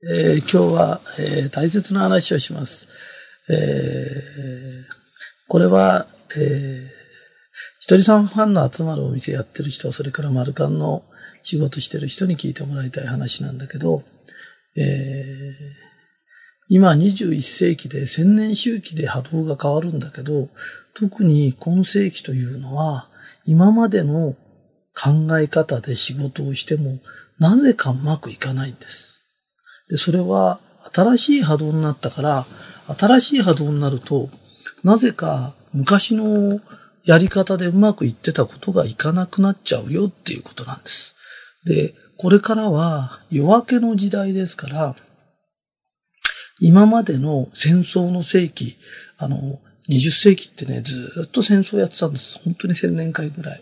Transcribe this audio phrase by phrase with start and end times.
[0.00, 2.86] えー、今日は、えー、大切な話をします。
[3.50, 4.84] えー、
[5.48, 6.86] これは、えー、
[7.80, 11.02] ひとりさんファンの集まるお店やってる人、それからマルカンの
[11.42, 14.04] 仕事してる人に聞いてもらいたい話なんだけど、
[14.76, 15.54] えー、
[16.68, 20.48] 今21世紀で千年周期で波動が変わるんだけど、
[20.94, 23.08] 特に今世紀というのは、
[23.46, 24.36] 今までの
[24.94, 27.00] 考え方で仕事をしても、
[27.40, 29.17] なぜかうまくいかないんです。
[29.90, 30.60] で、それは
[30.92, 32.46] 新しい波動になったから、
[32.98, 34.28] 新しい波動になると、
[34.84, 36.60] なぜか昔の
[37.04, 41.16] やり方でうまくいってたことがいかなくなっちゃうよっていうことなんです。
[41.64, 44.96] で、これからは夜明けの時代ですから、
[46.60, 48.76] 今までの戦争の世紀、
[49.16, 49.36] あの、
[49.88, 52.40] 20世紀ってね、ずっと戦争やってたんです。
[52.44, 53.60] 本当に1000年回ぐらい。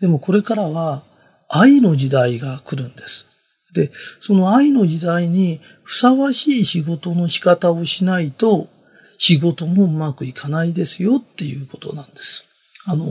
[0.00, 1.04] でもこれからは
[1.48, 3.26] 愛の時代が来るんです。
[3.74, 8.68] で、その愛の時代にふさわしい仕事の仕方をしないと、
[9.18, 12.44] 仕事もうまくいかないですよっていうことなんです。
[12.86, 13.06] あの、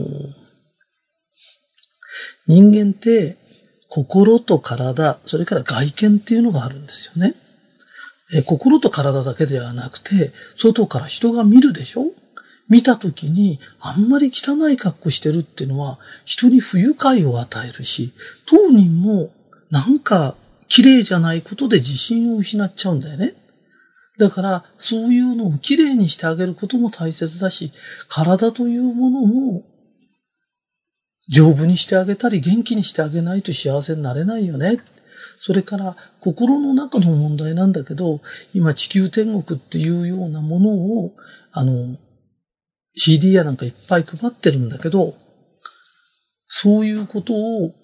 [2.46, 3.36] 人間って
[3.88, 7.34] 心と体、それから外見っていうのがあるんですよね。
[8.32, 12.10] え心と体だけではなくて、外から人が見るでしょ？
[12.68, 18.14] 見たときに、あんまり汚い格好してるっていうのは、人に不愉快を与えるし、
[18.46, 19.30] 当人も
[19.70, 20.36] なんか
[20.74, 23.34] 綺麗じゃないことで自信を失っちゃうんだよね。
[24.18, 27.70] だから、そういうのを綺麗にしてあげることも大切だし、
[28.08, 29.62] 体というものも
[31.28, 34.80] 丈夫にしてあげたり元気にしてあげないと幸せになれないよね。
[35.38, 38.20] それから心の中の問題なんだけど、
[38.52, 41.12] 今地球天国っていうようなものを、
[41.52, 41.96] あの、
[42.96, 45.14] CD やなんかいっぱい配ってるんだけど、
[46.48, 47.74] そういうことを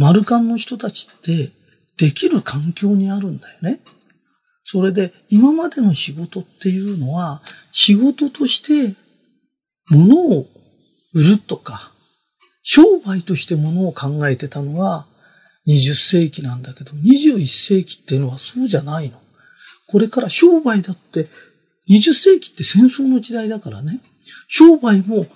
[0.00, 1.50] マルカンの人たちって
[1.98, 3.80] できる環境にあるんだよね。
[4.62, 8.96] それで今までの仕事っていうのは仕事として
[9.90, 10.46] 物を
[11.12, 11.92] 売るとか
[12.62, 15.06] 商売として物を考えてたのは
[15.68, 19.20] 20世紀なんだけど21世紀っていうのはそうじゃないの。
[19.86, 21.28] これから商売だって
[21.90, 24.00] 20世紀って戦争の時代だからね
[24.48, 25.26] 商売も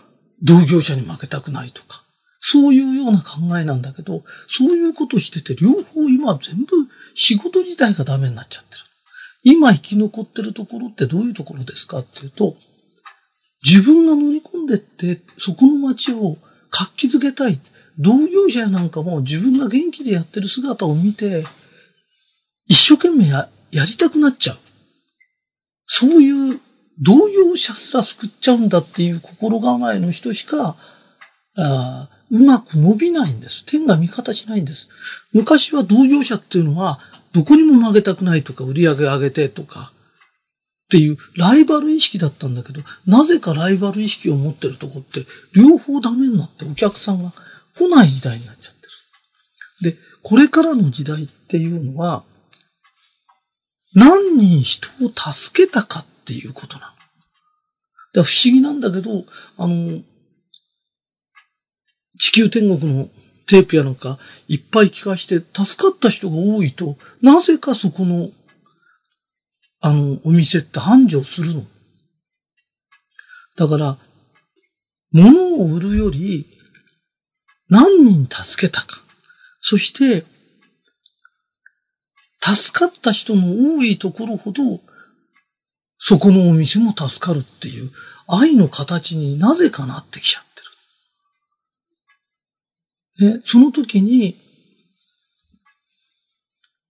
[0.43, 2.04] 同業者に負けたくないとか
[2.47, 6.73] そういうような考えなんだけど、そういうことしてて、両方今全部
[7.15, 8.83] 仕事自体がダメになっちゃってる。
[9.45, 12.55] 今生き残ってるところってどういうところですかっていうと、
[13.65, 16.37] 自分が乗り込んでって、そこの街を
[16.69, 17.59] 活気づけたい。
[17.99, 21.47] 同業者やなんかも自分が元気でやってる姿を見て、
[22.67, 24.59] 一生懸命ややりたくなっちゃう。
[25.87, 26.61] そういう
[27.01, 30.77] 同業者すら救っちゃうんだっていう心構えの人しか、
[31.57, 33.65] あうまく伸びないんです。
[33.65, 34.89] 天が味方しないんです。
[35.33, 36.99] 昔は同業者っていうのは、
[37.33, 39.93] どこにも負けたくないとか、売り上げ上げてとか、
[40.87, 47.33] っていうライバル意識だったんだけど、なぜかライバル意識を持ってるとこって、両方ダメになってお客さんが
[47.73, 49.93] 来ない時代になっちゃってる。
[49.93, 52.25] で、これからの時代っていうのは、
[53.95, 56.93] 何人人を助けたかっていうことな
[58.17, 58.25] の。
[58.25, 59.25] 不思議なんだけど、
[59.57, 60.03] あの、
[62.19, 63.09] 地球天国の
[63.47, 68.31] テープやなんかいっぱい聞かして助かった人が多いと、なぜかそこの、
[69.81, 71.63] あの、お店って繁盛するの？
[73.57, 73.99] だから、
[75.13, 76.47] 物を売るより
[77.69, 79.03] 何人助けたか。
[79.61, 80.25] そして、
[82.41, 84.81] 助かった人の多いところほど、
[85.99, 87.91] そこのお店も助かるっていう
[88.27, 90.45] 愛の形になぜかなってきちゃう。
[93.21, 94.41] ね、その時に、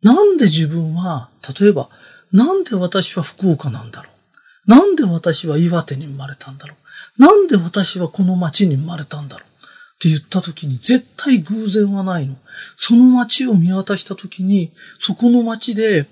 [0.03, 1.89] なんで自分は、例えば、
[2.33, 4.71] なんで私は福岡なんだろう？
[4.71, 6.75] なんで私は岩手に生まれたんだろ
[7.19, 7.23] う？
[7.23, 9.49] なんで私はこの町に生まれたんだろう？
[9.49, 9.53] っ
[10.01, 12.37] て言った時に絶対偶然はないの。
[12.77, 16.07] その町を見渡した時に、そこの町で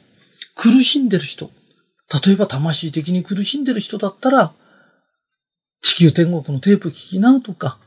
[0.55, 1.51] 苦しんでる人、
[2.25, 4.53] 例えば魂的に苦しんでる人だったら、
[5.81, 7.79] 地球天国のテープ聞きなとか、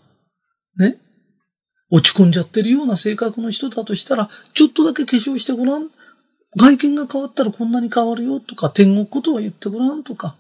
[0.78, 0.98] ね、
[1.96, 5.90] 落ち込んじゃってるような性格の人だとしたら、ちょっとだけ化粧してごらん。
[6.58, 10.36] 外見が変わったらこんなに変わるよとか、天国ことは言ってごらんとか、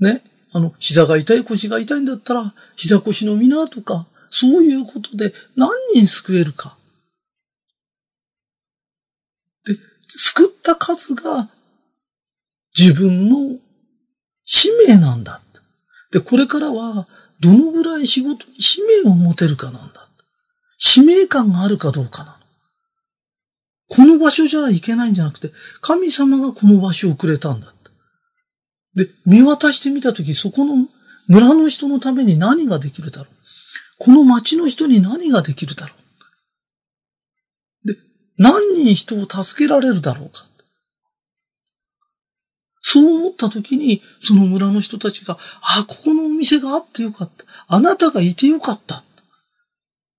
[0.00, 0.22] ね。
[0.50, 6.76] あの、膝が痛い、腰が痛いんだったら、膝腰のみなとか、そういうことで何人救えるか。
[9.66, 9.74] で、
[10.08, 11.50] 救った数が
[12.78, 13.58] 自分の
[14.46, 15.42] 使命なんだ。
[16.12, 17.06] で、これからは
[17.40, 20.07] どのぐらい仕事に使命を持てるかなんだ。
[20.78, 22.38] 使命感があるかどうかなの。
[23.88, 27.72] この場所じゃいけないんじゃなくて、神様がこの場所をくれたんだ。
[28.94, 30.88] で、見渡してみたとき、そこの
[31.28, 33.34] 村の人のために何ができるだろう。
[33.98, 35.94] この町の人に何ができるだろ
[37.84, 37.88] う。
[37.88, 37.98] で、
[38.36, 40.46] 何人人を助けられるだろうか。
[42.80, 47.44] そう思った時に、その村の人たちが、ああ、ここのお店があってよかった。
[47.68, 49.04] あなたがいてよかった。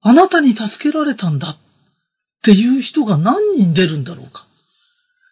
[0.02, 1.50] あなたに助けられたんだ。
[1.50, 1.58] っ
[2.42, 4.46] ていう人が何人出るんだろうか。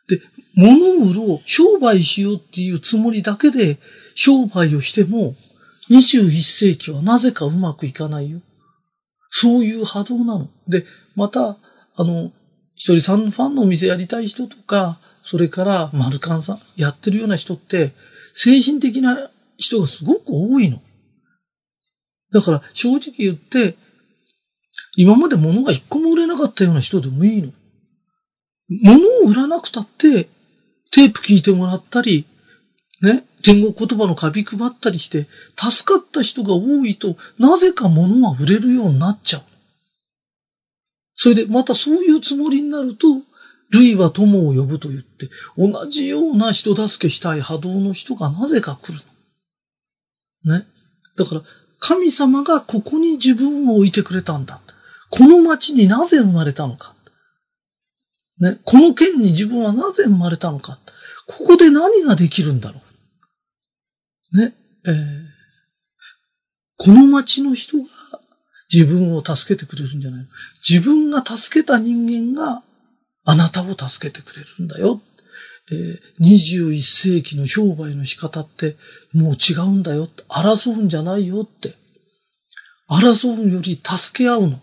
[0.09, 0.21] で、
[0.55, 3.77] 物を売ろう、商売しようっていうつもりだけで
[4.15, 5.35] 商売をしても、
[5.89, 8.41] 21世紀はなぜかうまくいかないよ。
[9.29, 10.49] そういう波動なの。
[10.67, 10.85] で、
[11.15, 11.57] また、
[11.95, 12.31] あの、
[12.75, 17.93] 一人さんのファンのお店やりたい人とか、それからマルカンさんやってるような人って、
[18.33, 20.81] 精神的な人がすごく多いの。
[22.31, 23.75] だから正直言って、
[24.95, 27.51] 今まで物が一個も売れなかったような人でもいいの。
[28.69, 30.29] 物を売らなくたって、
[30.91, 32.25] テープ聞いてもらったり、
[33.01, 39.43] ね、天国言葉のカビ配ったりして、助かった人が多いと、なぜか物は売れるようになっちゃう。
[41.15, 43.07] それで、またそういうつもりになると、
[43.69, 48.99] 類は友を呼ぶと言って、同じような人助けしたい波動の人がなぜか来る
[50.45, 50.57] の。
[50.59, 50.65] ね。
[51.17, 51.41] だから、
[51.79, 54.61] 神様がここに自分を置いてくれたんだ。
[55.09, 56.95] この町になぜ生まれたのか。
[58.39, 58.59] ね。
[58.63, 60.77] この県に自分はなぜ生まれたのか。
[61.27, 62.81] ここで何ができるんだろ
[64.33, 64.37] う。
[64.37, 64.53] ね。
[64.85, 64.93] えー、
[66.77, 67.83] この町の人が
[68.71, 70.27] 自分を助けてくれるんじゃない
[70.67, 72.63] 自分が助けた人間が
[73.25, 75.01] あなたを助けてくれるんだよ。
[75.69, 78.77] えー、21世紀の商売の仕方って
[79.13, 80.07] もう違うんだよ。
[80.29, 81.73] 争うんじゃないよって。
[82.89, 84.61] 争うより助け合うの。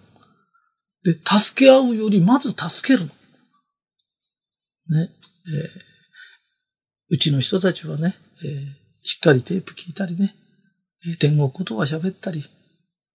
[1.04, 3.06] で、助け合うよりまず助けるの。
[4.98, 5.10] ね。
[5.46, 5.68] えー、
[7.10, 8.60] うちの人たちはね、えー、
[9.02, 10.34] しっかりテープ聞いたりね
[11.06, 12.42] え、天国言葉喋ったり、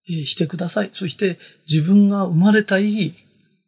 [0.08, 0.92] えー、してください。
[0.94, 3.16] そして自分が生まれた意義、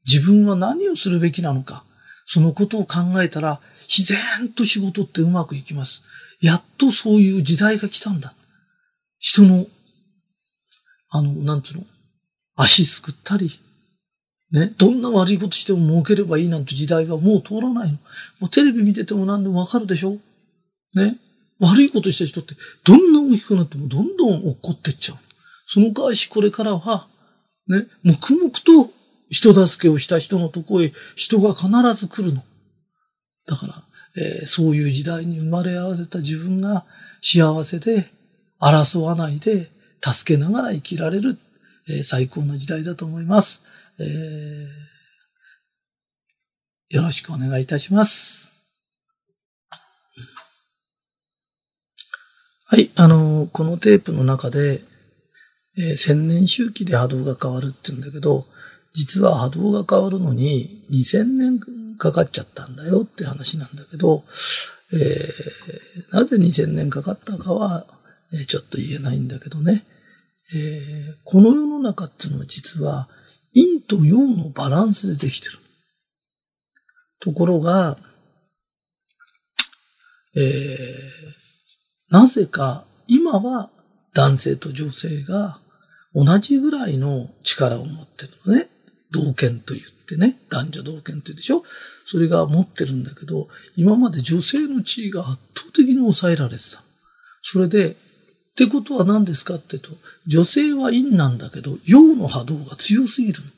[0.05, 1.83] 自分は何をするべきなのか、
[2.25, 6.03] そのことを考えたら、自然と仕事ってうまくいきます。
[6.39, 8.33] やっとそういう時代が来たんだ。
[9.17, 9.65] 人の、
[11.09, 11.85] あの、なんつうの、
[12.55, 13.59] 足すくったり、
[14.51, 17.97] ね、どんな悪いことしても儲ければいいなんて時代はもう通らないの。
[18.39, 20.17] もうテレビ見てても何でもわかるでしょ
[20.93, 21.17] ね。
[21.59, 25.17] 悪いことした人ってどんな大きくなってもどんどん怒ってっちゃう。
[25.65, 27.07] その代わしこれからは、
[27.67, 28.91] ね、黙々と
[29.29, 32.43] 人助けをした人のとこへ人が必ず来るの。
[33.47, 33.73] だから、
[34.17, 36.85] えー、そういう時代に生まれ合わせた自分が
[37.21, 38.11] 幸せで、
[38.59, 39.71] 争わないで、
[40.03, 41.37] 助けながら生きられる、
[41.87, 43.61] えー、最高の時代だと思います、
[44.03, 46.95] えー。
[46.95, 48.51] よろしくお願いいたします。
[52.65, 54.81] はい、あのこのテープの中で、
[55.77, 58.45] えー、千年周期で波動が変わるって言うんだけど、
[58.93, 61.59] 実は波動が変わるのに2000年
[61.97, 64.23] かかっちゃったんだよって話なんだけど、
[64.93, 67.85] えー、なぜ2000年かかったかは、
[68.33, 69.85] えー、ちょっと言えないんだけどね、
[70.53, 73.07] えー、この世の中っていうのは実は
[73.53, 75.57] 陰と陽のバランスでできてる。
[77.19, 77.97] ところが、
[80.35, 80.43] えー、
[82.09, 83.69] なぜか今は
[84.13, 85.59] 男性と女性が
[86.13, 88.69] 同じぐらいの力を持ってるのね。
[89.11, 91.63] 同権と言ってね、男女同権って言うでしょ
[92.05, 96.81] それが持ってるんだけど、今まで女性の地位が圧倒的に抑えられてた。
[97.41, 97.97] それで、
[98.61, 99.89] ってことは何ですかってと、
[100.27, 103.49] 女性は陰なんだけど、陽の波動が強すぎるの。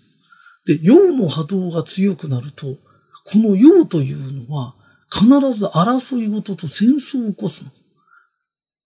[0.66, 2.78] で、陽の波動が強くなると、
[3.26, 4.76] この陽というのは、
[5.12, 5.26] 必
[5.60, 7.72] ず争い事と戦争を起こすの。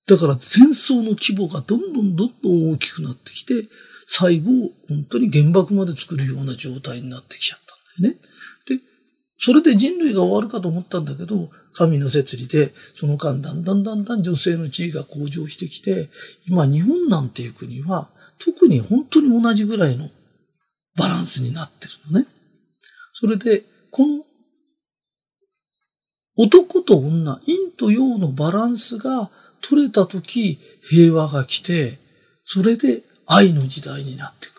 [0.07, 3.67] だから戦争の規模がどんどんどんどん大きくなってきて、
[4.07, 7.59] 最後、本当に原爆まで作るような状態になってきちゃっ
[7.99, 8.21] たんだよね。
[9.39, 16.09] それで人類が終わるかと思ったんだけど、神の摂理で、その間だんだんだんだん女性の地位が向上してきて、
[16.47, 20.09] 今日本なんていう国は、特に本当に同じぐらいの
[20.95, 22.27] バランスになってるのね。
[23.13, 24.23] それで、この
[26.35, 29.29] 男と女、陰と陽のバランスが
[29.61, 31.99] 取れたとき、平和が来て、
[32.45, 34.57] それで愛の時代になってくる。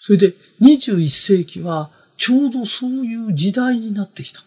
[0.00, 4.40] それで21世紀はちょうどそういう時代になってきた。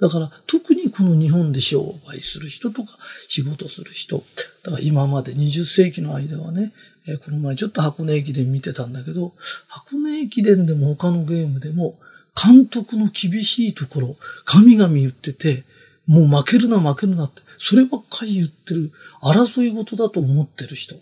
[0.00, 2.98] だから特にこの日本で商売する人とか
[3.28, 4.24] 仕事する人。
[4.64, 6.72] だから今まで20世紀の間はね、
[7.06, 9.32] えこの前ちょっと箱根駅伝見てたんだけど、
[9.68, 11.98] 箱根駅伝でも他のゲームでも、
[12.34, 15.64] 監督の厳しいところ、神々言ってて、
[16.06, 20.96] もう負けるな負けるなって、そればっかり言ってる、争い事だと思ってる人、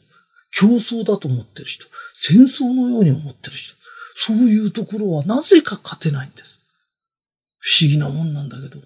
[0.53, 3.75] 競争だと思ってる人、戦争のように思ってる人、
[4.23, 6.59] そういうところはなぜか勝てないんです。
[7.59, 8.79] 不思議なもんなんだけど。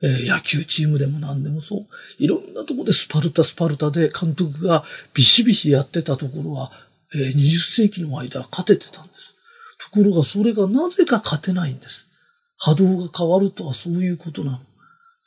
[0.00, 1.86] えー、野球チームでも何でもそう。
[2.18, 6.72] いろんなとこでスパルタスパルタで監督がビシビシやってたところは、
[7.14, 9.34] えー、20世紀の間勝ててたんです。
[9.78, 12.08] ところがそれがなぜか勝てないんです。
[12.56, 14.60] 波動が変わるとはそういうことなの。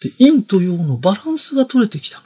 [0.01, 2.25] で、陰と陽のバランスが取れてきたの。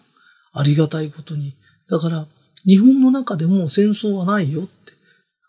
[0.54, 1.56] ありがたいことに。
[1.90, 2.28] だから、
[2.66, 4.70] 日本の中でも戦争はないよ。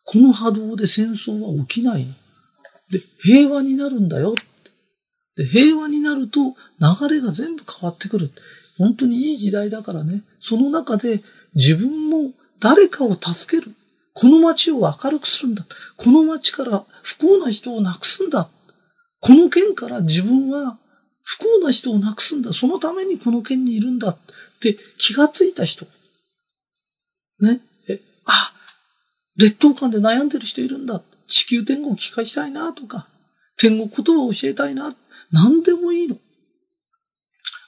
[0.07, 2.13] この波動で戦争は起きないの。
[2.91, 4.35] で、平和になるんだよ
[5.37, 8.31] で、平和になると流れが全部変わってくる。
[8.79, 10.23] 本当にいい時代だからね。
[10.39, 11.23] その中で
[11.55, 13.75] 自分も誰かを助ける。
[14.15, 15.67] この街を明るくするんだ。
[15.97, 18.49] この街から不幸な人をなくすんだ。
[19.21, 20.79] この県から自分は
[21.23, 22.53] 不幸な人をなくすんだ。
[22.53, 24.19] そのためにこの県にいるんだっ
[24.61, 25.87] て気がついた人。
[27.41, 27.61] ね。
[27.89, 28.53] え、あ、
[29.39, 31.03] 劣等感で悩んでる人いるんだ。
[31.27, 33.09] 地球天国を聞かしたいなとか、
[33.59, 34.95] 天国言葉を教えたいな。
[35.33, 36.17] 何でもいいの。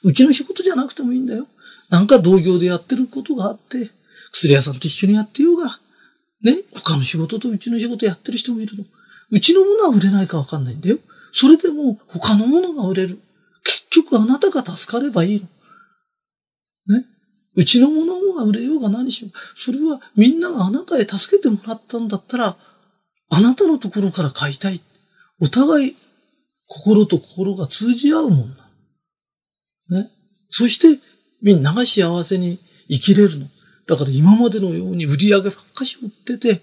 [0.03, 1.47] うちの仕事じゃなくてもいいんだよ。
[1.89, 3.89] なんか同業でやってることがあって、
[4.31, 5.79] 薬屋さんと一緒にやってようが、
[6.41, 8.85] ね、他の仕事とうちの仕事やってる人もいるの。
[9.31, 10.99] うちのものは売れないかわかんないんだよ。
[11.31, 13.19] それでも他のものが売れる。
[13.63, 15.47] 結局あなたが助かればいい
[16.87, 16.97] の。
[16.97, 17.05] ね？
[17.59, 19.59] うちのものが売れようが何しよう。
[19.59, 22.55] それはみんながあなたへ助けてもらったんだったら、
[23.29, 24.81] あなたのところから買いたい。
[25.41, 25.97] お互い
[26.67, 28.63] 心と心が通じ合うもんだ。
[29.89, 30.09] ね。
[30.47, 31.01] そして、
[31.41, 33.47] みんなが幸せに生きれるの。
[33.87, 36.61] だから今までのように売り上げばっかし売ってて、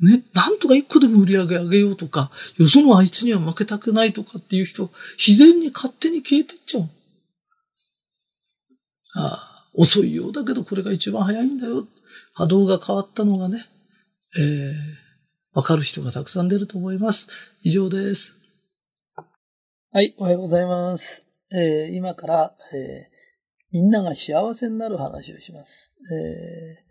[0.00, 6.88] ね、なんとか一個でも売り上げ上げようとか、よそのあいつには負けたくないとかっていう人、自然に勝手に消えてっちゃう。
[9.16, 11.86] ああ、遅いようだけどこれが一番早いんだよ。
[12.34, 13.58] 波動が変わったのがね、
[14.36, 14.72] えー、
[15.52, 17.28] わかる人がたくさん出ると思います。
[17.62, 18.36] 以上です。
[19.92, 21.24] はい、おはようございます。
[21.52, 23.10] えー、今から、えー、
[23.72, 25.92] みんなが幸せになる話をします。
[26.12, 26.90] えー、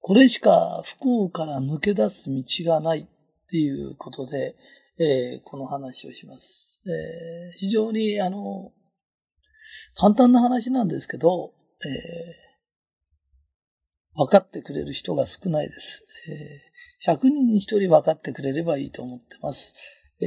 [0.00, 4.56] これしか不幸から抜け出す道がないっていうことで、
[4.98, 6.80] えこの話をします。
[6.86, 8.72] え非常に、あの、
[9.96, 11.52] 簡単な話なんですけど、
[11.88, 12.36] え
[14.14, 16.04] 分かってくれる人が少ないです。
[16.28, 19.74] え100人に1人分かってくれればいいと思ってます。
[20.20, 20.26] え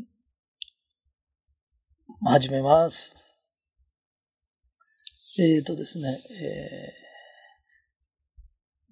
[0.00, 0.14] ー
[2.26, 3.14] 始めます。
[5.38, 6.92] えっ、ー、とですね、え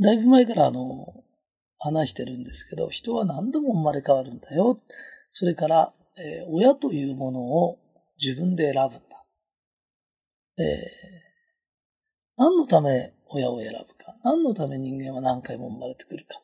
[0.00, 1.06] ー、だいぶ前からあの、
[1.78, 4.78] 話してるんですけど、人は何度も生まれ変わるんだよ。
[5.32, 7.78] それから、えー、親というものを
[8.20, 9.25] 自分で選ぶんだ。
[10.58, 10.66] えー、
[12.36, 14.16] 何のため親を選ぶか。
[14.24, 16.40] 何のため人間は何回も生まれてくるか。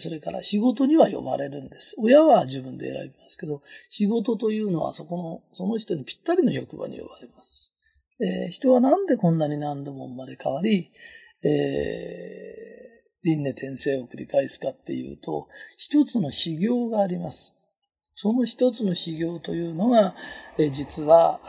[0.00, 1.94] それから仕事には呼ばれるんです。
[1.98, 7.72] 親は自分で選びますけど、仕事というのはそこの、その人にぴったりの職場に呼ばれます。
[8.20, 10.90] えー、人はなんでこんなに何度も生まれ変わり、
[11.44, 15.46] えー、輪廻転生を繰り返すかっていうと、
[15.76, 17.54] 一つの修行があります。
[18.16, 20.16] その一つの修行というのが、
[20.58, 21.40] えー、実は、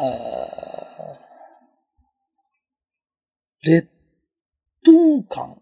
[3.62, 3.90] 劣
[4.86, 5.62] 等感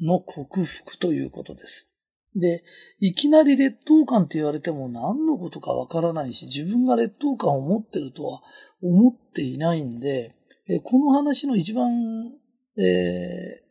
[0.00, 1.86] の克服ということです。
[2.34, 2.64] で、
[2.98, 8.42] いきなり劣等感って言われても何のことかわからないし、自分が劣等感を持ってるとは
[8.82, 10.34] 思っていないんで、
[10.68, 12.32] えこの話の一番、
[12.78, 13.62] え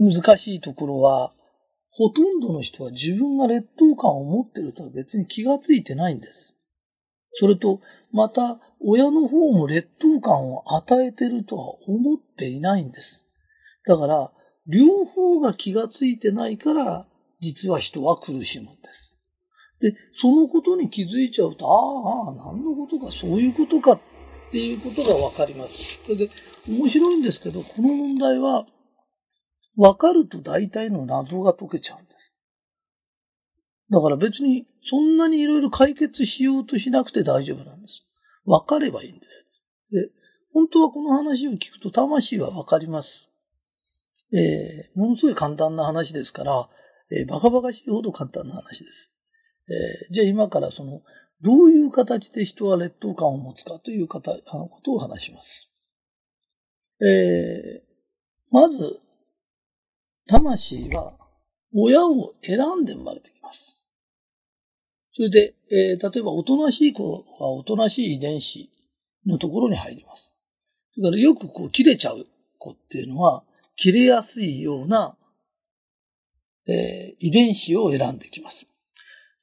[0.00, 1.32] ー、難しいところは、
[1.90, 6.49] ほとんどの人は自分が劣等感を持ってるとは別に気がついてないんです。
[7.34, 7.80] それと、
[8.12, 13.26] また、親の方も劣等感を与えてるとは思っていないんです。
[13.86, 14.32] だから、
[14.66, 17.06] 両方が気がついてないから、
[17.40, 19.16] 実は人は苦しむんです。
[19.80, 24.00] で、そのことに気づいちゃうと、ああ、何のことか、そういうことかっ
[24.50, 26.00] ていうことがわかります。
[26.04, 26.30] それで、
[26.68, 28.66] 面白いんですけど、この問題は、
[29.76, 32.09] わかると大体の謎が解けちゃうんで。
[33.90, 38.04] だから別に、そんなにいろいろ解決しようとしなくて大丈夫なんです。
[38.44, 39.46] わかればいいんです。
[39.90, 40.10] で、
[40.52, 43.28] 本当はこの話を聞くと魂はわかります。
[44.32, 46.68] えー、ものすごい簡単な話ですから、
[47.10, 49.10] えー、バカバカしいほど簡単な話です。
[49.68, 51.02] えー、じゃあ今からその、
[51.42, 55.68] どういう形で人は劣等感を持つかという方、あのことを話します。
[57.02, 57.82] えー、
[58.50, 59.00] まず、
[60.28, 61.16] 魂は
[61.74, 63.79] 親を選んで生まれてきます。
[65.12, 68.70] それで、えー、例えば、おとなしい子はおとなしい遺伝子
[69.26, 70.32] のところに入ります。
[70.98, 72.26] だからよくこう切れちゃう
[72.58, 73.44] 子っていうのは、
[73.76, 75.16] 切れやすいような、
[76.68, 78.66] えー、遺伝子を選んできます。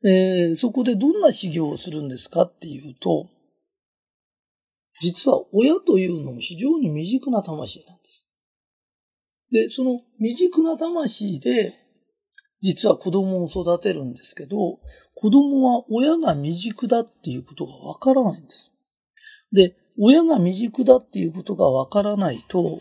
[0.04, 3.30] えー、そこでどんな修行をするんですかっていうと、
[5.02, 8.26] 実は親というのも非常に未熟な魂なんです。
[9.52, 11.76] で、その未熟な魂で、
[12.62, 14.80] 実は子供を育てるんですけど、
[15.16, 18.72] 子供は親が未熟だっていうことがわからないんです。
[19.52, 22.80] で、親が未熟だっていうことがわからないと、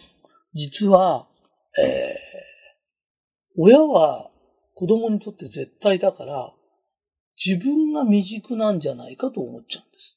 [0.54, 1.28] 実は、
[1.78, 2.16] えー、
[3.58, 4.30] 親は
[4.74, 6.52] 子供にとって絶対だから、
[7.44, 10.16] 自分が未熟なんじゃないかと思っちゃうんです。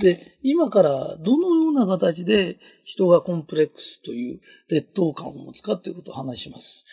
[0.00, 6.84] で、今からどのような形で人がコンプレックスという劣等感を持つかということを話します。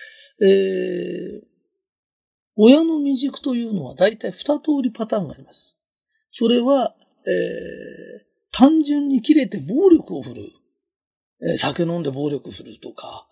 [0.41, 1.54] えー、
[2.57, 5.77] 親の未熟というのは大体二通りパターンがあります。
[6.31, 10.45] それは、えー、単純に切れて暴力を振るう。
[11.41, 13.27] えー、酒飲んで暴力振るうとか、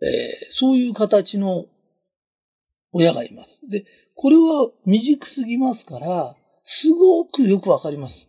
[0.00, 0.08] えー、
[0.50, 1.66] そういう形の
[2.92, 3.60] 親がいます。
[3.68, 8.26] で、これは未熟すぎますから、すごくよくわかります。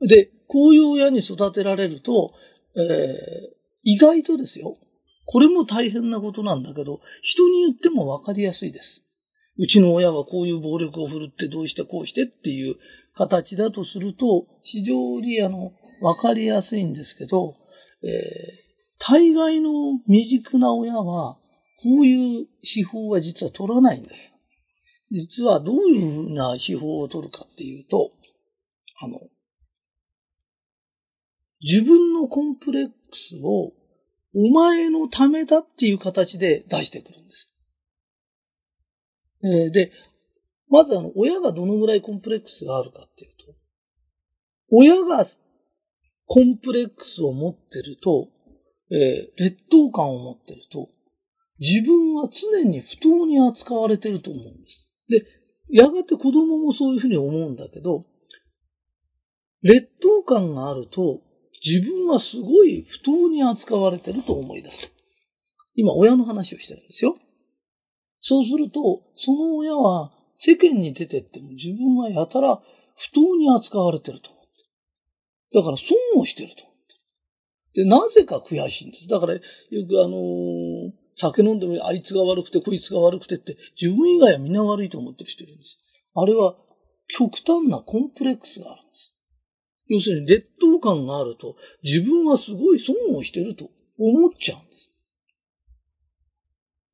[0.00, 2.32] で、こういう親に育てられると、
[2.76, 4.76] えー、意外とですよ。
[5.26, 9.02] これも大変なことなんだけど、人に言ってもわかりやすいです。
[9.56, 12.76] うちの親はこういう暴力を振るってどうしてこうしてっていう
[13.14, 17.56] 形だとすると、非常にあの、わかりやすいんですけど、
[18.02, 18.10] えー、
[18.98, 19.70] 大概の
[20.06, 21.38] 未熟な親は、
[21.82, 24.32] こういう手法は実は取らないんです。
[25.10, 28.12] 実はどういうふうな手法を取るかっていうと、
[29.00, 29.20] あの、
[31.60, 33.72] 自分のコンプレックスを
[34.34, 37.50] お前のためだっていう形で出してくるんです。
[39.44, 39.92] え、で、
[40.68, 43.54] まずあの、親がどのぐらいコンプレックスがあるかっていうと、
[44.70, 45.26] 親が
[46.26, 48.28] コンプレックスを持ってると、
[48.90, 50.88] えー、劣等感を持ってると、
[51.58, 54.88] 自分は常に不当に扱われてると思うんです。
[55.08, 55.24] で、
[55.70, 58.06] やがて子供もそういうふうに思うんだけど、
[59.62, 61.22] 劣等感があると、
[61.64, 64.92] 自分はすごい不当に扱われてると思い出す。
[65.74, 67.16] 今、親の話をしてるんですよ。
[68.20, 72.60] そうすると、その親は世間に出てっても自分はやたら
[72.96, 74.48] 不当に扱われてると思って。
[75.58, 76.74] だから損をしてると思っ
[77.72, 77.82] て。
[77.82, 79.08] で、なぜか悔しいんです。
[79.08, 85.78] だから、よくあのー、酒飲んでもあいつが悪くてこいつが悪くてって自分以外は皆悪いと思ってる人いるんです。
[86.14, 86.56] あれは
[87.08, 89.13] 極端なコンプレックスがあるんです。
[89.88, 94.90] 要するに劣等感があると自分はすごい損をしてると思っちゃうんです。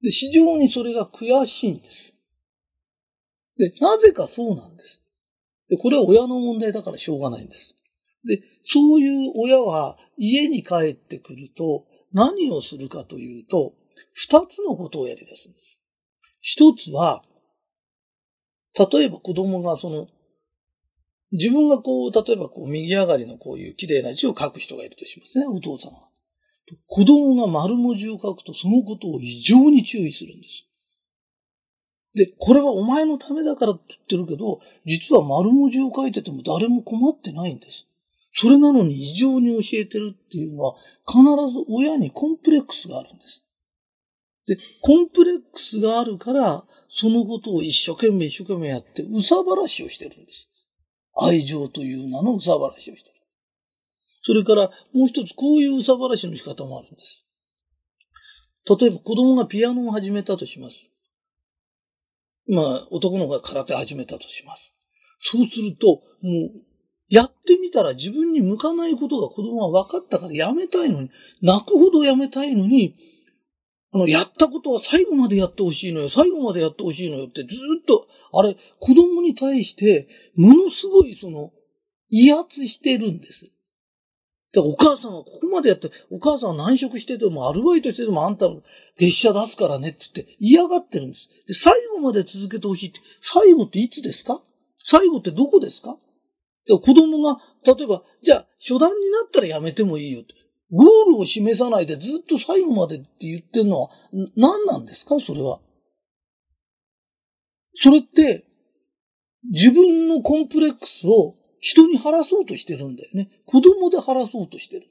[0.02, 2.14] で、非常にそれが悔しいんです。
[3.58, 5.00] で、なぜかそうなんです。
[5.68, 7.74] で、これは親の問題だからしょうがないんです。
[8.24, 13.74] で、そういう親は家に帰ってくると何をするかというと、
[14.14, 15.80] 二つのことをやり出すんです。
[16.40, 17.22] 一つは、
[18.92, 20.08] 例えば子供がその、
[21.32, 26.08] 自分がこう、例えばこう、右上がりのこういう綺麗な字を書く人がいるとしますね、お父さんは。
[26.86, 30.66] 子供が丸文字を書くとそのことを異常に注意するんです。
[32.14, 37.86] で、これはお前のためだからって言ってるけど、実は丸文字を書いてても誰も困ってないんです。
[38.32, 40.74] それなのに異常に教えてるっていうのは、
[41.06, 43.42] 必ず親にコンプレックスがあるんです。
[44.46, 50.49] で、コンプレックスがあるから、そのことを一生懸命一生懸命やって、うさばらしをしてるんです。
[51.24, 53.14] 愛情という名のうさばらしをしてる。
[54.22, 57.24] それから、もう一つ、こういううさばらしの仕方もあるんです。
[58.78, 60.76] 例えば、子供がピアノを始めたとします。
[62.46, 64.60] まあ、男の子が空手始めたとします。
[65.22, 66.70] そうすると、もう、
[67.08, 71.10] やってみたら自分に向かないことが子供は分かったからやめたいのに、
[71.42, 72.94] 泣くほどやめたいのに、
[73.92, 81.52] あの、やったことは最後までやってほしいのよ、最後までやってほしいのよってずっと、あれ、子供に対して、ものすごいその、
[82.08, 83.50] 威圧してるんです。
[84.52, 88.48] だからお母さんはここまでやって、お母さんは難色してても、アルバイトしててもあんた
[88.98, 91.28] 月謝出すからねって言って嫌がってるんです。
[91.46, 94.42] で、最後まで続けてほしいって、最後っていつですか？
[94.84, 95.96] 最後ってどこですか？
[96.68, 100.34] 子供が、例えば、じゃあ、初段になったらやめてもいいよって。
[100.72, 103.90] ゴールを示さないでずっと最後までって言ってるのは
[104.36, 105.16] 何なんですか？
[105.20, 105.60] それは。
[107.74, 108.44] それって、
[109.50, 113.30] 自分のコンプレックスを人に晴らそうとしてるんだよね。
[113.46, 114.86] 子供で晴らそうとしてる。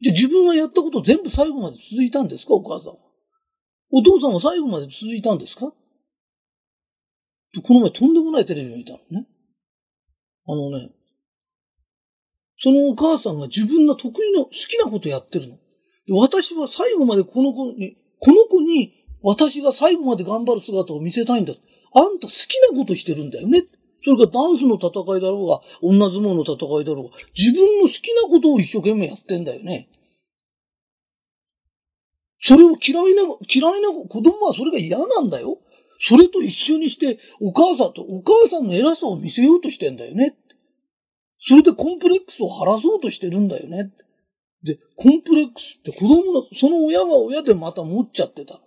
[0.00, 2.54] じゃあ自分がやったこと全部最後まで続いたんですか？
[2.54, 2.96] お母さんは。
[3.92, 5.72] お父さんは最後まで続いたんですか？
[7.62, 9.26] この前とんでもないテレビを見たのね。
[10.46, 10.90] あのね、
[12.62, 15.58] そのお母さんが自分の得意の好きなことやってるの。
[16.18, 18.92] 私は最後までこの子に、この子に
[19.22, 21.54] 私が最後まで頑張る姿を見せたいんだ。
[21.92, 23.64] あんた好きなことしてるんだよね。
[24.04, 29.88] それからダンスの戦いだろうが、女相撲の戦いだろうが、自分の好きなことを一生懸命やってんだよね。
[32.42, 35.58] それを嫌いな、嫌いな子供はそれが嫌なんだよ。
[36.02, 40.34] それと一緒にして、お母さんと、お母さんの偉さを見せようとしてんだよね。
[41.42, 43.92] それでコンプレックスを晴らそうとしてるんだよね。
[44.62, 48.54] で、コンプレックスって子供の、その親は親でまた持っちゃってた。
[48.54, 48.58] だ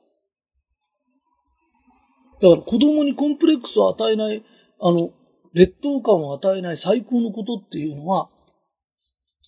[2.50, 4.44] から子供にコンプレックスを与えない、
[4.80, 5.12] あの、
[5.54, 8.30] 劣等感を与えない最高のことっていうのは、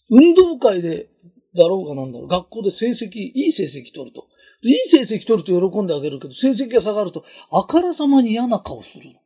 [0.10, 1.10] 運動会で
[1.56, 4.28] だろうがなんだろう、学校で成績、いい成績取ると。
[4.62, 9.20] いい成績取ると喜んであげるけど、成績が下がると、あからさまに嫌な顔するの。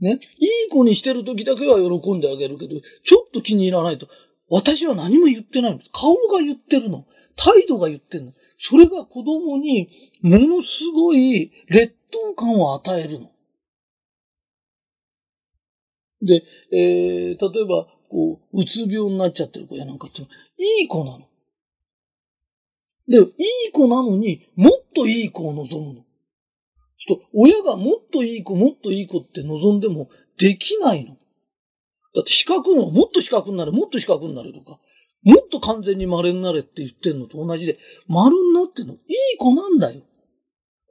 [0.00, 0.20] ね。
[0.38, 4.08] いい子にしてる時だけは喜んであげるけど、ちょっと気に入らないと、
[4.48, 5.80] 私は何も言ってないの。
[5.92, 7.06] 顔が言ってるの。
[7.36, 8.32] 態度が言ってるの。
[8.58, 9.88] それが子供に
[10.22, 13.30] ものすごい劣等感を与えるの。
[16.22, 21.26] で、えー、例えば、こう、うつ病になっちゃってる子やなんかって、いい子なの。
[23.08, 23.22] で、い
[23.68, 26.04] い子なのに、もっといい子を望むの。
[27.00, 31.16] ちょっと、親がもっといい子、もっといい子って望んでもできないの。
[32.14, 34.78] だって資格ももっと資格になれ、もっと資格になれとか、
[35.22, 40.02] もっと完全に丸になれって言ってんのと同じで、丸になってんの、いい子なんだよ。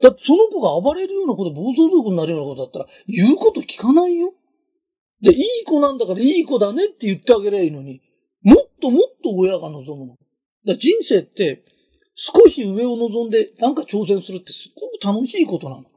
[0.02, 4.32] だってその子が暴れるようなこと、暴走族になるようなことだったら、言うこと聞かないよ。
[5.20, 8.00] で、いい子なんだからいい子だねって言ってあげればいいのに、
[8.42, 10.16] もっともっと親が望むの。
[10.66, 11.62] だ人生って、
[12.14, 15.89] 少し上を望んでなんか挑戦するってすごく楽しいことなの。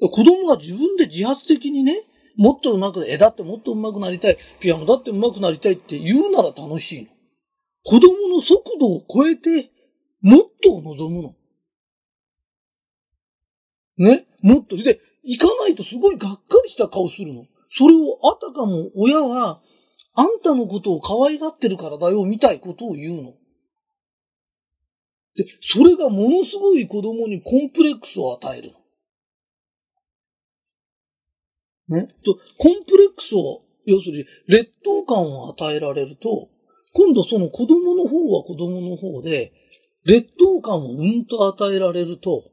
[0.00, 2.02] 子供が自分で自発的にね、
[2.36, 7.08] もっと上手く、絵だってもっと上手くなりたい、ピアノだって上手くなりたいって言うなら楽しいの。
[7.84, 9.70] 子供の速度を超えて、
[10.20, 11.34] もっと望むの。
[13.98, 14.26] ね？
[14.42, 14.76] もっと。
[14.76, 17.46] で、行かないとすごいがっかりした顔するの。
[17.70, 19.60] それをあたかも親は、
[20.14, 23.34] あんたのことを可愛がってるからだよ、みたいことを言うの。
[25.36, 28.83] で、それがものすごい子供にコンプレックスを与えるの。
[31.88, 32.08] ね。
[32.24, 36.48] と、コンプレックスを、要するに劣等感を与えられると、
[36.94, 39.52] 今度その子供の方は子供の方で、
[40.04, 42.50] 劣等感をうんと与えられると、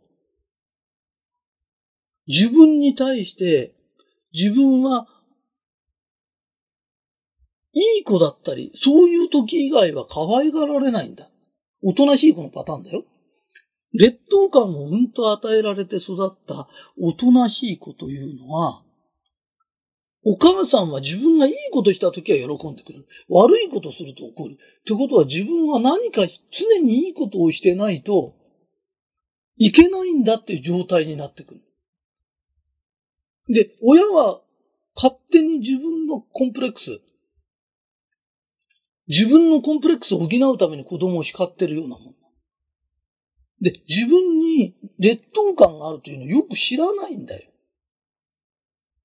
[2.27, 3.73] 自分に対して
[4.33, 5.07] 自分は、
[7.73, 11.29] いい子だったり、そういう時以外は可愛がられないんだ。
[11.81, 13.05] おとなしい子のパターンだよ。
[13.93, 16.67] 劣等感をうんと与えられて育った
[16.99, 18.83] おとなしい子というのは、
[20.23, 23.07] お母さんは自分がいいことした時は喜んでくる。
[23.27, 24.53] 悪いことすると怒る。
[24.53, 28.35] ってことは自分は何か常にいいことをしてないと
[29.57, 31.61] いけないんだっていう状態になってくる。
[33.49, 34.41] で、親は
[34.95, 36.99] 勝手に自分のコンプレックス、
[39.07, 42.15] 自分のコンプレックスを補うために子供を叱ってるようなもん。
[43.61, 47.51] で、自分に劣等感があるというのをよく知らないんだよ。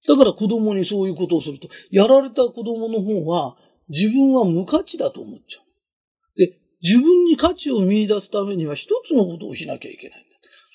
[0.08, 3.56] だから子供にそういうことをすると、やられた子供の方は
[3.88, 6.38] 自分は無価値だと思っちゃう。
[6.38, 10.28] で、自分に価値を見出すためには一つのことをしなきゃいけないんだ。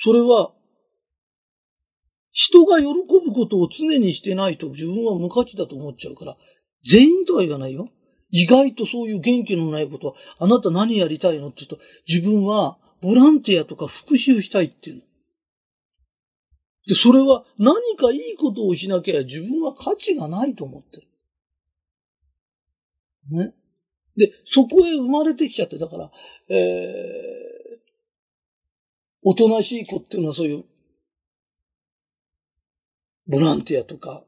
[0.03, 0.51] それは
[2.31, 6.37] 人が喜ぶことを常にしてないと自分は無価値だと思っちゃうから、
[6.89, 7.89] 全員とは言わないよ。
[8.31, 15.01] 意外とそういう元気のないことは、あなた何やりたいのって言うと、自分はボランティアとか復讐したいっていうの。
[16.87, 21.07] で、それは何かいいことをしなきゃ自分は価値がないと思ってる。
[23.29, 23.53] ね。
[24.17, 26.11] で、そこへ生まれてきちゃって、だから、
[26.49, 27.79] えー、
[29.23, 30.65] おとなしい子っていうのはそういう
[33.27, 34.23] ボランティアとか、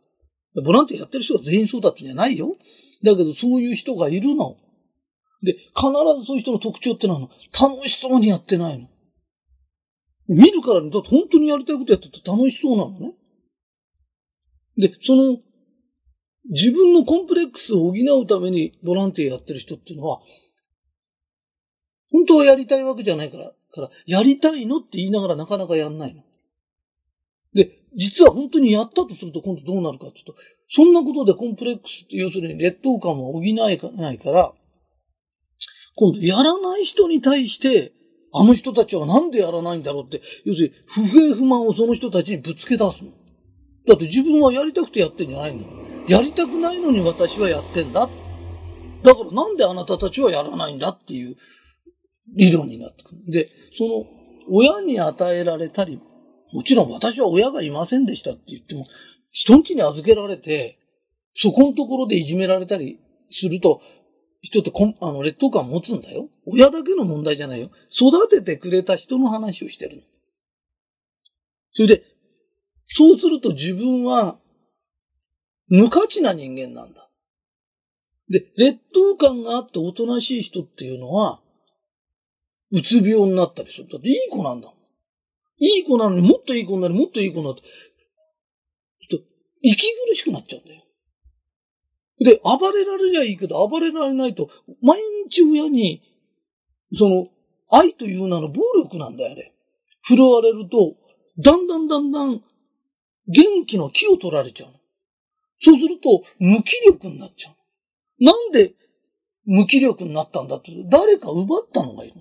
[0.64, 2.56] ボランティアやってる人が全員そうだってんじゃないよ。
[3.04, 4.56] だけどそういう人がいるの。
[5.42, 5.88] で、必
[6.20, 8.88] ずそういう人の特徴ってのは楽しそうにやってないの。
[10.28, 13.14] 見るからに、だって本当にやりたいことやってて楽しそうなのね。
[14.78, 15.38] で、その、
[16.50, 20.20] 自分のコンプレックスを補うためにボランティアやってる人っていうのは、
[22.12, 26.24] 本当はやりたいわけじゃないから、からやりたいのって言いながらなかなかやんないの。
[27.54, 30.36] で、実は本当にやったとすると今度どうなるかっていうと、
[30.70, 33.90] そんなことでコンプレックスって要するに劣等感を補えないか
[34.32, 34.54] ら、
[35.96, 37.94] 今度やらない人に対して
[38.34, 43.12] あの人たちはなんでやらないんだろうって、要するに不平不満をその人たちにぶつけ出すの。
[43.88, 45.66] だって自分はやりたくてやってんじゃないんだ。
[46.08, 48.10] やりたくないのに私はやってんだ。
[49.04, 51.36] だからなんであなたたちはやらないんだっていう
[52.36, 53.32] 理論になってくる。
[53.32, 54.06] で、その
[54.50, 56.00] 親に与えられたり、
[56.52, 58.88] もちろん私は親がいませんでしたって言っても、
[59.32, 60.80] 人ん家に預けられて、
[61.36, 63.82] そこのところでいじめられたりすると、
[64.44, 66.30] 人ってこんあの劣等感持つんだよ。
[66.46, 67.72] 親だけの問題じゃないよ。
[67.90, 70.04] 育ててくれた人の話をしてるの。
[71.72, 72.04] それで、
[72.88, 74.38] そうすると自分は
[75.70, 77.10] 無価値な人間なんだ。
[78.30, 81.42] で、劣等感があっておとなしい人っていうのは、
[82.72, 83.88] うつ病になったりする。
[83.90, 84.78] だっていい子なんだもん。
[85.60, 89.26] いい子なのにもっといい子になる、もっといい子になって、ちょっと
[89.62, 90.84] 息苦しくなっちゃうんだよ。
[92.20, 94.50] で、暴れられりゃいいけど、暴れられないと、
[94.82, 96.02] 毎日親に、
[96.96, 97.28] その、
[97.70, 99.54] 愛という名の暴力なんだよ、あれ。
[100.04, 100.96] 振るわれると、
[101.40, 102.44] だんだんだんだん、
[103.28, 104.72] 元気の気を取られちゃう。
[105.62, 107.56] そうすると、無気力になっちゃう。
[108.24, 108.74] なんで
[109.46, 112.16] 無気力になったんだって、誰か奪ったのがいる。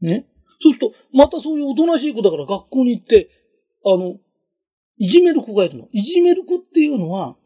[0.00, 0.26] ね。
[0.60, 3.30] そうすると、またそういうおとなしい子だから学校に行って、
[3.84, 4.18] あの、
[5.00, 5.88] いじめる子がいるの。
[5.92, 7.36] いじめる子っていうのは、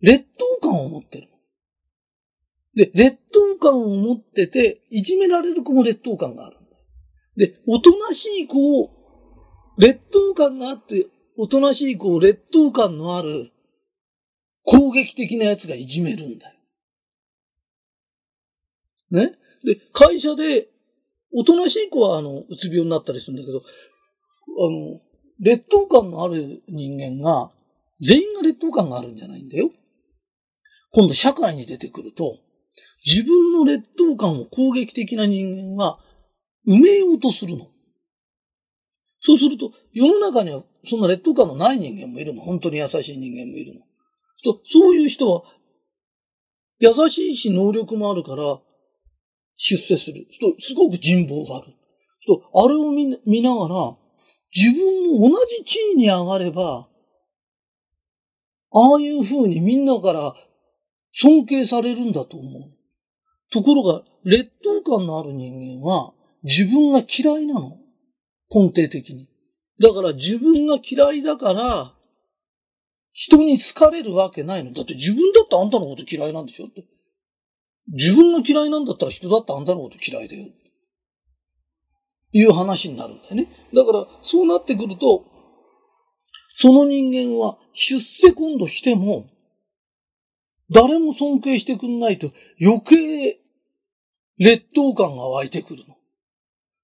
[0.00, 1.28] 劣等感を持ってる。
[2.74, 6.56] で、劣等感を持ってて、いじめられる子も劣等感がある。
[7.36, 8.90] で、おとなしい子を、
[9.78, 11.06] 劣等感があって、
[11.38, 13.52] おとなしい子を劣等感のある
[14.64, 16.56] 攻撃的な奴がいじめるんだよ。
[19.10, 19.38] ね？
[19.64, 20.68] で、会社で、
[21.32, 23.62] おとなしい子は、あの、うつ病になったりするんだけど、あ
[24.70, 25.00] の、
[25.40, 27.52] 劣等感のある人間が、
[28.00, 29.70] 全員が劣等感があるんじゃないんだよ。
[30.92, 32.38] 今度社会に出てくると、
[33.04, 35.98] 自分の劣等感を攻撃的な人間が
[36.66, 37.68] 埋めようとするの。
[39.20, 42.42] そうすると、世の中にはそんな劣等感のない人間もいるの。
[42.42, 43.80] 本当に優しい人間もいるの。
[44.70, 45.42] そういう人は、
[46.78, 48.60] 優しいし能力もあるから、
[49.56, 50.26] 出世する。
[50.60, 51.72] すごく人望がある。
[52.54, 53.96] あれを見見ながら、
[54.54, 56.88] 自分も同じ地位に上がれば、
[58.72, 60.34] ああいう風にみんなから
[61.12, 62.72] 尊敬されるんだと思う。
[63.52, 67.78] ところが、劣等感のある人間は自分が嫌いなの。
[68.50, 69.28] 根底的に。
[69.80, 71.94] だから自分が嫌いだから、
[73.12, 74.72] 人に好かれるわけないの。
[74.72, 76.84] だって自分だってあんたのこと嫌いなんでしょって。
[77.88, 80.46] 自分が嫌いなんだったら人だってあんたのこと嫌いだよ。
[82.36, 83.48] いう話になるんだよね。
[83.74, 85.24] だから、そうなってくると、
[86.58, 89.30] その人間は出世今度しても、
[90.70, 93.38] 誰も尊敬してくんないと余計
[94.38, 95.96] 劣等感が湧いてくるの。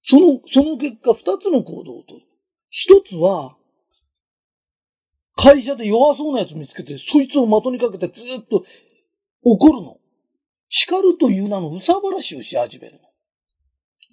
[0.03, 2.21] その、その結果二つの行動をとる。
[2.69, 3.55] 一つは、
[5.35, 8.63] 会社で弱そうな奴見つけて、そいつを的にかけてずっと
[9.43, 9.99] 怒るの。
[10.69, 13.12] 叱るという名のうさばらしをし始めるの。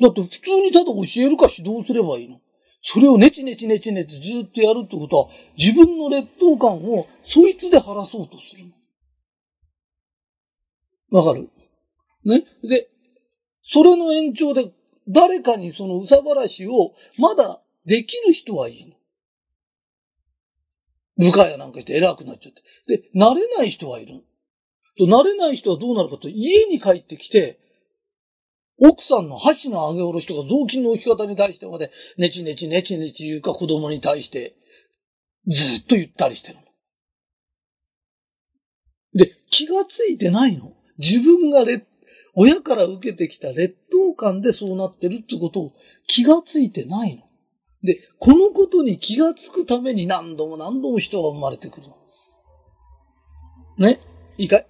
[0.01, 2.41] だって普通にただ教えるか指導すればいいの。
[2.83, 8.73] それをネチネチネチネチずっとやるってことは、自分の劣等感をそいつで晴らそうとする
[11.11, 11.19] の。
[11.19, 11.51] わかる？
[12.25, 12.45] ね？
[12.63, 12.89] で、
[13.63, 14.73] それの延長で
[15.07, 18.95] 誰かにそのうさばらしをまだできる人はいいの。
[21.19, 22.63] 部下やなんかいて偉くなっちゃって。
[22.97, 24.23] で、慣れない人はいる。
[24.97, 27.59] と慣れない人はどうなるかと、家に帰ってきて、
[28.83, 34.57] 奥さんの箸の上げ下ろしとか雑巾の置き方に対してまで、ネチネチネチネチ言うか子供に対して、
[35.47, 36.63] ずっと言ったりしてるの。
[39.15, 40.73] で、気がついてないの。
[40.99, 41.65] 自分が、
[42.35, 45.73] 親から受けてきた劣等感でそうなってるってことを
[46.07, 47.23] 気がついてないの。
[47.83, 51.97] で、このことに気がつくために何度も何度も人が生まれてくるの。
[53.79, 54.01] ね？
[54.39, 54.67] いいかい？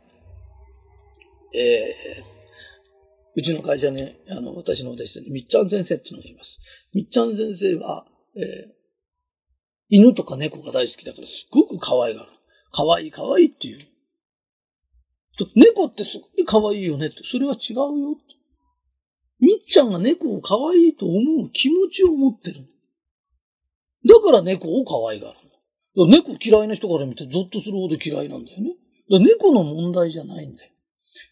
[1.55, 2.40] えー、
[3.37, 6.59] うちの会社に、あの、私の弟子に、みっちゃん先生っていうのがいます。
[6.93, 8.73] みっちゃん先生は、えー、
[9.89, 12.29] 犬とか猫が大好きだからすっごく可愛がる。
[12.73, 13.87] 可愛い可愛いっていう。
[15.57, 17.17] 猫ってすごい可愛いよねって。
[17.25, 18.35] それは違うよって。
[19.41, 21.17] みっちゃんが猫を可愛いと思
[21.47, 22.67] う気持ちを持ってる。
[24.07, 25.37] だから猫を可愛がる。
[25.97, 28.77] 猫嫌いな人から見てゾッとするほど嫌いなんだよね。
[29.09, 30.73] 猫の問題じゃないんだよ。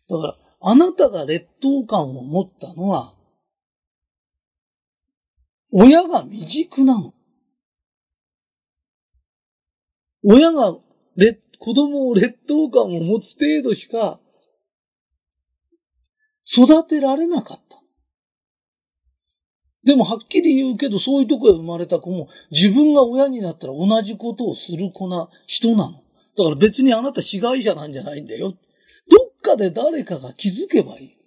[0.09, 3.15] だから、あなたが劣等感を持ったのは、
[5.71, 7.15] 親が未熟なの。
[10.25, 10.77] 親が
[11.59, 14.21] 子供を劣等感を持つ程度しか
[16.45, 17.79] 育てられなかった。
[19.85, 26.03] でもはっきり言うけど、そういうとこへ生まれた子も、自分が親になったら同じことをする子な人なの。
[26.37, 28.55] だから別にあなた被害者なんじゃないんだよ。
[29.43, 31.19] かで誰かが気づけばいい。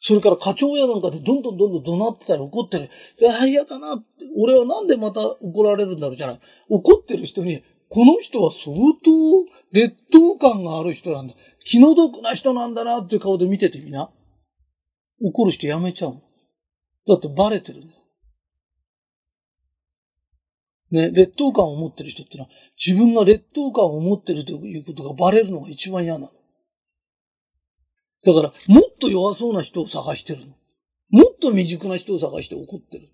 [0.00, 2.88] それから課長やなんかでどんどんどんどん怒鳴ってたり怒ってる。
[3.28, 4.02] ああ、嫌だな。
[4.36, 6.40] 俺はなんでまた怒られるんだろうじゃない。
[6.68, 9.10] 怒ってる人に、この人は相当
[9.72, 11.34] 劣等感がある人なんだ。
[11.66, 14.10] 気の毒な人なんだなっていう顔で見ててみな。
[15.20, 16.22] 怒る人やめちゃう。
[17.08, 17.94] だってバレてるんだ。
[20.90, 22.50] ね、劣等感を持ってる人ってのは、
[22.82, 26.30] 自分が劣等感を持ってるということがバレるのが一番嫌なの。
[28.24, 30.54] だから、もっと弱そうな人を探してるの。
[31.10, 33.08] もっと未熟な人を探して怒ってる。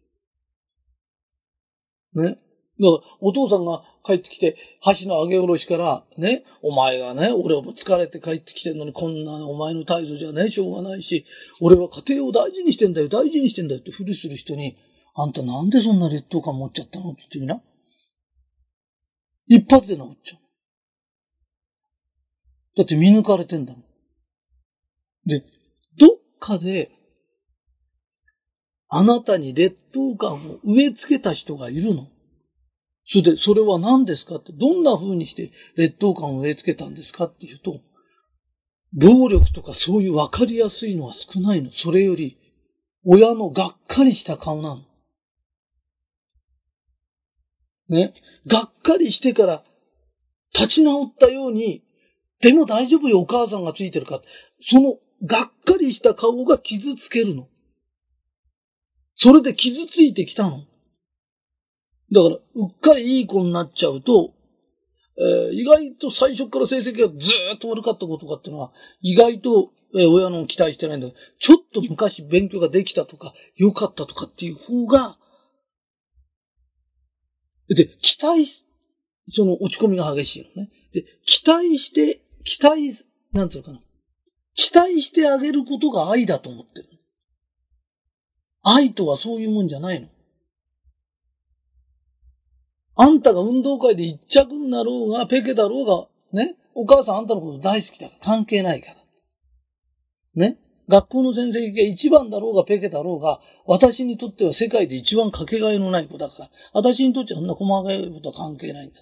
[2.14, 2.22] ね。
[2.22, 2.38] だか
[2.80, 4.56] ら、お父さんが帰ってきて、
[5.00, 11.24] 橋の上げ下ろしから、ね、お前がね、俺も疲れて帰ってきてんのに、こんなお前の態度じゃね、しょうがないし、
[11.60, 14.76] 俺は家庭を大事にしてんだよ、大事にしてんだよってふりする人に、
[15.14, 17.62] あんたなんでそんな劣等感持っちゃったのって言ってみな。
[19.46, 20.40] 一発で治っちゃう。
[22.76, 23.84] だって見抜かれてんだもん。
[25.26, 25.42] で、
[25.98, 26.08] どっ
[26.38, 26.90] かで、
[28.88, 32.08] あなたに劣等感を植え付けた人がいるの？
[33.06, 37.80] それで、それは何ですかって、どんな風にして劣等感を植え付けたんですかっていうと、
[38.92, 41.70] 暴力とかそういう分かりやすいのは少ないの。
[41.72, 42.38] それより、
[43.04, 44.82] 親のがっかりした顔なの。
[47.88, 48.14] ね？
[48.46, 49.64] がっかりしてから
[50.54, 51.82] 立ち直ったように、
[52.40, 54.22] でも大丈夫よ、お母さんがついてるか。
[54.62, 57.48] そのがっかりした顔が傷つけるの。
[59.16, 60.64] それで傷ついてきたの。
[62.12, 64.34] だから、うっかりいい子になっちゃうと、
[65.16, 75.16] えー、意外と最初から成績がずーっと悪かった子とかっていうのは、意外と、えー、親の期待してないんだけど、ちょっと昔勉強ができたとか、良かったとかっていう方が、
[77.68, 78.46] で、期待、
[79.28, 80.70] その落ち込みが激しいのね。
[80.92, 82.98] で、期待して、期待、
[83.32, 83.80] なんつうのかな。
[84.54, 86.88] 期待してあげることが愛だと思ってる。
[88.62, 90.08] 愛とはそういうもんじゃないの。
[92.96, 98.96] あんたが運動会で一着になろうが、ペケだろうが、ね、お母さんあんたのこと大好きだから関係ないから。
[100.36, 100.58] ね？
[100.88, 109.00] 学校の先生が一番だろうがペケだろうが、私にとっては世界で一番かけがえのない子だから、私にとってはそんな細かいことは関係ないんだ。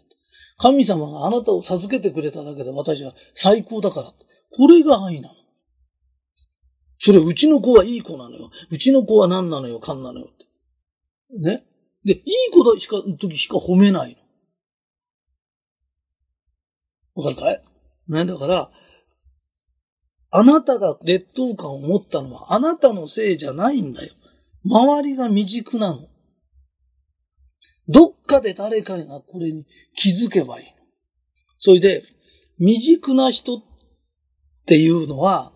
[0.59, 4.13] 神様があなたを授けてくれただけで私は最高だから。
[4.55, 5.35] これが愛なの。
[7.05, 8.51] それ、うちの子はいい子なのよ。
[8.71, 10.47] うちの子は何なのよ、勘なのよって。
[11.37, 11.65] ね？
[12.05, 14.17] で、いい子だしか、時しか褒めない
[17.17, 17.25] の。
[17.25, 17.65] わかるかい？
[18.07, 18.71] ね、だから、
[20.31, 24.15] あなたが劣等感を持ったのはあなたのせいじゃないんだよ。
[24.65, 26.07] 周りが未熟なの。
[27.89, 30.73] どっかで誰かがこれに気づけばいいの。
[31.59, 32.05] それで、
[32.59, 33.63] 未熟な人っ
[34.67, 35.52] ていうのは、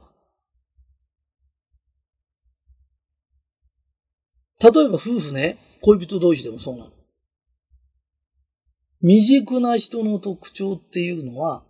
[4.60, 6.92] 例えば夫婦ね、恋人同士でもそうなの。
[9.00, 11.64] 未熟な人の特徴っていうのは、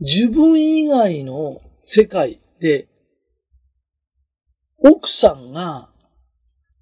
[0.00, 2.88] 自分以外の世界で、
[4.84, 5.90] 奥さんが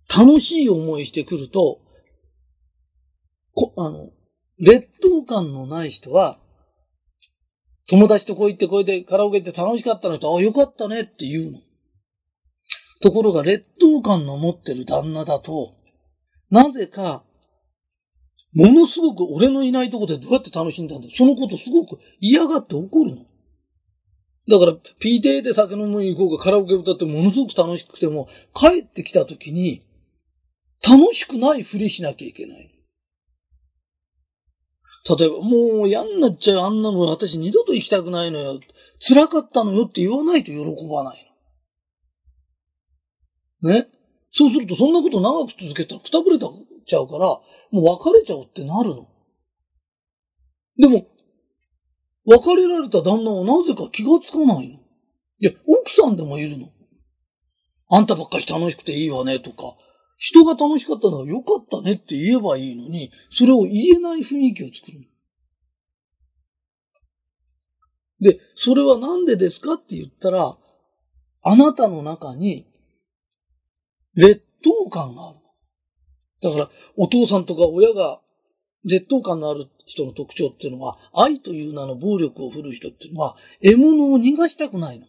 [0.09, 1.81] 楽しい思いしてくると、
[3.55, 4.11] こあの、
[4.59, 6.41] 劣等感のない人は、
[7.87, 11.59] 友達とこう行ってこうでカラオケ行って楽しかったのと、あ、よかったねって言うの。
[13.03, 15.75] ところが劣等感の持ってる旦那だと、
[16.51, 17.25] なぜか、
[18.53, 23.27] ものすごく俺のいないとこでどうやって楽しんだんだそのことすごく嫌がって怒るの。
[24.49, 29.87] だから、PTA で酒飲みに行こうかカラオケ歌ってものすごく楽しくても、帰ってきた時に、
[30.83, 32.75] 楽しくないふりしなきゃいけない。
[35.19, 38.61] 例えば、もう嫌になっちゃうあんなの私二度と行きたくないのよ。
[38.99, 40.59] 辛かったのよって言わないと喜
[40.89, 41.30] ばないの。
[43.63, 43.89] ね
[44.33, 47.27] そうするとそんなこと長く続けたらくたぶれちゃうから、
[47.73, 49.09] もう別れちゃうってなるの。
[50.79, 51.07] でも、
[52.27, 54.79] 別れられた旦那はなぜか気がつかないの。
[55.41, 56.69] いや、奥さんでもいるの。
[57.89, 59.75] あんたばっかし楽しくていいわねとか、
[60.17, 65.07] 人が楽しかったならよかったねって言えばいいのに、それを言えない雰囲気を作るの。
[68.21, 70.57] で、それはなんでですかって言ったら、
[71.43, 72.70] あなたの中に
[74.15, 75.39] 劣等感がある。
[76.43, 78.21] だから、お父さんとか親が
[78.85, 85.07] 劣等感のある人の特徴っていうのは、愛という名の暴力を振るう人っていうのは、獲物を逃がしたくないの。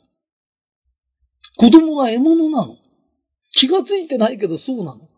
[1.57, 2.77] 子供が獲物なの。
[3.53, 5.09] 気がついてないけどそうなの。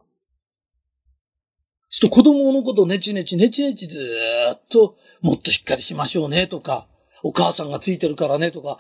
[1.89, 6.87] ちょっと子供のことをネチネチネチネチずーっともっとしっかりしましょうねとか、
[7.21, 8.79] お母さんがついてるからねとか、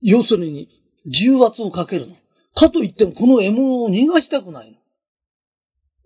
[0.00, 0.68] 要するに
[1.06, 2.16] 重圧をかけるの。
[2.54, 4.78] かといってもこの獲物を逃がしたくないの。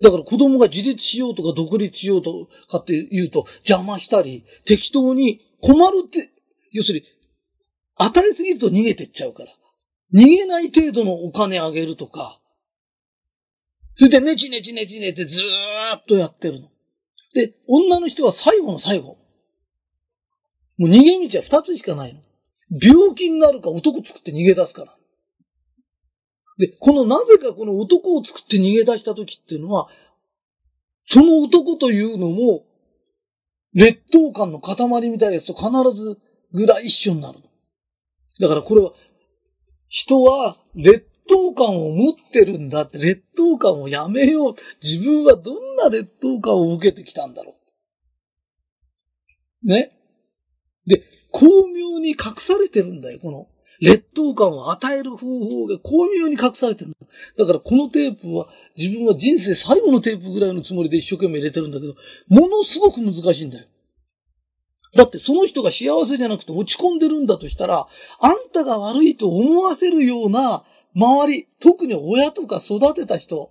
[0.01, 6.31] だから子供が自立しようとか独立しようとかって言うと邪魔したり、適当に困るって、
[6.71, 7.07] 要するに、
[7.97, 9.49] 与えすぎると逃げてっちゃうから。
[10.15, 12.41] 逃げない程度のお金あげるとか、
[13.97, 16.69] それでネチネチネチネチずーっとやってるの。
[17.35, 19.19] で、女の人は最後の最後。
[20.79, 22.21] もう逃げ道は二つしかないの。
[22.81, 24.98] 病気になるか男作って逃げ出すから。
[26.59, 29.89] で、このなぜかこの男を作って逃げ出した時っていうのは、
[31.05, 32.65] その男というのも、
[33.75, 34.77] 劣等感の塊
[35.09, 36.19] みたいなやつと必ず
[36.53, 37.39] ぐらい一緒になる。
[38.41, 38.93] だからこれは、
[39.89, 44.55] 人は劣等感を持ってるんだって、劣等感をやめよう。
[44.83, 47.55] 自分はどんな劣等感を受けてきたんだろ
[49.65, 49.69] う。
[49.69, 49.93] ね？
[50.87, 53.49] で、巧妙に隠されてるんだよ、この。
[53.81, 56.97] 劣等感を与える方法が巧妙に隠されてる
[57.37, 61.95] だからこのテープは自分は人生最後のテープぐらいのつもりで一生懸命入れてるんだけど、
[62.29, 63.67] ものすごく難しいんだよ。
[64.95, 67.89] だってその人が幸せじゃなくて落ち込んでるんだとしたら、
[68.21, 70.65] あんたが悪いと思わせるような
[70.95, 73.51] 周り、特に親とか育てた人、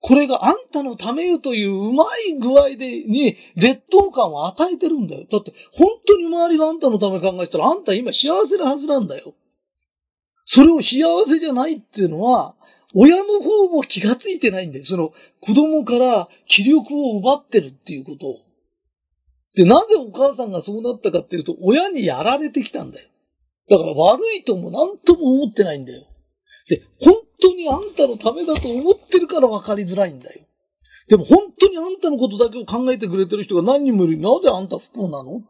[0.00, 5.26] これがあんたのためよといううまい具合で、に劣等感を与えてるんだよ。
[5.30, 9.34] だって本当に周りがあんたのため考えたらあんた今幸せなはずなんだよ。
[10.46, 12.54] それを幸せじゃないっていうのは、
[12.94, 14.84] 親の方も気がついてないんだよ。
[14.84, 18.38] その子供から気力を奪ってるっていうことを。
[19.56, 23.08] で、なぜお母さんがそうなったかっていうと、親にやられてきたんだよ。
[23.68, 26.06] だから悪いとも何とも思ってないんだよ。
[26.68, 30.42] で、本当にあんたのためだと思ってるから分かりづらいんだよ。
[31.08, 34.18] でも本当にあんたのことだけを考えてくれてる人が何人もいる。
[34.18, 35.42] なぜあんた不幸なの。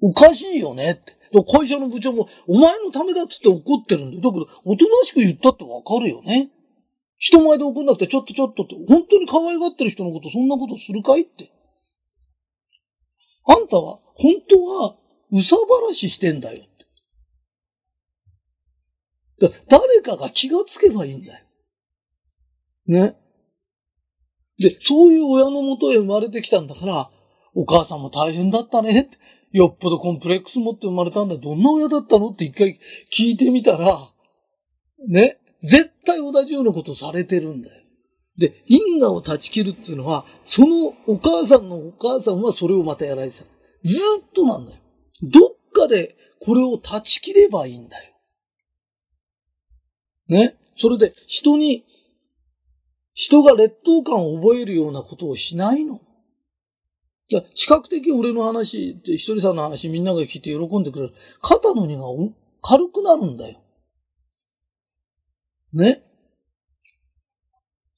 [0.00, 1.21] おかしいよねって。
[1.40, 4.22] 会社の部長も、お前のためだっつって怒ってるんだよ。
[4.22, 6.50] だけど、おとなしく言ったってわかるよね。
[7.18, 11.50] 人前で怒んなくて、ちょっとちょっとって、本当に可愛がってる人のこと、そんなことするかいって。
[13.46, 14.96] あんたは、本当は、
[15.32, 16.64] うさばらししてんだよ。
[19.42, 21.44] だ誰かが気がつけばいいんだよ。
[22.86, 23.16] ね。
[24.58, 27.10] で、そういう親のもとへ生まれてきたんだから、
[27.54, 29.18] お母さんも大変だったねって。
[29.52, 31.36] よっぽどコンプレックス持って生まれたんだ。
[31.36, 32.30] どんな親だったの？
[32.30, 32.78] って一回
[33.16, 34.10] 聞いてみたら、
[35.08, 37.82] ね、絶対同じようなことされてるんだよ。
[38.38, 43.44] で、因果を断ち切るっていうのは、そのお母さんのお母さんはそれをまたやられてた。
[43.44, 43.50] ず
[44.26, 44.78] っとなんだよ。
[45.22, 48.12] どっかでこれを断ち切ればいいんだよ。
[50.28, 50.56] ね？
[50.76, 51.84] それで人に、
[53.12, 56.00] 人が劣等感を覚えるようなことをしないの。
[57.28, 61.14] じゃ視覚的俺の話って、ひとりさんの話みんなが聞いて喜んでくれる。
[61.40, 62.04] 肩の荷が
[62.60, 63.60] 軽くなるんだよ。
[65.72, 66.02] ね？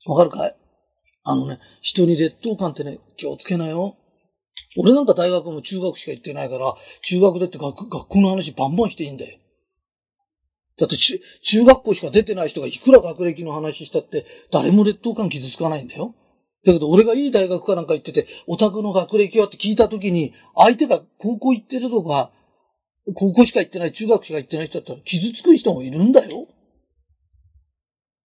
[0.07, 0.57] わかるかい？
[1.25, 3.97] あのね、人に劣等感ってね、気をつけなよ。
[4.77, 9.39] 俺なんか大学も中学しか行ってないから、中学でって学学校の話バンバンしていいんだよ。
[10.79, 16.14] だって中学校しか出てない人がいくら学歴の話したって、誰も劣等感傷つかないんだよ。
[16.65, 22.33] だけど俺がいい大学かなんか行ってて、オタクの学歴はって聞いたときに、相手が高校行ってるとか、
[23.15, 26.47] 高校しか行ってない、中学しか行ってない人だったら傷つく人もいるんだよ。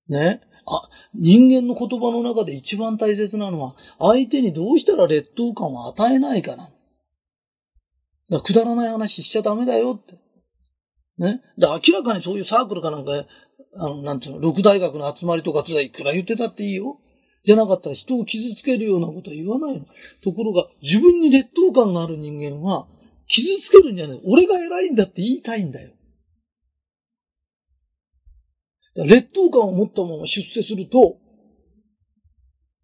[0.07, 0.41] ね。
[0.65, 6.69] あ、人間の言葉の中で一番大切なのは、相手にどうしたら劣等感を与えないかな。
[8.29, 10.13] だくだらない話しちゃダメだよって。
[11.17, 11.41] ね。
[11.57, 13.25] で、明らかにそういうサークルかなんか、
[13.75, 16.99] あの、なんていうの、六大学の集まりとかいくら言ってたっていいよ。
[17.43, 19.85] じゃなかったら人を傷つけるようなことは言わないの。
[20.23, 22.87] ところが、自分に劣等感がある人間は、
[23.27, 24.21] 傷つけるんじゃない。
[24.25, 25.91] 俺が偉いんだって言いたいんだよ。
[28.95, 31.17] だ劣等感を持ったまま出世すると、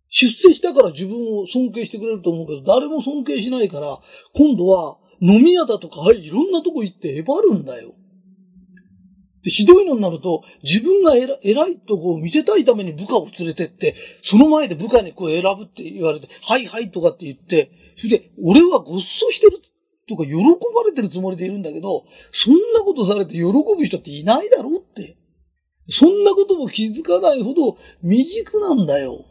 [0.09, 3.99] 出世したから自分を尊敬してくれると思うけど、誰も尊敬しないから、
[4.33, 7.95] 今度は飲み屋だとか、はい、いろんなとこ行ってえばるんだよ。
[9.45, 19.59] で、ひどいのになると、自分が偉偉いとこを見せたいために部下を連れてって、その前で部下にこう選ぶって言われて、はいはいとかって言って、それで、俺はごっそしてる
[20.09, 25.15] とか喜ばれてるつもりでいるんだけど、そんなことされて喜ぶ人っていないだろうって。
[25.91, 29.25] そんなことも気づかないほど未熟なんだよ。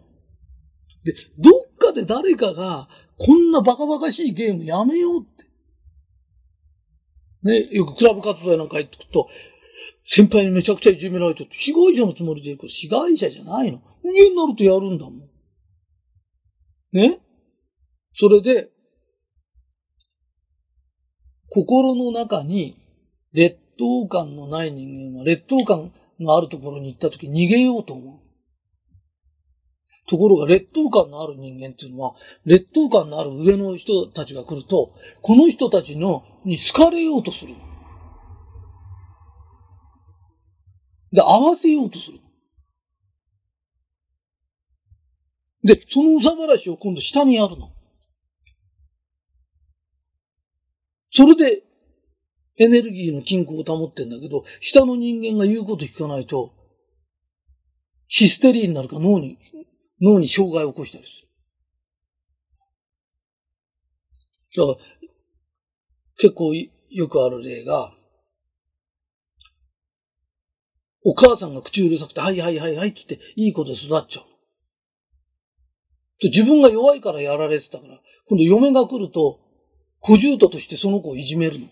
[1.05, 2.89] で、どっかで誰かが、
[3.19, 5.45] こんなバカバカしいゲームやめようって。
[7.43, 9.29] ね、よくクラブ活動なんか行ってくと、
[10.05, 13.81] 先輩にめちゃくちゃいじめられて、被害者のつもりでいく被害者じゃないの？
[14.05, 15.21] 家になるとやるんだもん。
[16.93, 17.21] ね？
[18.17, 18.69] それで、
[21.51, 22.77] 心の中に
[23.33, 28.21] 劣等感のない人間は劣等感があるところに行った時逃げようと思う。
[30.07, 32.15] ところが劣等感のある人間っていうのは、
[32.45, 37.55] 劣等感のある上の人たちが来ると、この人たちの、に好かれようとする。
[41.15, 42.19] で、合わせようとする。
[45.63, 47.73] で、そのうさばらしを今度下にやるの。
[51.13, 51.63] それで、
[52.57, 56.53] エネルギーの均衡を保ってんだけど、下の人間が言うこと聞かないと、
[58.09, 59.39] システリーになるか脳に、
[60.01, 61.23] 脳に障害を起こしたりす
[64.57, 64.67] る。
[64.67, 64.87] だから、
[66.19, 67.97] 結構よくある例が、
[71.05, 74.25] お母さんが口うるさくて、はいはいはいはいって言って、いい子で育っちゃう。
[76.23, 79.39] 自分が弱いからやられてたから、今度嫁が来ると、
[80.01, 81.67] 小獣ととしてその子をいじめるの。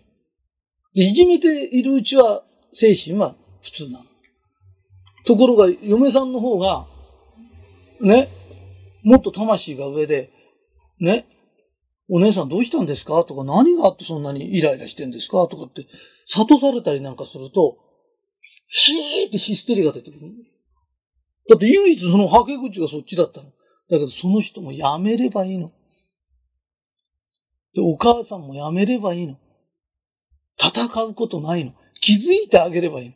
[0.95, 2.43] で、いじめているうちは
[2.74, 4.05] 精神は普通なの。
[5.24, 6.87] ところが、嫁さんの方が、
[8.01, 8.28] ね、
[9.03, 10.30] もっと魂が上で、
[11.01, 11.26] ね、
[12.11, 13.24] お姉さんどうしたんですか？
[13.24, 15.47] とか、何があってそんなにイライラしてんですか？
[15.49, 15.87] とかって、
[16.35, 17.78] 諭されたりなんかすると、
[18.75, 20.20] ヒーってヒステリが出てくる。
[21.49, 23.49] だって唯一そのはけ口がそっちだったの。
[23.49, 23.53] だ
[23.91, 25.73] けどその人もやめればいいの。
[27.75, 29.37] で、お母さんもやめればいいの。
[30.59, 31.75] 戦うことないの。
[32.01, 33.14] 気づいてあげればいいの。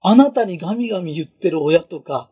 [0.00, 2.30] あなたにガミガミ言ってる親とか、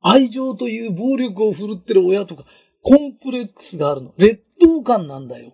[0.00, 2.44] 愛情という暴力を振るってる親とか、
[2.82, 4.14] コンプレックスがあるの。
[4.18, 5.52] 劣等感なんだよ。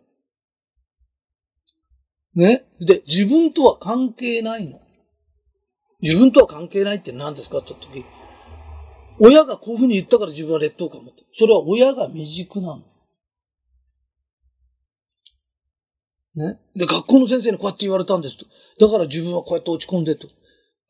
[2.34, 2.64] ね？
[2.80, 4.80] で、自分とは関係ないの。
[6.00, 8.04] 自分とは関係ないって何ですかって言った時、
[9.20, 11.24] 親がこういうふうに言ったから自分は劣等感を持って。
[11.36, 12.82] それは親が未熟なの。
[16.36, 16.60] ね？
[16.76, 18.46] で、学校の先生にこうやって言われたんですと。
[18.80, 20.28] だから自分はこうやって落ち込んでと。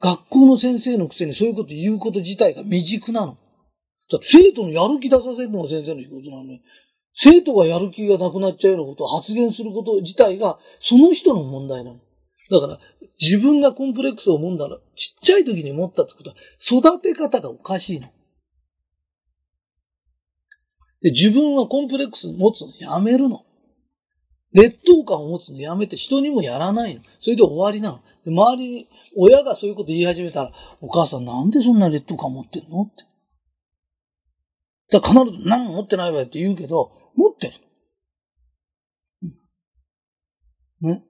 [0.01, 3.39] 学校の先生のくせにそういうこと言うこと自体が未熟なの。
[4.13, 6.61] だ生徒のやる気出させるのが先生の仕事なのに、
[7.15, 12.01] 生徒がやる気がなくなっちゃうようなことを発言すること自体がその人の問題なの。
[12.51, 12.79] だから、
[13.21, 18.09] 自分がコンプレックスを持んだら、ちっちゃい時に持ったってことは、育て方がおかしいの。
[21.01, 23.45] で自分はコンプレックス持つのやめるの。
[24.53, 27.03] 劣等感を持つのやめて人にもやらないの。
[27.21, 28.01] それで終わりなの。
[28.25, 32.83] で周りに、親がそういうこと言い始めたら、お母さんなんでそんな劣等感持ってんの？
[32.83, 33.05] って。
[34.91, 37.55] だから必ず何も持ってないわよって言うけど、持ってる。
[40.81, 41.05] ね。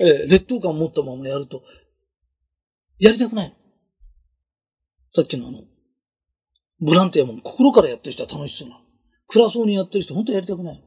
[0.00, 1.62] えー、劣等感を持ったままやると、
[2.98, 3.56] やりたくない。
[5.12, 5.62] さっきのあの、
[6.80, 8.80] ボランティアも心からやってる人は楽しそうな。
[9.28, 10.84] 暗そうにやってる人、本当やりたくない。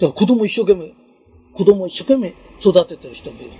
[0.00, 0.94] だから子供一生懸命、
[1.54, 3.50] 子供一生懸命育ててる人もいる。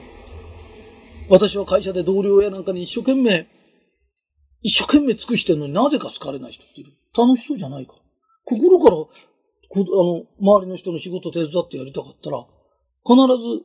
[1.31, 3.49] 私は会社で同僚やなんかに一生懸命、
[4.63, 6.93] 一生懸命尽くしてるのになぜか好かれない人っている。
[7.17, 7.95] 楽しそうじゃないか。
[8.45, 12.47] 心から、あの、周りの人の仕事手伝ってやりたかったら、
[13.05, 13.65] 必ず、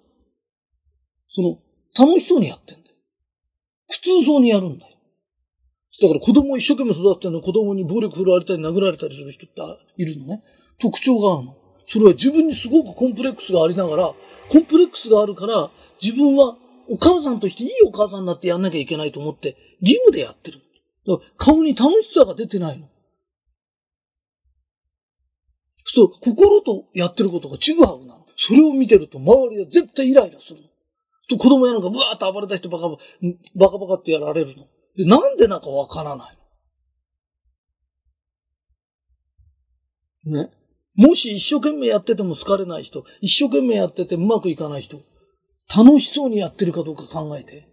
[1.34, 1.60] その、
[1.98, 2.98] 楽しそうにやってんだよ。
[3.90, 4.98] 苦痛そうにやるんだよ。
[6.02, 9.62] だから子供を一生懸命育ててるの子供に暴力振られたり殴られたりする人って
[9.98, 10.44] いるのね。
[10.80, 11.56] 特徴があるの。
[11.88, 14.14] それは自分にすごくコンプレックスがありながら、
[14.50, 15.72] コンプレックスがあるから、
[16.02, 16.58] 自分は
[16.90, 20.60] お母さんとしていいお母さんになってやんなきゃいけないと思って、義務でやってる。
[21.08, 22.88] だから顔に楽しさが出てないの。
[25.86, 28.26] そう、心とやってることがちぐはぐなの。
[28.36, 30.73] それを見てると周りは絶対イライラするの。
[31.30, 32.98] 子供やなんかブワーッと暴れた人バカバ
[33.70, 34.68] カ、バカってやられるの？
[34.96, 36.38] で、なんでなんかわからない
[40.26, 40.44] の？
[40.44, 40.52] ね？
[40.96, 45.02] もし一生懸命やってても好かれない人、一生懸命やっててうまくいかない人、
[45.76, 47.68] 楽しそうにやってるかどうか考えて。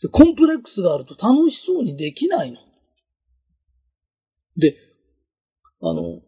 [0.00, 2.58] でコンプレックスがあると楽しそうにできないの。
[4.56, 4.76] で、
[5.80, 6.20] あの、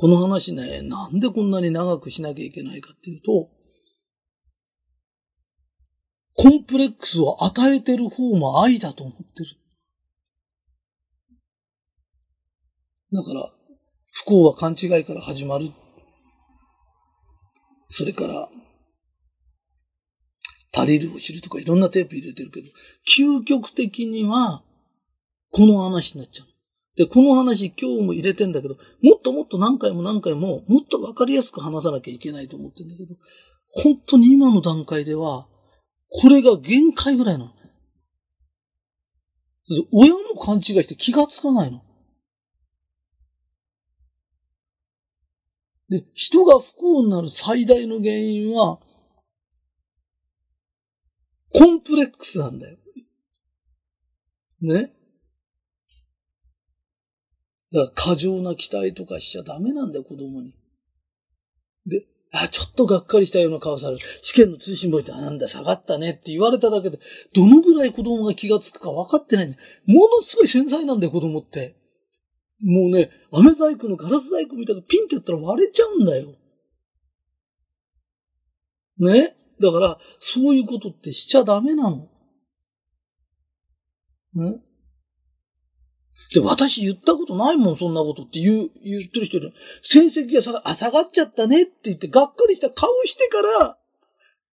[0.00, 3.50] この話ね、なんでこんなに長くしなきゃいけないかっていうと、
[6.32, 9.58] コンプレックスを与えてる方も愛だと思ってる。
[13.12, 13.52] だから、
[14.12, 15.70] 不幸は勘違いから始まる。
[17.90, 18.48] それから、
[20.72, 22.68] 足りるを知るとかいろんなテープ入れてるけど、
[23.06, 24.64] 究極的には、
[25.50, 26.49] この話になっちゃう。
[27.00, 33.14] で、この話今日も入れてんだけど、もっともっと何回も何回も、もっとわかりやすく話さなきゃいけないと思ってんだけど、
[33.70, 35.48] 本当に今の段階では、
[36.10, 37.52] これが限界ぐらいなの。
[39.92, 41.80] 親も勘違いして気がつかないの。
[45.88, 48.78] で、人が不幸になる最大の原因は、
[51.54, 52.76] コンプレックスなんだよ。
[54.60, 54.99] ね？
[57.72, 60.54] だから過剰な期待とかしちゃダメなんだよ、子供に。
[61.86, 64.02] で、あ、ちょっとがっかりしたような顔される。
[64.22, 66.98] 試験の通信簿ってあなんだ、下がったねって言われただけで、
[67.34, 69.56] どのぐらい子供が気がつくか分かってないんだ。
[69.86, 71.76] ものすごい繊細なんだよ、子供って。
[72.62, 76.34] もうね、飴細工のガラス細工みたいなピンってやったら割れちゃうんだよ。
[78.98, 79.34] ね？
[79.60, 82.08] だから、そういうことってしちゃダメなの。
[84.34, 84.60] ね？
[86.32, 89.52] で、私言ったことないもん、そんなことって言う、言ってる人で、
[89.82, 93.76] 成績が下が、あ、下がっちゃったねって言って、がっかりした顔してから、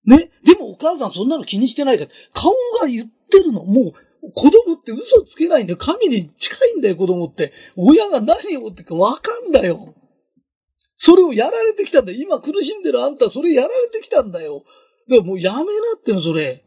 [0.05, 3.65] ね、でもお母さんそんなの気にしてないから、顔が言ってるの。
[3.65, 5.77] もう、子供って嘘つけないんだよ。
[5.77, 7.51] 神に近いんだよ、子供って。
[7.75, 9.93] 親が何をってかわかんだよ。
[10.97, 12.19] それをやられてきたんだよ。
[12.21, 14.63] 今苦しんでるあんた、それやられてきたんだよ。
[15.09, 15.63] だからもうやめな
[15.97, 16.64] っての、それ。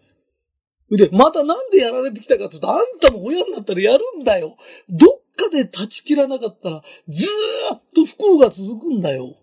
[0.91, 4.57] で、またなんでやられてきたかって言うと、あんたも親になったらやるんだよ。
[4.89, 9.35] どっかで断ち切らなかったら、ずーっと不幸が続くんだよ。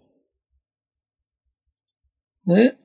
[2.45, 2.77] ね？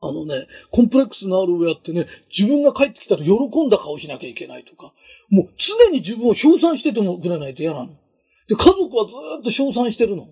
[0.00, 4.92] あのね、コンプレックスのある親ってね、自分が帰ってきたら喜んだ顔しなきゃいけないとか、
[5.28, 7.88] もう常に自分を称賛しててもくれないと嫌なの。
[8.48, 10.28] で、家族はずーっと称賛してるの。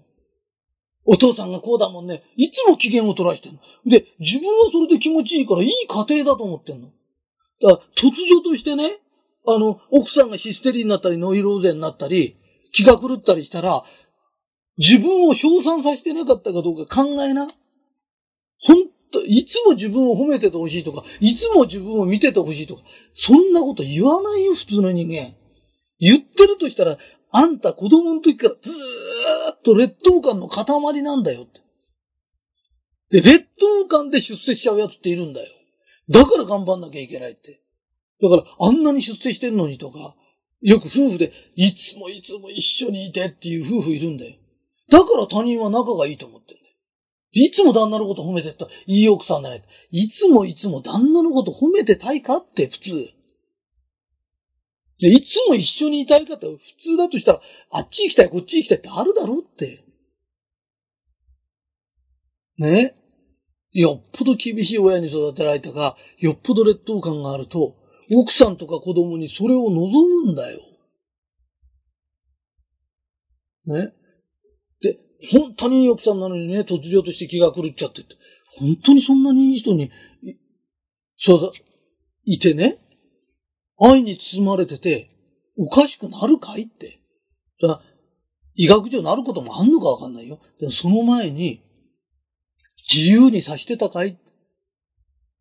[1.05, 2.23] お父さんがこうだもんね。
[2.37, 3.61] いつも機嫌を取らしてるの。
[3.91, 6.91] で、自分はそれで気持ちいいからいい家庭だと思ってんの。
[7.63, 9.01] だ突如としてね、
[9.47, 12.37] あの、奥さんがヒステリーになったり、ノイローゼになったり、
[12.73, 13.85] 気が狂ったりしたら、
[14.79, 17.47] 自分を称賛させてなかったかどうか考えな。
[18.61, 22.83] ほんと、いつも自分を褒めててほしいとか、いつも自分を見ててほしいとか、
[23.15, 25.35] そんなこと言わないよ、普通の人間。
[25.99, 26.99] 言ってるとしたら、
[27.31, 31.61] あんた子供の時からずーっと劣等感の塊なんだよって。
[33.11, 35.47] で、劣等感で出世しちゃうやつっているんだよ。
[36.09, 37.61] だから頑張んなきゃいけないって。
[38.23, 40.15] だから、あんなに出世してんのにとか、
[40.63, 44.37] よく夫婦で、いつもいつも一緒にいてっていう夫婦いるんだよ。
[44.89, 46.67] だから他人は仲がいいと思ってんだよ。
[47.33, 48.67] いつも旦那のこと褒めてった。
[48.87, 49.63] いい奥さんだね。
[49.91, 52.91] いつもいつも旦那のこと褒めてたいかって普通。
[54.99, 57.41] いつも一緒にいたいかって普通だとしたら、
[57.71, 59.85] あっち行きたい、こっち行きたいってあるだろうって。
[62.59, 62.95] ね？
[63.73, 67.75] よっぽど厳しい親に育てられたか、よっぽど劣等感があると、
[68.13, 70.61] 奥さんとか子供にそれを望むんだよ。
[73.67, 73.93] ね？
[74.81, 74.99] で、
[75.33, 78.09] 本当にいい奥さんなのにね、突如として気が狂っちゃってて。
[78.59, 79.91] 本当にそんなにいい人に、
[81.19, 81.51] そうだ、
[82.25, 82.79] いてね、
[83.79, 85.11] 愛に包まれてて、
[85.59, 87.01] おかしくなるかいって。
[87.61, 87.83] だ
[88.55, 90.41] 医学上なることもあんのかわかんないよ。
[90.61, 91.63] でもその前に、
[92.93, 94.19] 自由にさしてたかい？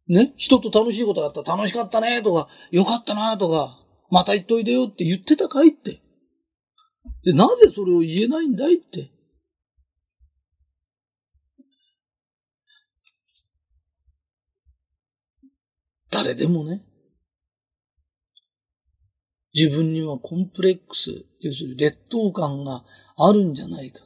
[0.07, 0.33] ね？
[0.37, 3.79] 人と楽しいことがあったら楽しかったねとか、よかったなとか、
[4.09, 6.01] また言っといでよって言ってたかいって。
[7.23, 9.11] で、なぜそれを言えないんだいって。
[16.11, 16.85] 誰でもね、
[19.53, 22.85] 自分にはコンプレックス、要するに劣等感が
[23.17, 23.99] あるんじゃないか。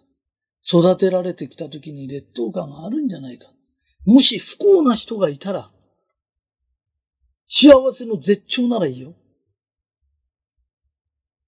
[0.71, 3.47] 育てられてきた時に劣等感があるんじゃないか。
[4.05, 5.71] もし不幸な人がいたら、
[7.49, 9.15] 幸せの絶頂ならいいよ。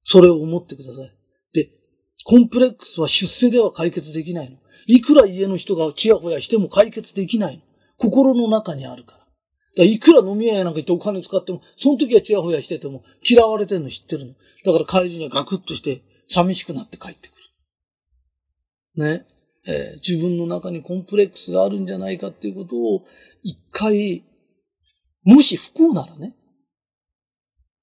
[0.04, 1.16] それを思ってください。
[1.54, 1.70] で、
[2.26, 4.58] コンプレックスは出世では解決できないの。
[4.88, 7.64] いくら家の人がチヤホヤしても解決できないの。
[8.00, 9.18] 心の中にあるから。
[9.20, 9.28] だか
[9.78, 14.34] らいくら飲み屋やなんか行ってお金使っても、その時はチヤホヤしてても嫌われてるの知ってるの。
[14.66, 17.41] だから帰りにはガクッとして寂しくなって帰ってくる。
[18.96, 19.26] ね、
[19.66, 23.06] えー、自分の中にコンプレックスがあるんじゃないかっていうことを
[23.44, 24.24] 一回、
[25.24, 26.36] もし不幸ならね、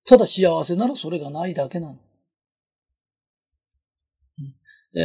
[0.06, 1.98] ただ幸せならそれがないだけなの。
[4.96, 5.04] えー、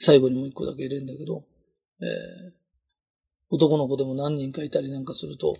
[0.00, 1.44] 最後にもう一個だけ入れるんだけど、
[2.00, 2.52] えー、
[3.50, 5.56] 男の子でも何人かいたりなんかすると、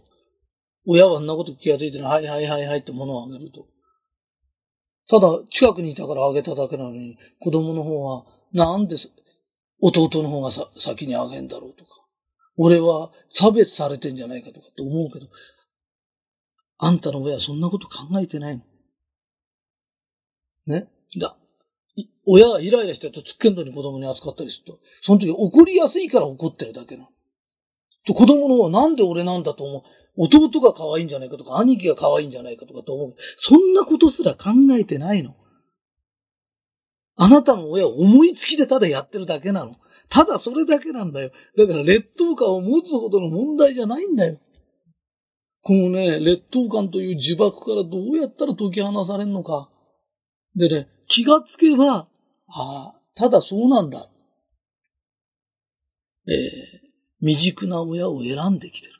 [0.86, 3.66] 親はあんなこと気がついてるはいはいはいはいって物をあげると、
[5.09, 8.96] ただ、近くにいたからあげただけなのに、子供の方は、なんで
[9.80, 11.90] 弟の方がさ先にあげんだろうとか、
[12.56, 15.26] 俺は差別されてんじゃないかとかって思うけど、
[16.78, 18.62] あんたの親はそんなこと考えてないの。
[20.66, 20.88] ね？
[21.18, 21.36] だ。
[22.26, 27.09] 親がイライラしてると、つっけんどに子供に扱ったりすると、その時怒りやすいから怒ってるだけなの。
[28.06, 29.82] と子供の方はなんで俺なんだと思う？
[30.18, 33.14] 弟が可愛いんじゃないかとか、兄貴が可愛いんじゃないかとかと思う。
[33.38, 35.36] そんなことすら考えてないの。
[37.16, 39.76] あなたの親は思いつきでただやってるだけなの。
[40.08, 41.30] ただそれだけなんだよ。
[41.56, 44.38] だから劣等感を持つほどの問題じゃないんだよ。
[45.62, 49.68] このね、劣等感という呪縛からどうやったら解き放されるのか。
[50.56, 52.08] でね、気がつけば、
[52.48, 54.08] ああ、ただそうなんだ。
[56.26, 56.36] えー、
[57.20, 58.97] 未熟な親を選んできてる。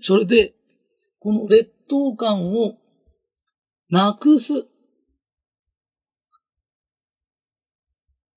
[0.00, 0.54] それで、
[1.18, 2.76] この劣等感を
[3.90, 4.66] なくす。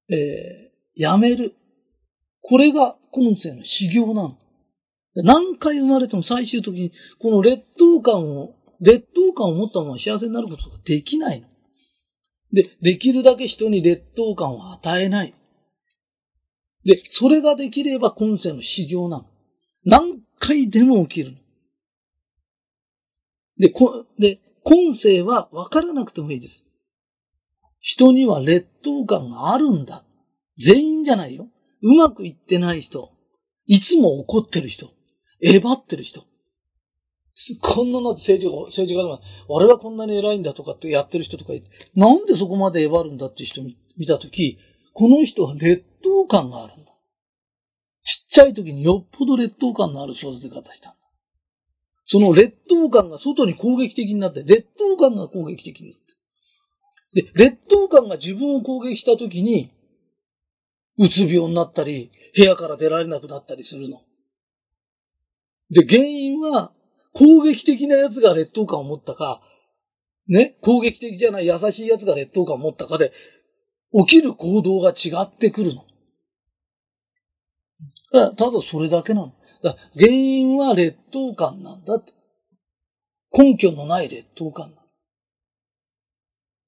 [0.10, 1.56] えー、やめる。
[2.42, 4.38] これが今世の修行なの。
[5.16, 11.48] 何回生まれても最終的に、この劣等感を、劣等感を持ったまま幸せになることができないの。
[12.52, 15.34] で、できるだけ人に劣等感を与えない。
[16.84, 19.26] で、それができれば今世の修行なの。
[19.86, 21.38] 何回でも起きる。
[23.58, 26.66] で、こ、で、今世は分からなくてもいいです。
[27.80, 30.04] 人には劣等感があるんだ。
[30.58, 31.48] 全員じゃないよ。
[31.82, 33.12] うまくいってない人。
[33.66, 34.90] いつも怒ってる人。
[35.42, 36.24] えばってる人。
[37.62, 41.54] こんななって政治家、政治家でも、俺はこんなに偉いんだとかってやってる人とか
[41.96, 43.62] なんでそこまでえばるんだって人
[43.98, 44.60] 見たとき、
[44.94, 46.93] この人は劣等感があるんだ。
[48.04, 50.98] ちっちゃい時によっぽど劣等感のある育て方したんだ。
[52.06, 56.00] その劣等感が外に攻撃的になって、劣等感が攻撃的になっ
[57.14, 57.22] て。
[57.22, 59.72] で、劣等感が自分を攻撃した時に、
[60.98, 64.02] うつ病になったり、部屋から出られなくなったりするの。
[65.72, 66.72] で、原因は、
[67.14, 69.42] 攻撃的な奴が劣等感を持ったか、
[70.28, 73.14] ね、攻撃的じゃない優しい奴が劣等感を持ったかで、
[73.94, 75.86] 起きる行動が違ってくるの。
[78.14, 79.34] ただそれだけなの。
[79.64, 82.14] だ原因は劣等感なんだって。
[83.36, 84.76] 根拠のない劣等感な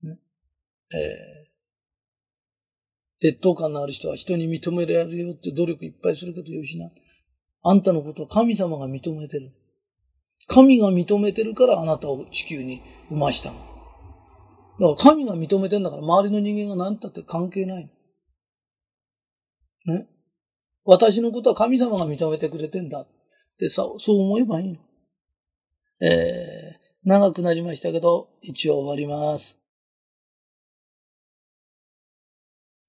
[0.04, 0.16] の。
[0.16, 0.20] ね
[0.92, 6.90] えー、劣等感のある人は人に認められるよって努力いっぱいするけどよしな。
[7.62, 9.52] あんたのことは神様が認めてる。
[10.48, 13.60] 神が認めてるからあなたを地球に生ましたの。
[13.60, 13.76] だか
[14.80, 17.92] ら神が認めてんだから周りの人間が何たって関係ない
[19.86, 19.94] の。
[19.94, 20.08] ね。
[20.86, 23.08] 私のことは神様が認めてくれてんだっ
[23.60, 24.80] てさ、そう思えばいいの。
[26.00, 29.60] えー、長くなりましたけど、一応終わります。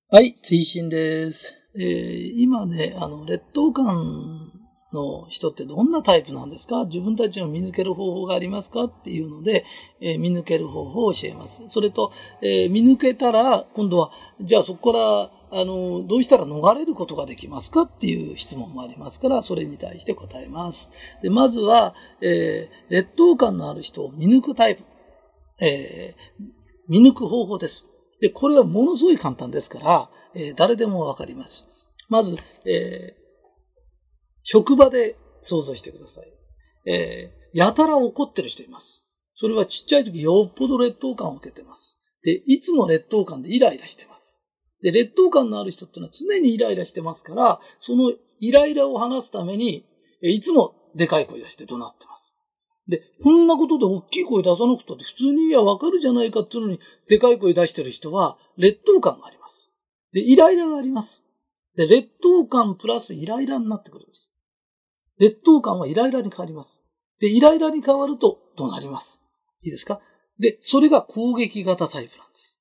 [0.08, 1.54] はい、追伸です。
[1.74, 4.35] えー、今ね、あの、劣等感
[4.96, 6.86] の人ってどんなタイプなんですか？
[6.86, 8.84] 自分たちを見抜ける方法がありますか？
[8.84, 9.64] っていうので、
[10.00, 11.62] えー、見抜ける方法を教えます。
[11.68, 12.10] それと、
[12.42, 17.82] えー、見抜けたら、今度は、じゃあそこからあの、どうしたら逃れることができますか？
[17.82, 20.90] っていう質問もありますから、それに対して答えます。
[21.22, 24.82] で、まずは、えー、劣等感のある人を見抜くタイプ。
[25.64, 26.44] えー、
[26.88, 27.84] 見抜く方法です。
[28.20, 31.64] で、これはものすごい簡単ですから、えー、誰でもわかります。
[32.08, 32.36] まず、
[32.66, 33.25] えー、
[34.46, 36.90] 職場で想像してください。
[36.90, 39.04] えー、やたら怒ってる人います。
[39.34, 41.98] それはちっちゃい時よっぽど劣等感を受けてます。
[42.22, 44.40] で、いつも劣等感でイライラしてます。
[44.82, 49.84] で、劣等感のある人ってのは常にイライラしてますから、そのイライラを話すために、
[50.22, 52.32] いつもでかい声出して怒鳴ってます。
[52.88, 59.54] で、こんなことで大きい声出さなくたって普通にいやわかるじゃないかっていうのに、でかい声出してる人は劣等感があります。
[60.12, 61.22] で、イライラがあります。
[61.76, 64.30] で、劣等感プラスイライラになってくるんです。
[65.18, 66.82] 劣等感はイライラに変わります。
[67.20, 69.18] で、イライラに変わると怒鳴ります。
[69.62, 70.00] いいですか？
[70.38, 72.60] で、それが攻撃型タイプなんです。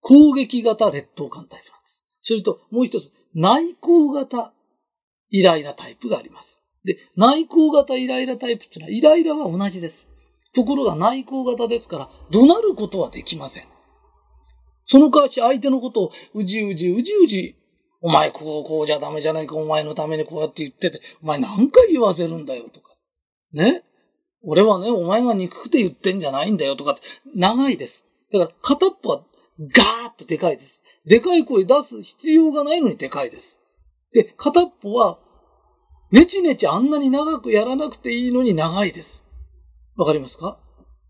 [0.00, 2.04] 攻撃型劣等感タイプなんです。
[2.22, 4.52] それと、もう一つ、内向型
[5.30, 6.62] イライラタイプがあります。
[6.84, 10.06] で、内向型イライラタイプっていうのは、イライラは同じです。
[10.54, 13.64] ところが内向型ですから、怒鳴ることはできません。
[14.84, 17.56] その代わし相手のことをうじうじうじうじ、
[18.06, 22.94] お前こうこうじゃダメじゃないか、お前のためにこうやって言ってて、お前何回言わせるんだよとか。
[23.52, 23.82] ね？
[24.44, 27.00] 俺はね、お前が憎くて言ってんじゃないんだよとかって、
[27.34, 28.04] 長いです。
[28.32, 29.24] だから片っぽは
[29.58, 30.70] ガーッとでかいです。
[31.04, 33.58] でかい声出す必要がないのにでかいです。
[34.12, 35.18] で、片っぽは、
[36.12, 39.24] ねちねちあんなに長くやらなくていいのに長いです。
[39.96, 40.60] わかりますか？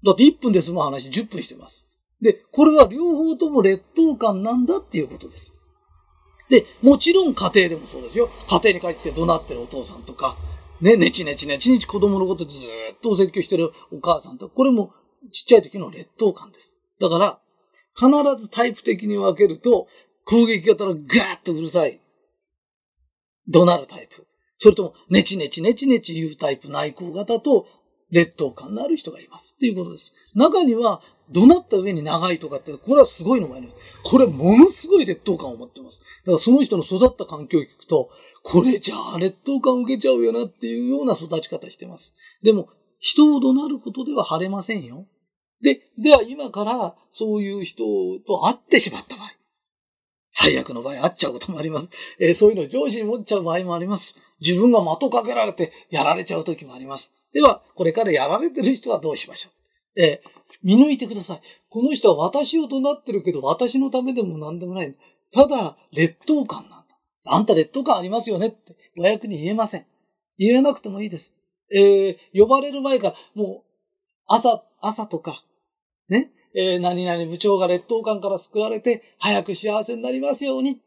[0.02, 1.84] だって1分で済む話10分してます。
[2.22, 5.52] で、これは両方とも劣等感なんだっていうことです。
[6.48, 8.30] で、もちろん家庭でもそうですよ。
[8.48, 10.36] 家庭に帰って怒鳴ってるお父さんとか、
[10.80, 14.92] ね、ねちねちねちねち子供のことずっとお説教してるお母さんとか、これも
[15.32, 16.72] ちっちゃい時の劣等感です。
[17.00, 17.40] だから、
[17.94, 18.10] 必
[18.42, 19.88] ずタイプ的に分けると、
[20.24, 21.02] 攻撃型のガー
[21.36, 22.00] ッとうるさい、
[23.48, 24.26] 怒鳴るタイプ。
[24.58, 27.66] それとも、ネチネチネチネチ言うタイプ内向型と、
[28.10, 29.54] 劣等感のある人がいます。
[29.56, 30.12] っていうことです。
[30.34, 33.78] 中には、怒鳴った上に長いとかって、これはすごいのがあります。
[34.04, 35.98] これ、ものすごい劣等感を持ってます。
[35.98, 38.10] だからその人の育った環境を聞くと、
[38.42, 42.12] これじゃあ劣等感を受けちゃうよなっていうような育ち方してます。
[42.42, 42.68] でも、
[43.00, 45.06] 人を怒鳴ることでは晴れませんよ。
[45.62, 47.84] で、では今からそういう人
[48.26, 49.30] と会ってしまった場合、
[50.32, 51.88] 最悪の場合会っちゃうこともあります。
[52.20, 54.14] えー、そういうのを上司に持っちゃう場合もあります。
[54.40, 57.12] 自分が的かけられてやられちゃう時もあります。
[57.32, 59.48] では、これからやられてる人はどうしましょ
[59.96, 60.02] う。
[60.02, 60.28] えー、
[60.62, 61.40] 見抜いてください。
[61.68, 64.94] この人は私を怒鳴ってるけど、私のためでも何でもない。
[65.32, 66.96] ただ、劣等感なんだ。
[67.26, 69.86] あんた劣等感ありますよねって、和訳に言えません。
[70.38, 71.32] 言えなくてもいいです。
[71.72, 73.70] えー、呼ばれる前から、もう、
[74.26, 75.44] 朝、朝とか、
[76.08, 80.80] ね、えー、何々部長が劣等感から救われて、早く幸せになりますように。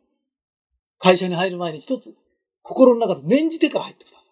[0.98, 2.16] 会社に入る前に一つ、
[2.62, 4.32] 心の中で念じてから入ってくださ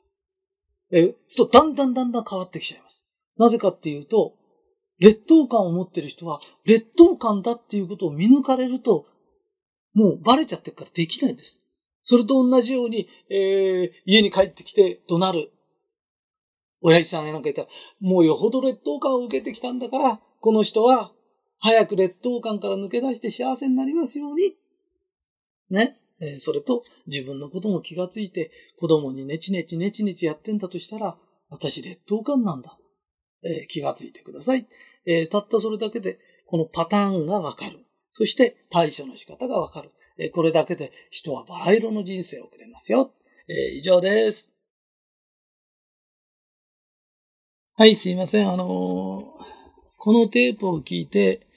[0.91, 0.97] い。
[0.97, 3.03] えー、と、だんだんだんだん変わってきちゃいます。
[3.37, 4.33] なぜかっていうと、
[4.99, 9.05] 劣等感を持ってる人は、劣等感だっていうことを見抜かれると、
[9.93, 11.59] もうバレちゃってるからできないんです。
[12.03, 15.51] それと同じように、えー、家に帰ってきて怒鳴る。
[16.81, 17.67] 親父さんがなんか言ったら、
[17.99, 21.11] もうよほど劣等感を受けてきたんだから、この人は
[21.59, 24.55] 早く劣等感から抜け出して幸せになりますように。
[25.69, 25.99] ね。
[26.19, 31.17] えー、それと自分のことも気がついて子供にネチネチネチネチやってんだとしたら、
[31.49, 32.77] 私劣等感なんだ。
[33.47, 34.67] えー、気がついてください。
[35.05, 37.85] えー、たったそれだけで、このパターンがわかる。
[38.13, 39.91] そして対処の仕方がわかる。
[40.17, 43.13] えこれだけで人はバラ色の人生を送れますよ。
[43.47, 44.51] え以上です。
[47.75, 48.51] はい、すいません。
[48.51, 49.35] あの
[49.99, 51.47] このテープを聞いて、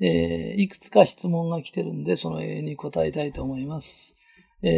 [0.00, 4.14] えいくつか質問が来てるんで、その絵に答えたいと思います。
[4.62, 4.70] え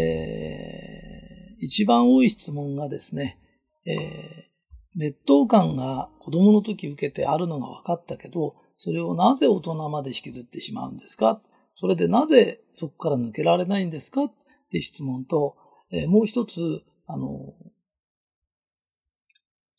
[1.52, 3.38] ー、一番多い質問がですね、
[3.86, 4.47] え
[4.96, 11.40] 劣等感が子供の時受けてあるのが分かったけど、それをなぜ大人まで引きずってしまうんですか？
[11.76, 14.24] それでなぜそこから抜けられないんですか？
[14.24, 14.32] っ
[14.70, 15.56] て質問と、
[15.92, 17.54] えー、もう一つ、あの、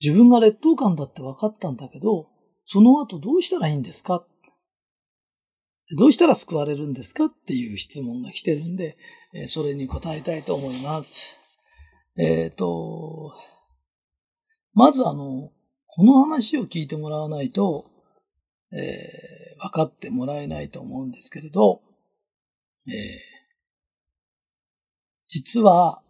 [0.01, 2.28] 自分が劣等感だって分かったんだけど、
[2.66, 4.26] その後どうしたらいいんですか？
[5.97, 7.26] どうしたら救われるんですか？
[7.26, 8.97] っていう質問が来てるんで、
[9.34, 11.36] えー、それに答えたいと思います。
[12.18, 13.34] えっ、ー、と、
[14.74, 15.51] まずあの、
[15.88, 17.86] この話を聞いてもらわないと、
[18.72, 21.82] えー、分かってもらえないと思うんですけれど、
[22.88, 22.93] えー、
[25.28, 26.01] 実は、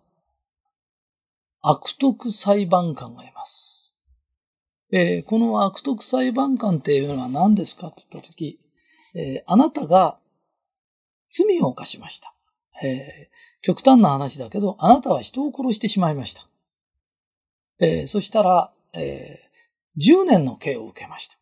[1.61, 3.93] 悪徳裁判官がいます。
[4.91, 8.59] えー、この悪徳裁判官っていうのは何ですかって言ったとき、
[9.13, 10.19] えー、あなたが
[11.29, 12.33] 罪を犯しました。
[12.81, 16.47] えー、極端な話だけど、あなたは人を殺してしまいました。
[17.79, 21.37] えー、そしたら、えー、10年の刑を受けました。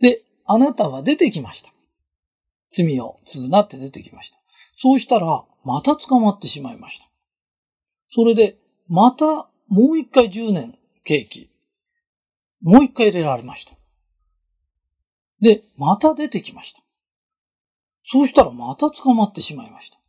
[0.00, 1.72] で、あなたは出てきました。
[2.70, 4.38] 罪を償って出てきました。
[4.76, 7.08] そうしたら、また捕まってしまいました。
[8.08, 8.58] それで、
[8.88, 11.50] また、もう一回10年刑期、
[12.62, 13.74] もう一回入れられました。
[15.40, 16.82] で、また出てきました。
[18.04, 20.01] そうしたらまた捕まってしまいました。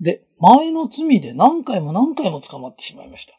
[0.00, 3.32] で、前の罪で何回も何回も捕まってしまいました。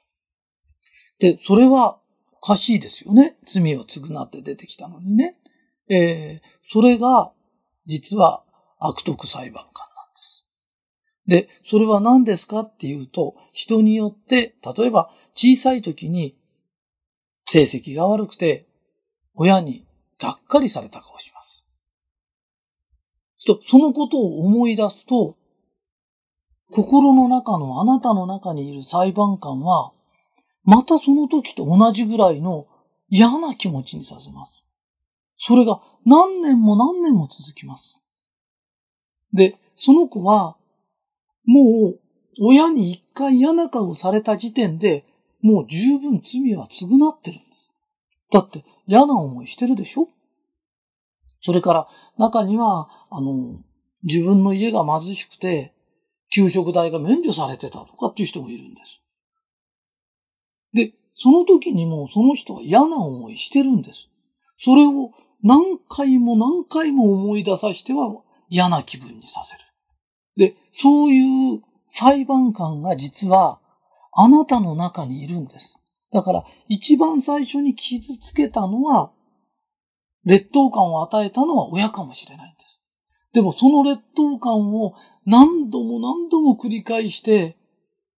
[1.19, 1.99] で、それは
[2.41, 3.37] おかしいですよね。
[3.45, 5.37] 罪を償って出てきたのにね。
[5.89, 7.33] えー、それが、
[7.85, 8.43] 実は
[8.77, 10.45] 悪徳裁判官なんです。
[11.27, 16.37] で、それは何ですかっていうと、人によって、例えば小さい時に
[17.45, 18.67] 成績が悪くて、
[19.33, 19.85] 親に
[20.19, 21.65] がっかりされた顔します。
[23.37, 25.38] そのことを思い出すと、
[26.71, 29.91] 心の中のあなたの中にいる裁判官は、
[30.63, 32.67] またその時と同じぐらいの
[33.09, 34.51] 嫌な気持ちにさせます。
[35.37, 38.01] それが何年も何年も続きます。
[39.33, 40.57] で、その子は、
[41.45, 41.99] もう、
[42.41, 45.05] 親に一回嫌な顔された時点で、
[45.41, 47.69] もう十分罪は償ってるんです。
[48.31, 50.07] だって嫌な思いしてるでしょ？
[51.41, 53.59] それから中には、あの、
[54.03, 55.73] 自分の家が貧しくて、
[56.33, 59.01] 給食代が免除されてたとかっていう人もいるんです。
[60.73, 64.07] で、その時にもその人は嫌な思いしてるんです。
[64.63, 65.11] それを
[65.43, 70.51] 何回も何回も思い出させては嫌な気分にさせる。
[70.51, 73.59] で、そういう裁判官が実は
[74.13, 75.81] あなたの中にいるんです。
[76.11, 79.11] だから一番最初に傷つけたのは
[80.25, 82.79] 劣等感を与えたのは親かもしれないんです。
[83.33, 84.93] でもその劣等感を
[85.29, 87.55] 何度も何度も繰り返して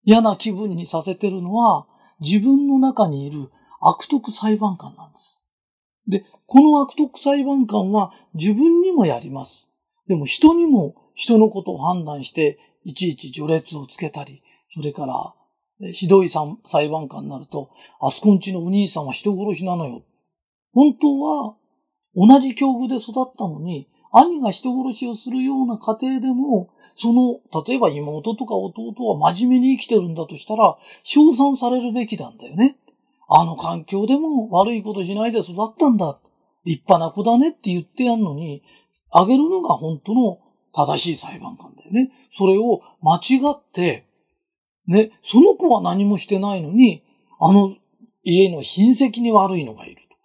[0.03, 1.85] 嫌な気分にさせてるのは
[2.21, 3.49] 自分の中にいる
[3.81, 5.41] 悪徳裁判官なんです。
[6.07, 9.67] で、この悪徳裁判官は自分にもやります。
[10.07, 14.41] でも人にも人のことを判断していちいち序列をつけたり、
[14.73, 15.33] それから
[15.91, 20.03] ひどい裁判官になると、あそこんちのお兄さんは人殺しなのよ。
[20.73, 21.55] 本当は
[22.15, 32.77] 同じ境遇で育ったのに、兄が人殺しをするような家庭でも、その、例えば妹とか弟は真面目に生きてるんだとしたら、称賛されるべきなんだよね。
[33.29, 36.19] あの環境でも悪いことしないで育ったんだ。
[36.65, 38.63] 立派な子だねって言ってやんのに、
[39.09, 40.39] あげるのが本当の
[40.73, 42.11] 正しい裁判官だよね。
[42.37, 44.07] それを間違って、
[44.87, 47.03] ね、その子は何もしてないのに、
[47.39, 47.75] あの
[48.23, 50.21] 家の親戚に悪いのがいるとか、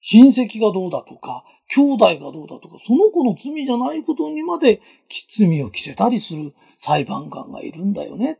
[0.00, 4.80] 親戚がどうだとか、兄弟がどうだとか、その子の罪じゃないことにまで
[5.36, 8.38] 罪を着せたりする裁判官がいるんだよね。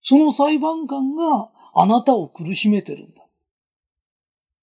[0.00, 3.22] その裁判官があなたを苦しめてるんだ。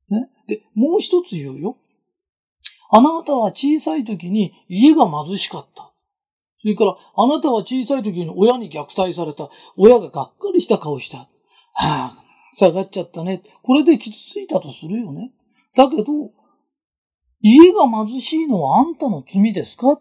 [0.09, 0.29] ね。
[0.47, 1.77] で、もう一つ言うよ。
[2.89, 5.93] あなたは小さい時に家が貧しかった。
[6.61, 9.49] それから、あなたは小さい時に親に虐待された。
[9.77, 11.17] 親ががっかりした顔した。
[11.17, 11.27] は
[11.73, 12.23] あ、
[12.57, 13.41] 下がっちゃったね。
[13.63, 15.31] これで傷ついたとするよね。
[15.75, 16.03] だけど、
[17.41, 19.99] 家が貧しいのはあんたの罪ですか？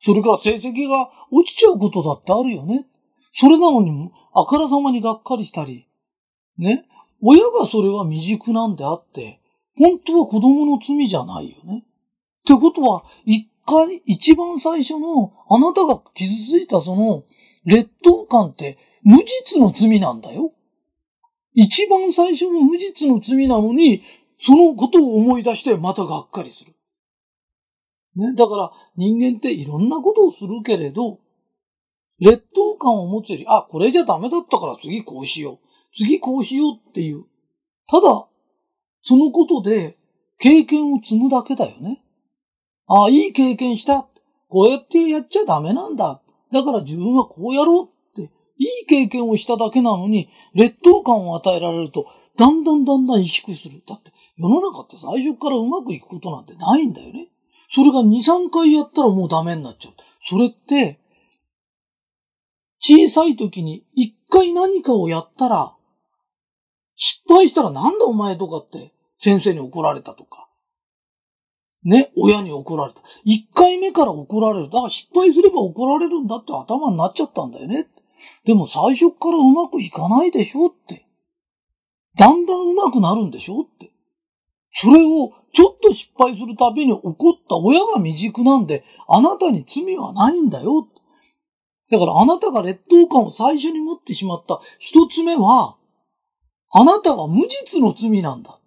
[0.00, 2.86] それから成績が落ちちゃうことだってあるよね？
[3.34, 5.88] それなのに、あからさまにがっかりしたり。
[6.58, 6.84] ね？
[7.22, 9.40] 親がそれは未熟なんであって、
[9.78, 11.82] 本当は子供の罪じゃないよね？
[11.82, 11.82] っ
[12.46, 17.24] てことは、一回、一番最初の、あなたが傷ついたその、
[17.64, 20.52] 劣等感って無実の罪なんだよ。
[21.54, 24.02] 一番最初の無実の罪なのに、
[24.40, 26.74] そのことを思い出してまたがっかりする。
[28.16, 28.34] ね。
[28.34, 31.20] だから人間っていろんなことをするけれど、
[32.18, 35.66] 劣等感を持つより、あ、これじゃダメだったから次こうしよう。
[35.96, 37.24] 次こうしようっていう。
[37.88, 38.26] ただ、
[39.02, 39.96] そのことで
[40.38, 42.02] 経験を積むだけだよね。
[42.88, 44.08] あ、いい経験した。
[44.48, 46.22] こうやってやっちゃダメなんだ。
[46.52, 52.06] だから自分はこうやろうって、いい経験をしただけなのに、劣等感を与えられると、
[52.36, 53.82] だんだんだんだん萎縮する。
[53.86, 57.28] だって、世の中って最初からうまくいくことなんてないんだよね。
[57.74, 59.94] それが2、3回やったらもうダメになっちゃう。
[60.28, 61.00] それって、
[62.80, 65.74] 小さい時に1回何かをやったら、
[66.96, 70.48] 失敗したらなんだお前とかって先生に怒られたとか、
[71.84, 73.00] ね、親に怒られた。
[73.24, 74.66] 一回目から怒られる。
[74.66, 77.86] だから失敗すれば怒られるんだって頭になっちゃったんだよね。
[78.44, 81.06] でも最初からうまくいかないでしょって。
[82.18, 83.92] だんだんうまくなるんでしょって。
[84.80, 90.86] それをちょっと失敗するたびに怒った親が未熟なんで、あなたに罪はないんだよ。
[91.90, 95.76] だからあなたが劣等感を最初に持ってしまった一つ目は、
[96.72, 98.60] あなたは無実の罪なんだ。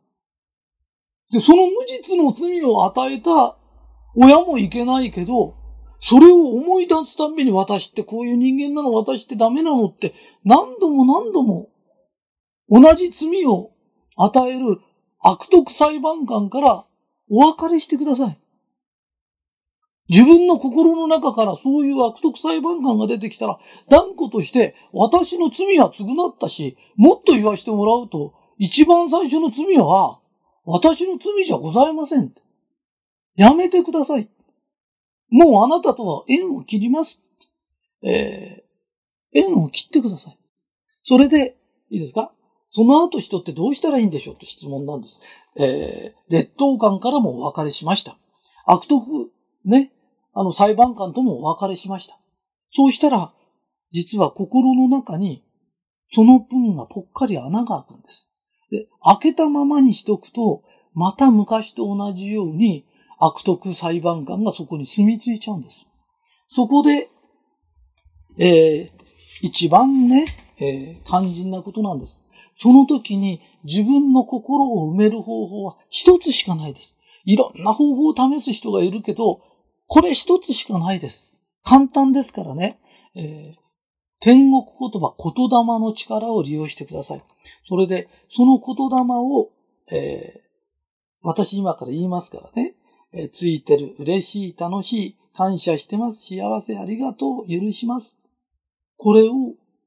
[1.31, 3.57] で、その無実の罪を与えた
[4.15, 5.55] 親もいけないけど、
[6.01, 11.69] それを思い出すたびに私ってこういう人間なの、私ってダメなのって何度も何度も
[12.69, 13.73] 同じ罪を
[14.15, 14.79] 与える
[15.21, 16.85] 悪徳裁判官から
[17.29, 18.39] お別れしてください。
[20.09, 23.59] 自分の心の中からそういう悪徳裁判官が出てきたら、
[23.89, 30.19] 断固として私の罪は償ったし、もっと言わせてもらうと、一番最初の罪は、
[30.65, 32.33] 私の罪じゃございません。
[33.35, 34.29] やめてください。
[35.29, 37.19] もうあなたとは縁を切ります。
[38.03, 40.39] えー、縁を切ってください。
[41.03, 41.55] それで、
[41.91, 42.31] いいですか？
[42.71, 45.13] その後人ってどうしたらいいんでしょうって質問なんです。
[45.55, 48.17] えー、劣等感からもお別れしました。
[48.65, 49.31] 悪徳、
[49.65, 49.91] ね、
[50.33, 52.19] あの裁判官ともお別れしました。
[52.71, 53.33] そうしたら、
[53.91, 55.43] 実は心の中に、
[56.11, 58.27] その分がぽっかり穴が開くんです。
[58.71, 60.63] で、開けたままにしとくと、
[60.93, 62.85] また昔と同じように
[63.19, 65.75] 悪徳裁判官がそこに住み着いちゃうんです。
[66.49, 67.09] そこで、
[68.37, 68.99] えー、
[69.41, 70.25] 一番ね、
[70.59, 72.21] えー、肝心なことなんです。
[72.61, 76.93] その時に自分の心を埋める方法は一つしかないです。
[77.23, 79.41] いろんな方法を試す人がいるけど、
[79.87, 81.25] これ一つしかないです。
[81.63, 82.79] 簡単ですからね。
[83.15, 83.59] えー、
[84.19, 87.23] 天国言葉、言霊の力を利用してください。
[87.65, 89.51] それで、その言霊を、
[89.89, 90.39] えー、
[91.21, 92.75] 私今から言いますからね。
[93.13, 98.17] えー、ついてる、嬉しい、楽しい、感謝してます、幸せ、ありがとう、許します。
[98.97, 99.33] これを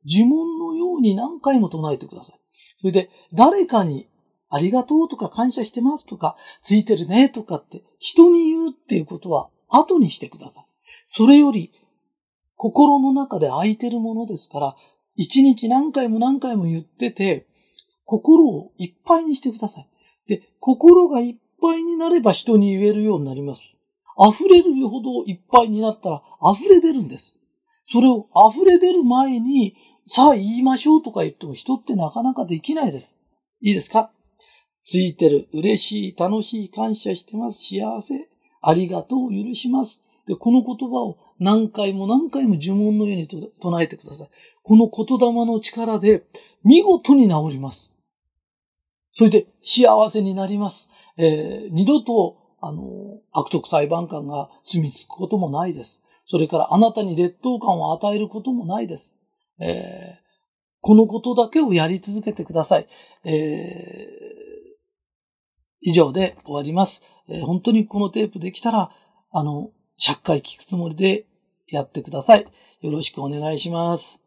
[0.07, 2.42] 呪文のように何回も唱えてください。
[2.83, 4.07] それで、誰かに
[4.51, 10.67] ありがとうとか感謝してますとか、ついてるねとかって人に言うっていうことは後にしてください。
[11.09, 11.73] それより
[12.63, 14.77] 心の中で空いてるものですから、
[15.17, 17.49] 一日何回も何回も言ってて、
[18.05, 19.89] 心をいっぱいにしてください。
[20.29, 23.63] で、心がいっぱいになれば人に言えるようになります。
[24.17, 26.23] 溢れるほどいっぱいになったら
[26.55, 27.35] 溢れ出るんです。
[27.87, 29.75] それを溢れ出る前に、
[30.15, 33.17] さあ言いましょうとか言っても人ってなかなかできないです。
[33.63, 34.11] いいですか？
[34.85, 38.29] ついてる、嬉しい、楽しい、感謝してます、幸せ、
[38.61, 40.01] ありがとう、許します。
[40.27, 44.31] で、この言葉を何回も何回も呪文のように唱えてください。
[44.63, 46.25] この言霊の力で
[46.63, 47.95] 見事に治ります。
[49.13, 50.91] それで幸せになります。
[51.17, 52.83] えー、二度と、あの、
[53.33, 56.03] 悪徳裁判官が住み着くこともないです。
[56.27, 59.17] それからあなたに劣等感を与えることもないです。
[59.63, 60.23] えー、
[60.81, 62.89] このことだけをやり続けてください。
[63.25, 63.33] えー、
[65.81, 68.91] 以上で終わります、えー、本当にこのテープできたら、
[69.31, 71.27] あの、100回聞くつもりで
[71.69, 72.47] やってください。
[72.81, 74.19] よろしくお願いします。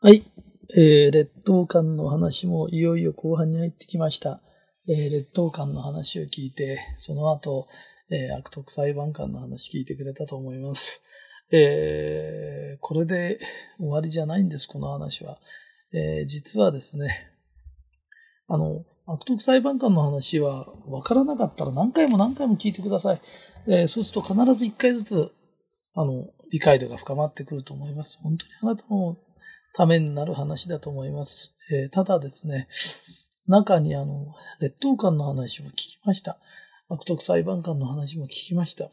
[0.00, 0.30] はい。
[0.76, 4.42] えー、劣等感の話もいよいよ後半に入ってきました。
[4.86, 7.66] えー、劣等感の話を聞いて、その後、
[8.10, 11.00] えー、悪徳裁判官の話聞いてくれたと思います。
[11.50, 13.40] えー、これで
[13.78, 15.38] 終わりじゃないんです、この話は。
[15.92, 17.30] えー、実はですね、
[18.48, 23.22] あの、悪徳裁判官の話は分からなかったら何回も何回も聞いてください。
[23.66, 25.32] えー、そうすると必ず一回ずつ、
[25.94, 28.18] あの、理解度が深まってくると思います。
[28.22, 29.16] 本当にあなたの
[29.74, 31.54] ためになる話だと思います。
[31.70, 32.68] えー、ただですね、
[33.46, 36.38] 中にあの、劣等感の話も聞きました。
[36.90, 38.90] 悪徳裁判官の話も聞きました。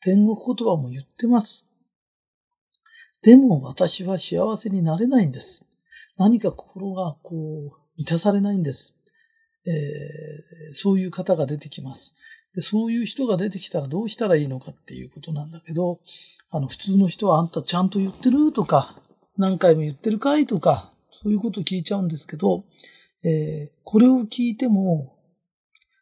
[0.00, 1.66] 天国言葉も言ってます。
[3.22, 5.62] でも私は幸せになれないんです。
[6.16, 8.94] 何か心がこう、満たされないんです。
[9.66, 12.14] えー、そういう方が出てきます。
[12.54, 12.62] で。
[12.62, 16.00] そういう人が出てきたらどうしたらいいのかっていうことなんだけど、
[16.50, 19.00] あの、普通の人はあんたちゃんと言ってるとか、
[19.36, 20.92] 何回も言ってるかいとか、
[21.22, 22.64] そういうこと聞いちゃうんですけど、
[23.22, 25.16] えー、これを聞いても、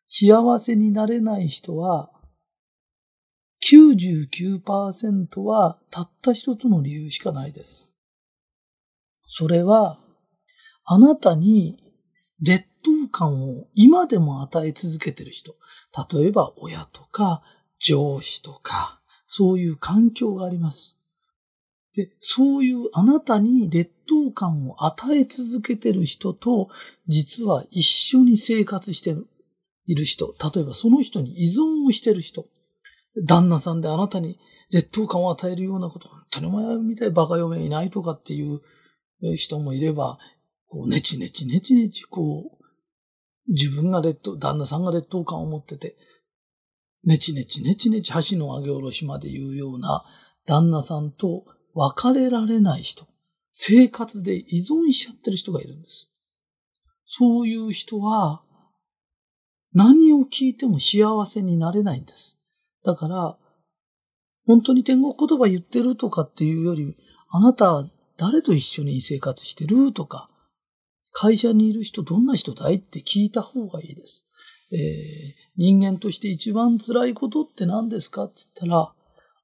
[0.08, 2.10] 幸せになれない人は、
[3.70, 7.86] 99%はたった一つの理由しかないです。
[9.26, 9.98] それは、
[10.84, 11.78] あなたに
[12.40, 15.54] 劣等感を今でも与え続けている人。
[16.10, 17.42] 例えば親とか
[17.78, 20.96] 上司とか、そういう環境があります。
[21.94, 26.68] で、そういうあなたに劣等感を与え続けてる人と、
[27.06, 29.14] 実は一緒に生活して
[29.86, 30.34] いる人。
[30.54, 32.46] 例えばその人に依存をしてる人。
[33.26, 34.38] 旦那さんであなたに
[34.70, 38.60] 劣等感を与えるようなこと、本当にお前みたいバカ嫁いないとかっていう
[39.36, 40.18] 人もいれば、
[40.68, 45.96] こう、ねちねちねちねち、こう、自分が劣等、旦那さんが劣等感を持ってて、
[47.04, 50.04] ねちねちねちねち橋の上げ下ろしまで言うような
[50.46, 51.44] 旦那さんと
[51.74, 53.06] 別れられない人、
[53.54, 56.08] 生活で依存しちゃってる人がいるんです。
[57.06, 58.42] そういう人は、
[59.72, 62.37] 何を聞いても幸せになれないんです。
[62.84, 63.38] だから、
[64.46, 66.96] 本当に天国言葉言ってるとかっていうより、
[67.30, 70.30] あなた誰と一緒に生活してるとか、
[71.12, 74.24] 会社にいる人どんな人だいって聞いた方がいいです。
[74.70, 74.78] えー、
[75.56, 78.92] 人間として一番辛いことって何ですかって言ったら、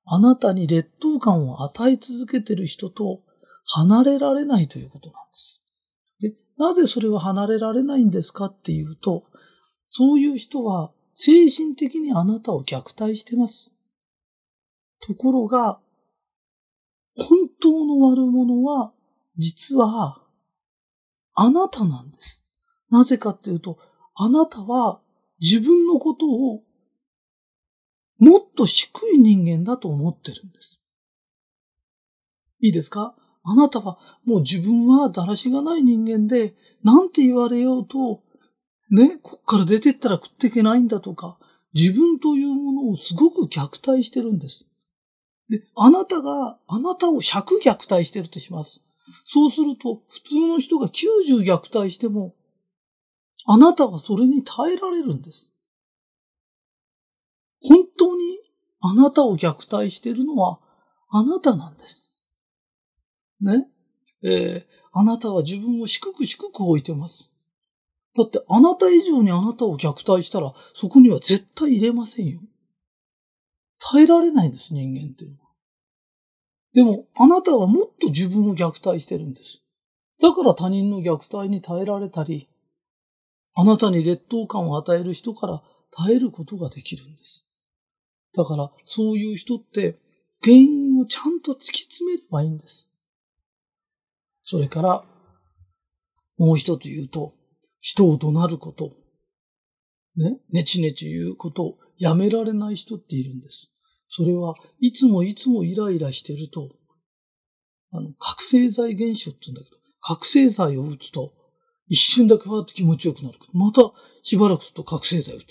[0.07, 3.21] あなたに劣等感を与え続けてる人と
[3.65, 5.61] 離れられないということなんです。
[6.21, 9.25] で、なぜそれは離れられないんですかっていうと、
[9.89, 13.71] そういう人は精神的にあなたを虐待してます。
[15.07, 15.81] ところが、
[17.17, 18.93] 本当の悪者は、
[19.37, 20.21] 実は、
[21.35, 22.43] あなたなんです。
[22.91, 23.79] なぜかっていうと、
[24.15, 25.01] あなたは
[25.41, 26.63] 自分のことを
[28.19, 30.79] もっと低い人間だと思ってるんです。
[32.61, 33.17] いいですか？
[33.43, 38.23] あなたはもう自分はだらしがない人間で、なんて言われようと、
[38.95, 41.37] ね、こっから出てったら食っていけないんだとか、
[41.73, 44.65] 自分というものをすごく虐待してるんです。
[45.49, 48.81] で、あなたが、あなたを100虐待してるとします。
[49.27, 52.37] そうすると、普通の人が90虐待しても、
[53.47, 55.51] あなたはそれに耐えられるんです。
[57.61, 58.39] 本当に
[58.81, 60.61] あなたを虐待してるのは
[61.11, 62.11] あなたなんです。
[63.41, 63.67] ね。
[64.23, 67.31] えー、あなたは自分を低く低く置いてます。
[68.17, 72.41] だってあなた以上にあなたを虐待したら、そこには絶対入れませんよ。
[73.81, 75.51] 耐えられないんです、人間っていうのは。
[76.75, 79.61] でも、あなたはもっと自分を虐待してるんです。
[80.21, 82.49] だから他人の虐待に耐えられたり、
[83.55, 85.63] あなたに劣等感を与える人から
[85.93, 87.47] 耐えることができるんです。
[88.37, 89.99] だから、そういう人って、
[90.43, 92.89] 原因をちゃんと突き詰めればいいんです。
[94.43, 95.05] それから、
[96.37, 97.33] もう一つ言うと、
[97.85, 98.93] 人を怒鳴ること、
[100.17, 103.69] ね、ねちねち言うことをやめられない人っているんです。
[104.09, 106.71] それはいつもいつもイライラしてると、
[107.93, 111.35] あの、覚醒剤現象って言うんだけど、覚醒剤を打つと、
[111.89, 113.39] 一瞬だけわーっと気持ちよくなる。
[113.53, 113.93] また、
[114.23, 115.45] しばらくすると覚醒剤を打つ。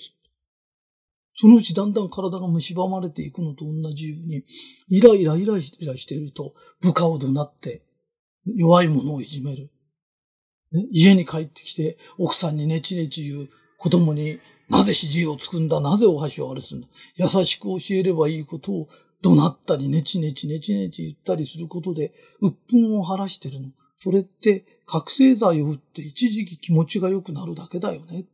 [1.36, 4.44] そのうちだんだん体が蝕まれていくのと同じように、
[4.90, 7.86] イライライライラしていると、部下を怒鳴って、
[8.56, 9.70] 弱い者をいじめる。
[10.74, 14.40] ね、家に帰ってきて、奥さんにネチネチ言う、子供に
[14.70, 16.88] なぜ指示をつくんだ、なぜお箸をあれすんだ。
[17.16, 18.88] 優しく教えればいいことを
[19.22, 23.70] 怒鳴ったり、ネチネチネチネチ言ったりすることで、鬱憤を晴らしてるの。
[24.04, 28.26] それって、覚醒剤を打って一時期気持ちが良くなるだけだよね。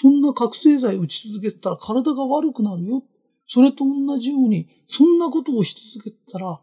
[0.00, 3.02] そんな覚醒剤打ち続けたら体が悪くなるよ。
[3.46, 6.60] それと同じように、そんなことをし続けたら、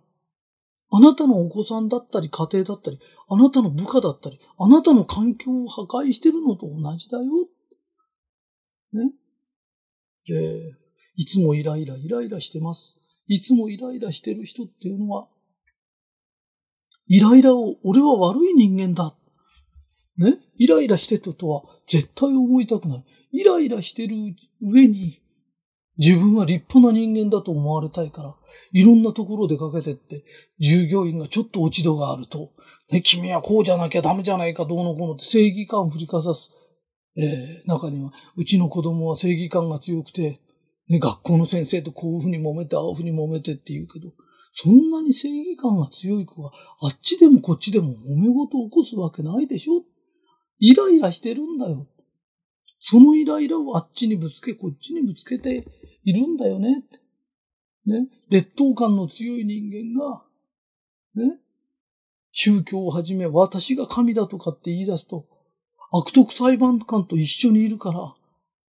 [0.92, 7.26] あなたのお子さんだったり、家庭だったり、あなたの部下だったり、あなたの環境を破壊してるのと同じだよ。
[8.94, 9.12] ね。
[10.28, 10.74] で、
[11.16, 12.96] いつもイライライライラしてます。
[13.28, 15.28] いつもイライラしてる人っていうのは、
[17.08, 19.16] イライラを、俺は悪い人間だ。
[20.18, 23.06] ねイライラしてたとは絶対思いたくない。
[23.32, 24.16] イライラしてる
[24.62, 25.22] 上に、
[25.98, 28.36] 自分は立派な人間だと思われたいから、
[28.72, 30.24] いろんなところでかけてって、
[30.60, 32.52] 従業員がちょっと落ち度があると、
[32.92, 36.50] ね、君はこうじゃなきゃダメじゃないか、どうのこうのって正義感を振りかざす。
[37.18, 40.42] えー、中には、うちの子供は正義感が強くて、
[40.90, 44.12] ね、学校の先生とこういうふうに揉めて、ああいうふうに揉めてって言うけど、
[44.54, 46.52] そんなに正義感が強い子が
[46.82, 49.84] あっちでもこっちでも揉め事を起こすわけないでしょ
[50.60, 51.88] イライラしてるんだよ。
[52.80, 55.66] そのイライラをあっちにぶつけ、こっちにぶつけて
[56.04, 56.84] いるんだよね。
[57.86, 58.08] ね。
[58.30, 60.24] 劣等感の強い人間が、
[61.16, 61.40] ね。
[62.32, 65.26] 宗教をはじめ私が神だとかって言い出すと、
[65.92, 68.14] 悪徳裁判官と一緒にいるから、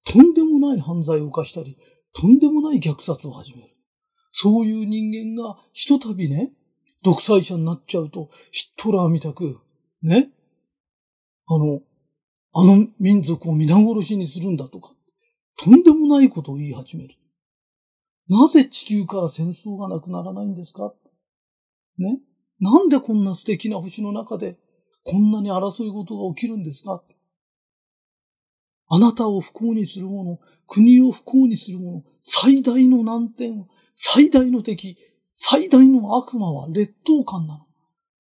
[0.04, 1.76] とんでもない犯罪を犯したり、
[2.12, 3.70] とんでもない虐殺を始める。
[4.32, 6.52] そういう人間がひとたびね、
[7.02, 9.58] 独裁者になっちゃうと、ヒットラーみたく、
[10.02, 10.30] ね、
[11.46, 11.80] あの、
[12.52, 14.92] あの民族を皆殺しにするんだとか、
[15.58, 17.14] とんでもないことを言い始める。
[18.28, 20.92] なぜ地球から戦争がなくならないんですか？
[21.98, 22.18] ね？
[22.60, 24.56] なんでこんな素敵な星の中で、
[25.04, 27.02] こんなに争い事が起きるんですか？
[28.88, 34.96] あなたを不幸にする者、国を不幸にする者、最大の難点、最大の敵、
[35.34, 37.60] 最大の悪魔は劣等感なの。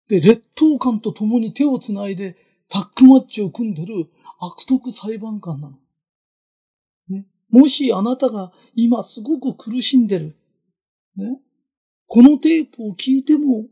[0.08, 2.36] で、劣等感と共に手をつないで
[2.68, 4.06] タックマッチを組んでる
[4.38, 5.78] 悪徳裁判官なの。
[7.56, 10.36] もしあなたが今すごく苦しんでる。
[11.16, 11.40] ね、
[12.06, 13.64] このテープを聞いても、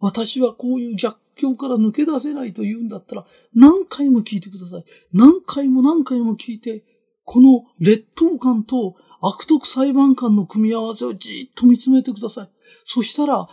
[0.00, 4.84] 私はこういう逆境から抜け出せないと言うんだったら、何回も聞いてください。
[5.12, 6.82] 何回も何回も聞いて、
[7.24, 12.50] この劣等感と悪徳裁判官の組み合わせをじっと見つめてください。
[12.86, 13.48] そしたら、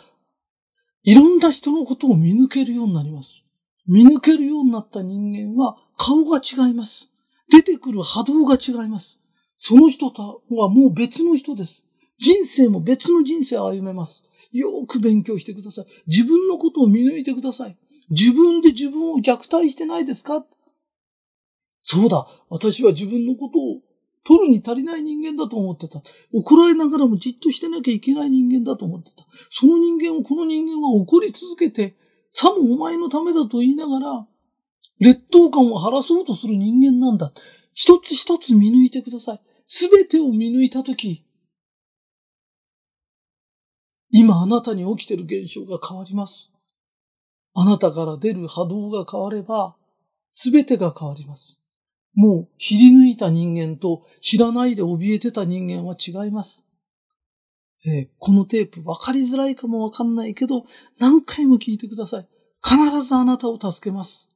[1.04, 3.44] いろんな人のことを見抜けるようになります。
[3.86, 7.10] 見抜けるようになった人間は顔が違います。
[7.50, 9.18] 出てくる波動が違います。
[9.64, 11.86] その人はもう別の人です。
[12.20, 14.24] 人生も別の人生を歩めます。
[14.52, 15.86] よく勉強してください。
[16.08, 17.78] 自分のことを見抜いてください。
[18.10, 20.44] 自分で自分を虐待してないですか？
[21.84, 22.28] そうだ。
[22.50, 23.82] 私は自分のことを
[24.24, 26.02] 取るに足りない人間だと思ってた。
[26.34, 29.26] 怒られながらもじっとしてなきゃいけない人間だと思ってた。
[29.52, 31.96] その人間をこの人間は怒り続けて、
[32.34, 34.28] さもお前のためだと言いながら、
[35.00, 37.32] 劣等感を晴らそうとする人間なんだ。
[37.74, 39.42] 一つ一つ見抜いてください。
[39.74, 41.24] すべてを見抜いたとき、
[44.10, 46.50] 今あなたに起きている現象が変わります。
[47.54, 49.78] あなたから出る波動が変われば、
[50.34, 51.58] すべてが変わります。
[52.16, 56.66] もう知り抜いた人間と知らないで怯えてた人間は違います。
[57.86, 60.66] えー、このテープ分かりづらいかもわかんないけど、
[61.00, 62.28] 何回も聞いてください。
[62.62, 64.28] 必ずあなたを助けます。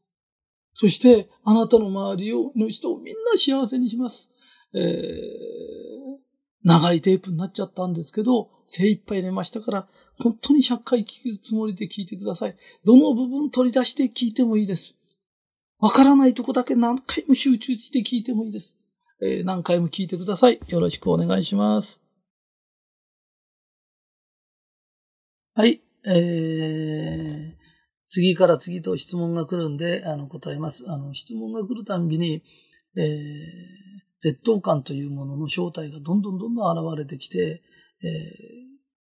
[0.76, 4.30] そして、あなたの周りをの人をみんな幸せにします。
[4.76, 6.18] えー、
[6.64, 9.88] 長いテープになっちゃったんですけど、精一杯入れましたから、
[10.20, 12.56] 本当に100回聞くつもりで聞いてください。
[12.86, 14.94] どの部分取り出して聞いてもいいです。
[15.80, 18.78] わからないとこだけ何回も集中して聞いてもいいです。
[19.22, 20.60] えー、何回も聞いてください。
[20.68, 22.00] よろしくお願いします。
[25.54, 25.82] はい。
[26.06, 27.54] えー、
[28.10, 30.84] 次から次と質問が来るんで、あの、答えます。
[30.88, 32.44] あの、質問が来るたんびに、
[32.98, 37.62] えー、劣等感というものの正体がどんどんどんどん現れてきて、
[38.02, 38.10] えー、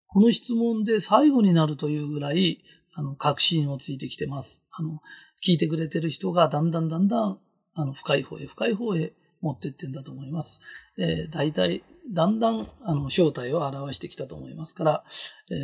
[0.07, 2.61] この質問で最後になるというぐらい、
[2.93, 4.61] あの、確信をついてきてます。
[4.71, 5.01] あの、
[5.45, 7.39] 聞いてくれてる人がだんだんだんだん、
[7.73, 10.59] あの、深い方へ深い方へ持ってってんだと思います。
[10.99, 11.83] えー、大体、
[12.13, 15.03] だんだん、あの、正体を表してきたと思いますから、
[15.49, 15.55] え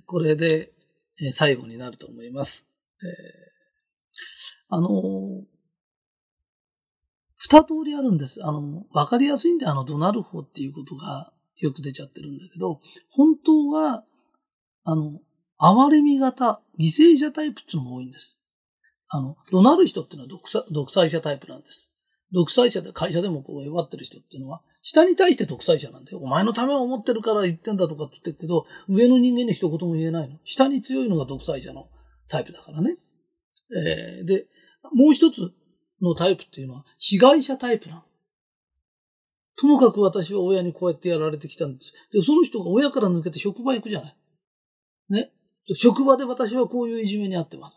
[0.00, 0.72] ー、これで、
[1.22, 2.66] え最後になると思います。
[3.02, 4.88] えー、あの
[7.42, 8.40] 二通りあるんです。
[8.42, 12.80] あの、わかりやすいんで、あの、怒鳴る方っていうことがよく出ちゃってるんだけど、
[13.10, 14.04] 本当は、
[14.84, 15.20] あの、
[15.58, 18.36] 哀れみ型、犠牲者タイプっていうのが多いんです。
[19.08, 21.88] あの、怒鳴る人っていうのは独裁独裁者タイプなんです。
[22.32, 26.18] 独裁者で会社でもこう弱ってる人っていうのは、下に対して独裁者なんだよ。
[26.18, 30.38] お前のためを思ってるから言ってんだとかって言ってるけど、上の人間に一言も言えないの。
[30.44, 31.88] 下に強いのが独裁者の
[32.28, 32.96] タイプだからね。
[33.72, 34.46] えー、で、
[34.94, 35.52] もう一つ
[36.00, 38.02] のタイプっていうのは、被害者タイプなの。
[39.56, 41.92] ともかく私は親にこうやってやられてきたんです。
[42.12, 44.16] で、その人が親から抜けて職場行くじゃない。
[45.10, 45.32] ね。
[45.76, 47.76] 職場で私はこういういじめにあってます。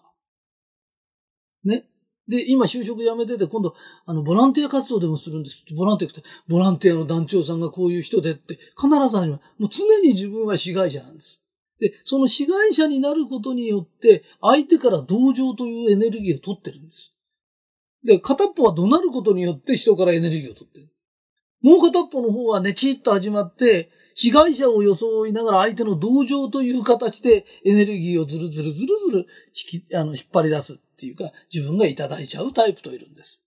[1.66, 1.86] ね。
[2.30, 3.76] で、今就職辞めてて、今度、
[4.06, 5.58] あの、ボランティア活動でもするんです。
[5.76, 9.32] ボランティアって、ボランティアの団長さんがこういう人でって、必ず始まる。
[9.60, 11.42] もう常に自分は被害者なんです。
[11.80, 17.13] で、その被害者になることによって、相手から同情というエネルギーを取ってるんです。
[18.06, 20.90] で、片っぽは怒鳴ることによって人からエネルギーを取ってる。
[21.62, 29.28] もう片っぽの方はねちっと始まって、被害者を装いながら相手の同情という形でエネルギーをずるずるずるずる
[29.72, 33.40] 引き、あの、引っ張り出すっていうか、自分がいただいちゃうタイプといるんです。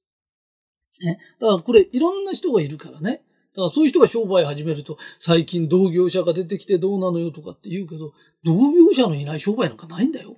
[1.01, 1.19] ね。
[1.41, 3.23] だからこれ、いろんな人がいるからね。
[3.55, 8.13] だからそういう人が商売始めると、最近同業者が出てきてどうなのよとかって言うけど、
[8.45, 10.37] 同業者のいない商売なんかないんだよ。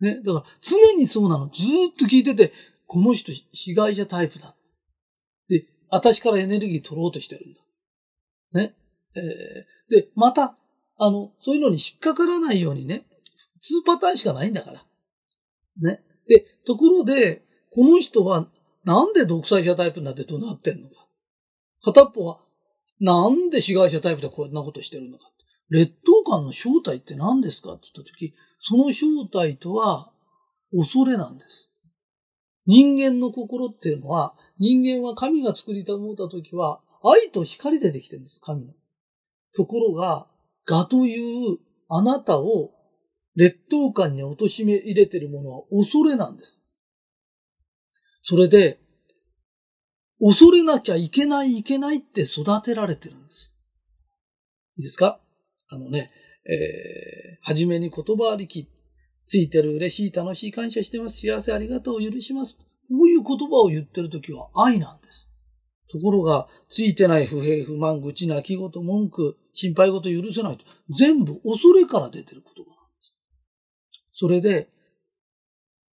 [0.00, 0.20] ね。
[0.24, 1.46] だから常にそうなの。
[1.46, 2.52] ずっと聞いてて、
[2.92, 4.54] この人被害者タイプだ。
[5.48, 7.60] で、私からエネルギー取ろうとしてるんだ。
[8.60, 8.76] ね。
[9.14, 10.58] えー、で、また、
[10.98, 13.06] あの、そういうのに引っかからないようにね、
[13.62, 14.84] 2パターンしかないんだから。
[15.80, 16.02] ね。
[16.28, 18.46] で、ところで、この人は
[18.84, 20.94] なんで独裁者タイプになって怒鳴ってんのか。
[21.82, 22.40] 片っぽは、
[23.00, 25.24] なんで被害者タイプでこんなことしてるのか。
[25.70, 30.12] 劣等感の正体って何ですかって言ったとき、その正体とは
[30.76, 31.71] 恐れなんです。
[32.66, 38.72] 人間の心っていうのは、人間は神が作りたもったときは、愛と光でできてるんです、神の。
[39.56, 40.28] ところが、
[40.68, 41.58] 我という
[41.88, 42.70] あなたを
[43.34, 46.58] 劣等感に貶め入れてるものは恐れなんです。
[48.22, 48.78] それで、
[50.20, 53.52] 恐れなきゃいけないいけないって育てられてるんです。
[54.76, 55.20] いいですか？
[55.68, 56.12] あのね、
[56.46, 58.68] えー、はじめに言葉ありき、
[59.26, 62.54] ついてる嬉しい楽しい感謝してます幸せありがとう許します。
[62.88, 65.28] こういう言葉を言ってるときは愛なんです。
[65.92, 70.64] ところが、ついてない不平不満、愚痴、泣き言、文句、心配事許せないと。
[70.94, 73.12] 全部恐れから出てる言葉なんです。
[74.14, 74.68] それで、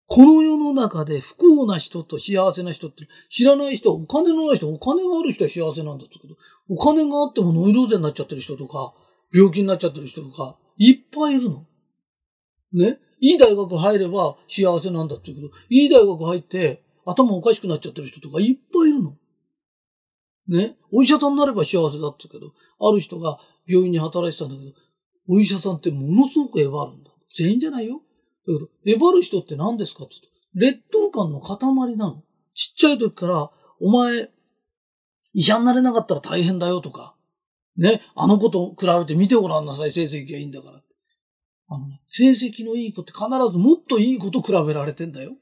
[0.07, 6.35] この世の中で不幸な人と幸せな人って知らない人、お金のない人、お金がある人は幸せなんだけど、
[6.69, 8.93] お金があってもノイローゼになっちゃってる人とか、
[9.31, 11.67] 病気になっちゃってる人とか、いっぱいいるの。
[12.73, 12.99] ね？
[13.19, 19.15] いい大学入れば幸せなんだって言うけど、いい大学入って頭おかしくなっちゃってる人とかいっぱいいるの。
[20.47, 20.77] ね？
[20.91, 24.71] お医者さんになれば幸せだったけど、ある人が病院に働いてたんだけど、
[25.27, 27.11] お医者さんってものすごくえばるんだ。
[27.37, 28.01] 全員じゃないよ。
[28.47, 30.15] だけど、えばる人って何ですかって
[30.57, 32.23] 言って、劣等感の塊なの。
[32.55, 34.29] ちっちゃい時から、お前、
[35.33, 37.15] 医者になれなかったら大変だよとか、
[37.77, 40.81] ね、あの子と比べて見てごらんなさい、成績がいいんだから。
[41.69, 45.33] あのね、成績のいい子って必ずもっといい子と比べられてんだよ。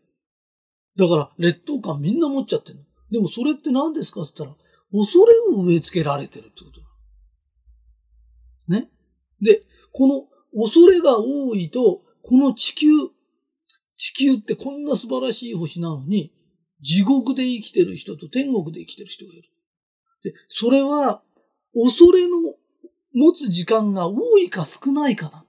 [0.97, 2.83] だから、劣等感みんな持っちゃってんの。
[3.11, 4.21] でもそれって何ですか？
[4.21, 4.57] って言ったら、
[4.91, 8.79] 恐れを植え付けられてるってことだ。
[8.79, 8.89] ね？
[9.41, 9.63] で、
[9.93, 10.27] この
[10.63, 12.87] 恐れが多いと、この地球、
[13.95, 16.33] 地球ってこんな素晴らしい星なのに、
[16.81, 19.43] 地獄で生きてる人と天国で生きてる人がいる。
[20.23, 21.23] で、それは、
[21.73, 22.37] 恐れの
[23.13, 25.45] 持つ時間が多いか少ないかな。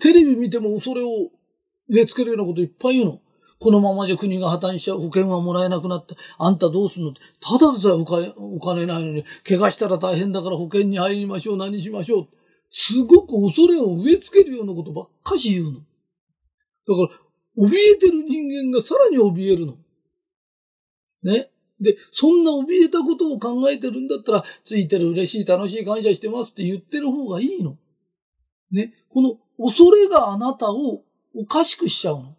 [0.00, 1.30] テレビ見ても恐れを
[1.88, 3.20] 植え付けるようなこといっぱい言うの。
[3.62, 12.28] このままじゃ国が破綻しちゃう、保険はもらえなくなって、あんたどうすんのって、ただでさえお金ないのに、怪我したら大変だから保険に入りましょう、何しましょう。
[12.72, 15.72] すごく恐れを植え付けるようなことばっかし言うの。
[15.72, 17.14] だか
[17.56, 19.76] ら、怯えてる人間がさらに怯えるの。
[21.22, 21.50] ね。
[21.80, 27.76] で、そんな怯えたことを考えてるんだったら、ついてる嬉しい、楽しい、感謝してますって言ってる方がいいの。
[28.72, 28.94] ね。
[29.10, 32.36] この恐れがあなたをおかしくしちゃうの。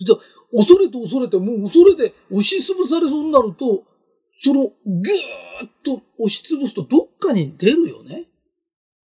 [0.00, 0.16] じゃ
[0.54, 3.84] 恐れて恐れて、もう恐れで押しつぶされそうになると、
[4.44, 8.28] その、ぐーっと押しつぶすとどっかに出るよね。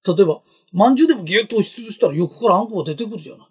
[0.06, 3.48] 例えば、まんじゅうでもぎゅっと押しつぶしたら横からあんこが出てくるじゃない。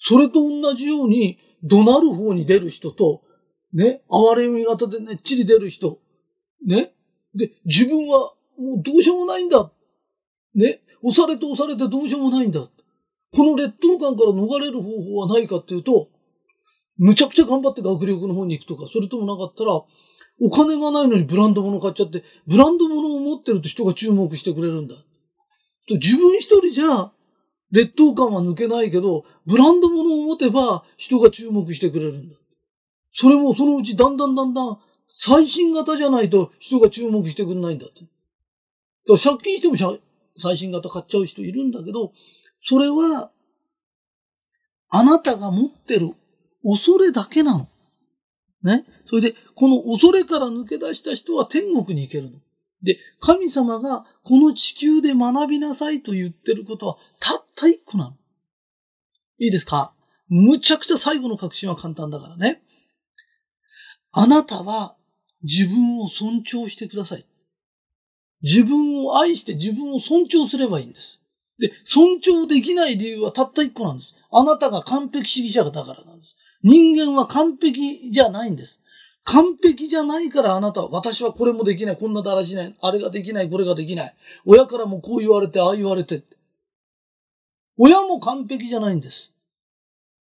[0.00, 3.22] それと同じように、怒鳴る方に出る人と、
[3.72, 5.98] ね、哀れみ型でねっちり出る人、
[6.66, 6.94] ね、
[7.34, 9.72] で、自分はもうどうしようもないんだ。
[10.54, 12.68] ね、押されて押されてどうしようもないんだ。
[13.32, 16.08] この劣等感から逃れる方法はないかっていうと、
[16.96, 19.82] むちゃくちゃ頑張って学力の方に行くとか、それともなかったら、
[20.40, 24.94] お金がないのにブランド物買っちゃって、ブランド物を持ってると人が注目してくれるんだ。
[25.88, 27.12] 自分一人じゃ、
[27.70, 32.36] 劣等感は抜けないけど、ブランド物を持てば人が注目してくれるんだ。
[33.12, 34.78] それもそのうちだんだんだんだん
[35.08, 38.00] 最新型じゃないと人が注目してくれないんだって。
[39.14, 39.98] ら借金しても
[40.38, 42.12] 最新型買っちゃう人いるんだけど、
[42.62, 43.30] それは、
[44.90, 46.12] あなたが持ってる
[46.64, 47.68] 恐れだけなの。
[48.62, 48.84] ね？
[49.06, 52.38] それで、この恐れから抜け出した人は天国に行けるの。
[52.82, 58.16] で、神様がこの地球で学びなさいと言ってることはたった一個なの。
[59.38, 59.92] いいですか？
[60.28, 62.62] むちゃくちゃ最後の確信は簡単だからね。
[64.12, 64.96] あなたは
[65.42, 67.26] 自分を尊重してください。
[68.42, 71.18] 自分を愛して自分を尊重すればいいんです。
[71.58, 74.14] で、尊重できない理由はたった一個なんです。
[74.30, 76.36] あなたが完璧主義者だからなんです。
[76.62, 78.78] 人間は完璧じゃないんです。
[79.24, 84.14] 完璧じゃないからあなたは、私はこれもできない、こんなだらしない、あれができない、これができない。
[84.46, 86.22] 親からもこう言われて、ああ言われて。
[87.76, 89.30] 親も完璧じゃないんです。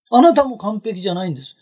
[0.10, 1.56] あなたも完璧じゃないんです。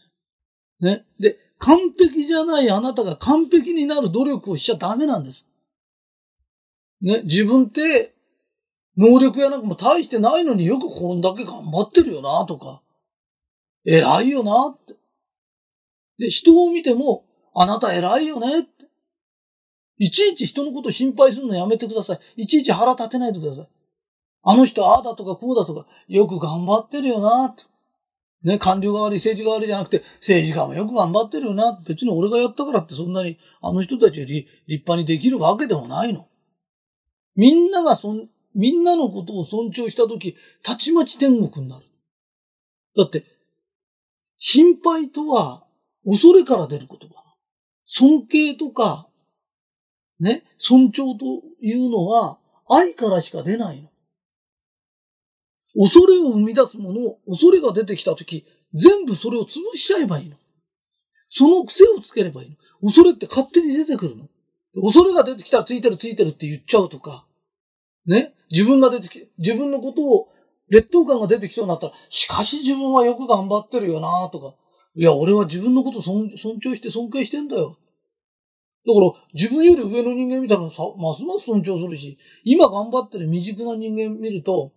[0.82, 1.06] ね。
[1.20, 5.46] で、完璧じゃないあなたが完璧になる努力をしちゃダメなんです。
[7.02, 7.22] ね。
[7.24, 8.14] 自分って、
[8.98, 12.82] 能力やなんかも大してないのによくこんだけ頑張ってるよな、とか。
[13.86, 14.96] 偉いよなって。
[16.18, 18.70] で、人を見ても、あなた偉いよねって。
[19.98, 22.44] いちいち人のこと心配するのやめてください。
[22.44, 23.68] いちいち腹立てないでください。
[24.44, 27.64] あの人、ああだとかこうだとか、よく頑張ってるよなって。
[28.44, 31.82] ね、官僚側り、政治側りじゃなくて、政治家もよく頑張ってるよな。
[31.86, 36.29] 別に俺がやったからってそんなに、あの人たちより立派にできるわけでもないの。
[37.40, 41.86] みんながそん、みんなのことを尊重したとき、たちまち天国になる。
[42.98, 43.24] だって、
[44.38, 45.66] 心配とは
[46.06, 47.16] 恐れから出る言葉。
[47.86, 49.08] 尊敬とか、
[50.20, 53.90] ね、尊重というのは愛からしか出ないの。
[55.82, 58.44] 恐れを生み出すもの、恐れが出てきたとき、
[58.74, 60.36] 全部それを潰しちゃえばいいの。
[61.30, 62.58] その癖をつければいいの。
[62.90, 64.28] 恐れって勝手に出てくるの。
[64.84, 67.26] 恐れが出てきたらついてるついてるって言っちゃうとか、
[68.10, 70.30] ね、自分が出てき、自分のことを
[70.70, 74.56] 劣等感が出てきそうになったら、しかし自分はよく頑張ってるよなとか、
[74.96, 77.78] いや、俺は自分のこと尊重して尊敬してんだよ。
[78.88, 84.72] だから、自分より上の人間見たらさ、ますます尊重するし、今頑張ってる未熟な人間見ると、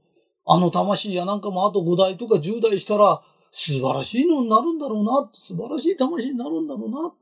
[0.45, 3.23] あの魂やなんかもあと5代とか10代したら、
[3.53, 7.13] 素晴らしいのになるんだろうな、素晴らしい魂になるんだろうな。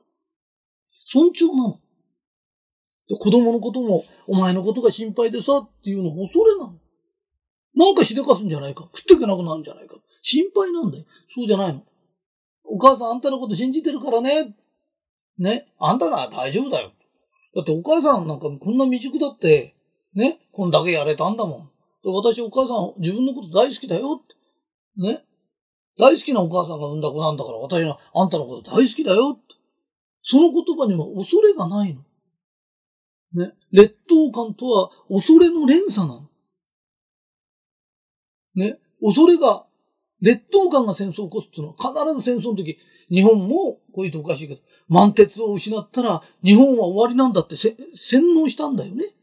[1.05, 1.81] 尊重なの。
[3.17, 6.75] 子供のことも、お前のことが心配でさ、っていうの恐れなの。
[7.75, 8.89] なんかしでかすんじゃないか。
[8.95, 9.97] 食っていけなくなるんじゃないか。
[10.23, 11.05] 心配なんだよ。
[11.35, 11.83] そうじゃないの。
[12.65, 14.55] お母さんあんたのこと信じてるからね。
[15.39, 15.73] ね。
[15.79, 16.93] あんたなら大丈夫だよ。
[17.55, 19.75] だってお母さんなんかこんな未熟だって、
[20.15, 20.41] ね。
[20.53, 21.71] こんだけやれたんだもん。
[22.05, 25.03] 私お母さん自分のこと大好きだよって。
[25.03, 25.25] ね。
[25.99, 29.39] 大好きなお母さんが産んだ子なんだから私はあんたのこと大好きだよ。
[30.23, 32.03] その言葉には恐れがないの。
[33.35, 33.53] ね。
[33.71, 36.29] 劣等感とは恐れの連鎖なの。
[38.55, 38.79] ね。
[39.03, 39.67] 恐れが、
[40.21, 42.79] 劣等感が戦争を起こすっていうのは必ず戦争の時、
[43.09, 47.75] 日本も、こういうとおかしいけど、満鉄を失ったら日本は終わりなんだって洗
[48.35, 49.15] 脳したんだよね。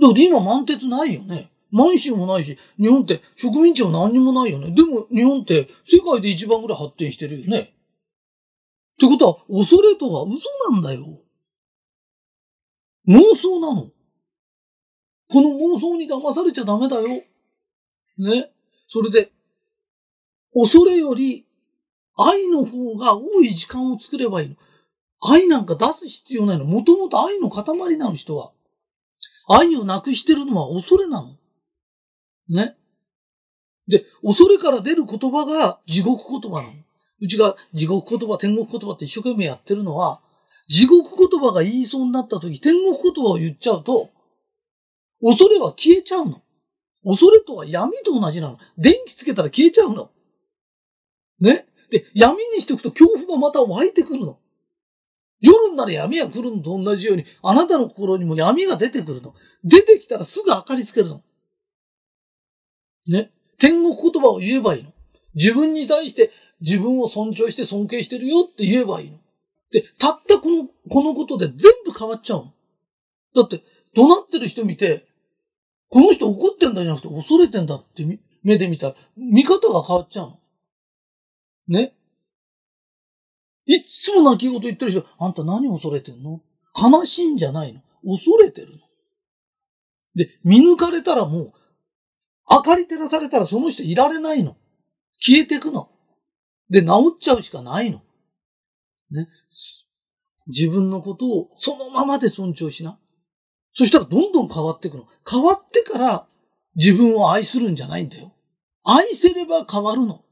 [0.00, 1.50] だって今満鉄ないよね。
[1.70, 4.70] 満州もないし、日本って植民地も何にもないよね。
[4.74, 7.58] でも日本って世界で一番ぐらい発展してるよね。
[7.60, 7.64] っ
[9.00, 10.38] てことは、恐れとは嘘
[10.70, 11.21] なんだよ。
[13.06, 13.90] 妄想なの。
[15.28, 17.08] この妄想に騙されちゃダメだよ。
[18.18, 18.52] ね。
[18.86, 19.32] それで、
[20.54, 21.46] 恐れより
[22.16, 24.56] 愛の方が多い時間を作ればいいの。
[25.20, 26.64] 愛なんか出す必要ないの。
[26.64, 27.64] もともと愛の塊
[27.96, 28.52] なの、人は。
[29.48, 31.36] 愛をなくしてるのは恐れなの。
[32.48, 32.76] ね。
[33.88, 36.74] で、恐れから出る言葉が地獄言葉なの。
[37.20, 40.20] うちが地獄言葉、天国言葉って一生懸命やってるのは、
[40.68, 44.10] 地獄言葉が言いそうになった時、天国言葉を言っちゃうと、
[45.20, 46.42] 恐れは消えちゃうの。
[47.04, 48.58] 恐れとは闇と同じなの。
[48.78, 50.10] 電気つけたら消えちゃうの。
[51.40, 51.66] ね？
[51.90, 54.38] で、闇にしておくと恐怖がまた湧いてくるの。
[55.40, 59.34] 夜になら闇が来るのと同じように、あなたの心にも闇が出てくるの。
[59.64, 61.22] 出てきたらすぐ明かりつけるの。
[63.08, 63.32] ね？
[63.58, 64.92] 天国言葉を言えばいいの。
[65.34, 66.30] 自分に対して
[66.60, 69.18] 自分を尊重して尊敬してるよって言えばいいの。
[69.72, 72.52] で、たったこの、このことで全部変わっちゃうの。
[73.34, 73.62] だって、
[73.94, 75.08] 怒鳴ってる人見て、
[75.88, 80.38] この人怒ってんだじゃなくて恐れてんだって目で見たら、見方が変わっちゃうの。
[81.68, 81.94] ね。
[83.66, 86.40] いつも泣き言言ってる人、あんた何恐れてんの？
[86.74, 87.80] 悲しいんじゃないの？
[88.04, 88.78] 恐れてるの。
[90.14, 91.52] で、見抜かれたらもう、
[92.50, 94.56] 明かり照らされたらその人いられないの。
[95.20, 95.88] 消えてくの。
[96.68, 98.02] で、治っちゃうしかないの。
[99.12, 99.28] ね。
[100.48, 102.98] 自分のことをそのままで尊重しな。
[103.74, 105.06] そしたらどんどん変わっていくの。
[105.28, 106.26] 変わってから
[106.74, 108.34] 自分を愛するんじゃないんだよ。
[108.84, 110.24] 愛せれば変わるの。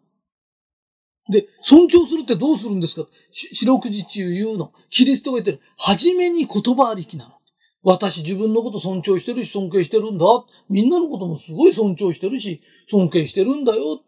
[1.30, 3.06] で、尊重するってどうするんですか？
[3.32, 4.72] 四六時中言うの。
[4.90, 5.60] キリストが言ってる。
[5.76, 7.34] はじめに言葉ありきなの。
[7.82, 10.26] 私自分のこと尊重してるし尊敬してるんだ。
[10.68, 14.02] みんなのこともすごい尊重してるし、尊敬してるんだよ。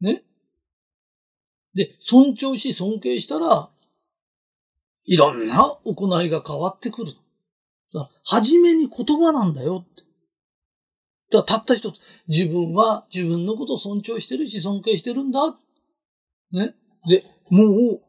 [0.00, 0.22] ね。
[1.78, 3.70] で、尊重し尊敬したら、
[5.04, 7.14] いろんな行いが変わってくる。
[8.24, 10.02] はじめに言葉なんだよって。
[11.30, 11.94] だたった一つ、
[12.26, 15.56] 自分は自分のことを尊重してるし尊敬してるんだ。
[16.50, 16.74] ね。
[17.08, 18.00] で、もう、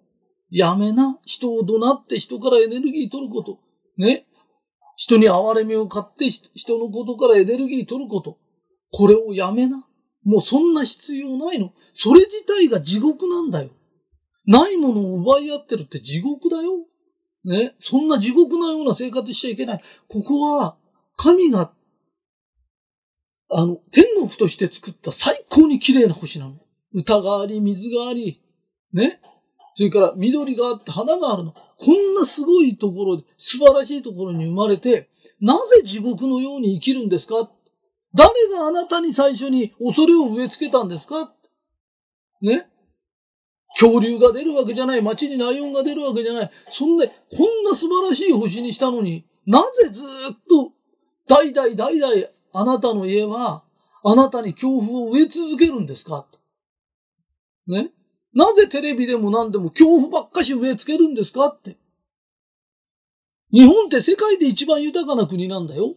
[0.49, 1.19] やめな。
[1.23, 3.59] 人を怒鳴って人からエネルギー取ること。
[3.97, 4.25] ね。
[4.95, 8.39] 人に憐れみを買って人のことからエネルギー取ること。
[8.91, 9.88] これをやめな。
[10.23, 11.73] もうそんな必要ないの。
[11.95, 13.69] それ自体が地獄なんだよ。
[14.45, 16.85] ないものを奪い合ってるって地獄だよ。
[17.45, 17.75] ね。
[17.81, 19.83] そんな地獄のような生活しちゃいけない。
[20.07, 20.77] ここは、
[21.15, 21.73] 神が、
[23.49, 26.55] あの、天国として作った最高に綺麗な星なの。
[26.93, 28.41] 歌があり、水があり、
[28.93, 29.19] ね。
[29.75, 31.53] それから緑があって花があるの。
[31.53, 35.09] こんなすごいところで、素晴らしいところに生まれて、
[35.39, 37.51] なぜ地獄のように生きるんですか
[38.13, 41.33] 誰があなたに最初に恐れを植え付けたんですか？
[42.41, 42.67] ね？
[43.79, 45.01] 恐竜が出るわけじゃない。
[45.01, 46.51] 街にライオンが出るわけじゃない。
[46.71, 47.13] そんで、こ
[47.43, 50.03] んな素晴らしい星にしたのに、なぜずっ
[50.49, 50.71] と、
[51.27, 52.13] 代々代々、
[52.51, 53.63] あなたの家は、
[54.03, 56.25] あなたに恐怖を植え続けるんですか？
[57.67, 57.91] ね？
[58.33, 61.47] なぜテレビでも何でも恐怖ばっかし植え付けるんですか？
[61.47, 61.77] って。
[63.51, 65.95] 日本って世界で一番豊かな国なんだよ。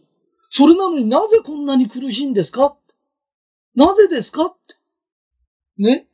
[0.55, 2.77] それなのになぜこんなに苦しいんですか？
[3.75, 4.45] なぜですか？
[4.45, 4.75] って。
[5.81, 6.07] ね？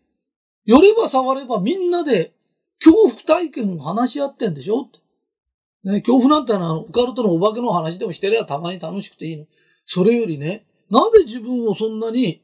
[0.63, 2.33] 寄れば触ればみんなで
[2.81, 4.83] 恐怖体験を話し合ってんでしょ？
[4.83, 4.99] って。
[5.91, 9.45] ね、恐怖なんてのはオカルトのお化けの話でもしてりゃたまに楽しくていいの。
[9.85, 12.41] それよりね、なぜ自分をそんなに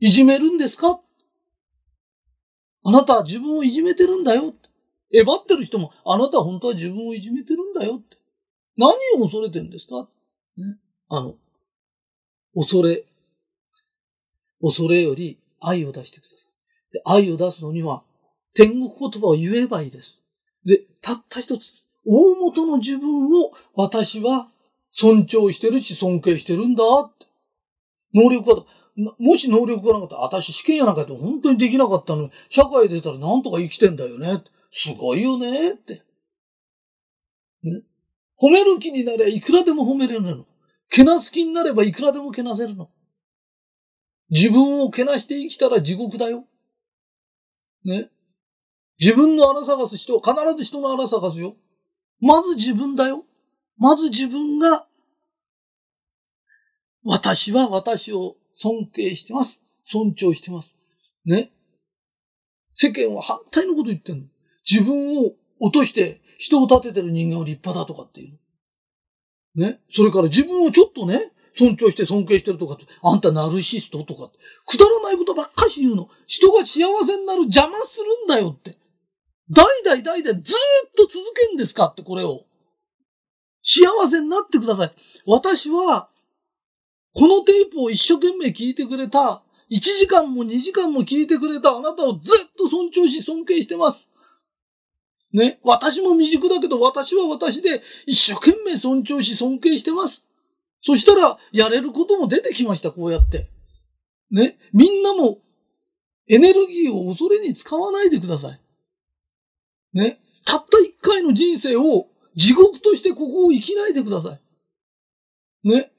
[0.00, 1.00] いじめるんですか？
[2.82, 4.68] あなたは自分をいじめてるんだよって。
[5.14, 8.16] えばってる人も、あなたは本当は自分をいじめてるんだよって。
[8.76, 8.90] 何
[9.20, 10.08] を恐れてるんですか？
[10.56, 10.78] ね？
[11.14, 11.34] あの、
[12.54, 13.04] 恐れ、
[14.62, 16.92] 恐れより愛を出してください。
[16.94, 18.02] で愛を出すのには、
[18.54, 20.08] 天国言葉を言えばいいです。
[20.64, 21.64] で、たった一つ、
[22.06, 24.48] 大元の自分を私は
[24.90, 27.26] 尊重してるし尊敬してるんだって。
[28.14, 28.64] 能力が、
[29.18, 34.42] もし能力がなかったら、私試験やなかったら本当にできなかったのに、社会出たらなんとか生きてんだよね。
[34.72, 36.02] すごいよねって。
[37.62, 37.82] ね。
[38.40, 40.46] 褒める気になればいくらでも褒めれるの。
[40.92, 42.90] けなす気になればいくらでもけなせるの。
[44.28, 46.44] 自分をけなして生きたら地獄だよ。
[47.84, 48.10] ね。
[49.00, 51.56] 自分の穴探す人は必ず人の穴探すよ。
[52.20, 53.24] まず自分だよ。
[53.78, 54.86] まず自分が、
[57.04, 59.58] 私は私を尊敬してます。
[59.86, 60.70] 尊重してます。
[61.24, 61.52] ね。
[62.74, 64.24] 世間は反対のこと言ってんの。
[64.70, 68.38] 自分を落として人を立ててる人間を立派だとかっていう。
[69.54, 69.80] ね。
[69.94, 74.30] それから自分をちょっとね、尊重して尊敬してるとか、あんたナルシストとか、
[74.66, 76.08] くだらないことばっかし言うの。
[76.26, 78.78] 人が幸せになる邪魔するんだよって。
[79.50, 80.44] 代々代々ずーっ
[80.96, 82.44] と続けんですかってこれを。
[83.62, 84.92] 幸せになってください。
[85.26, 86.08] 私は、
[87.14, 94.00] このテープを一生懸命聞いてくれた、1時間も2時間も聞いてくれたあなたをずっと尊重し尊敬してます。
[95.32, 95.58] ね。
[95.62, 100.20] 私も未熟だけど、私は私で一生懸命尊重し尊敬してます。
[100.82, 103.48] そしたら、やれることも出てきました、こうやって。
[104.30, 104.58] ね。
[104.72, 105.38] みんなも、
[106.28, 108.60] エネルギーを恐れに使わないでください。
[109.94, 110.20] ね。
[110.44, 114.38] たった一回の人生を地獄としてここを生きないでくださ
[115.64, 115.68] い。
[115.68, 115.92] ね。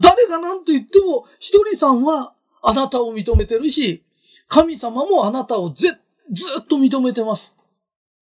[0.00, 4.04] 誰が何と言っても、ひとりさんはあなたを認めてるし、
[4.48, 5.98] 神様もあなたを絶
[6.32, 7.52] ずっと認めてます。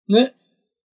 [0.07, 0.35] ね。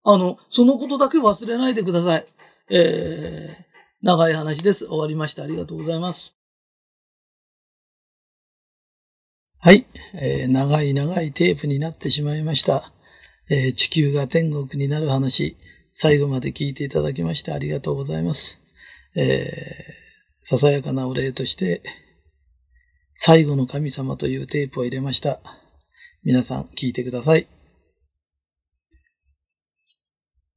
[0.05, 2.27] あの、そのことだけ忘れないでください。
[2.71, 3.65] えー、
[4.03, 4.87] 長い話です。
[4.87, 5.45] 終わりました。
[5.45, 6.35] ありがとうございます。
[9.59, 12.93] はい、えー、長い長いテープになってしまいました。
[13.49, 15.57] えー、地球が天国になる話、
[15.95, 18.59] 最後まで聞いていただきましてありがとうございます。
[19.15, 21.83] えー、ささやかなお礼として、
[23.15, 25.39] 最後の神様というテープを入れました。
[26.25, 27.47] 皆さん聞いてください。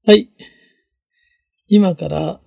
[0.07, 0.30] はい。
[1.68, 2.40] 今から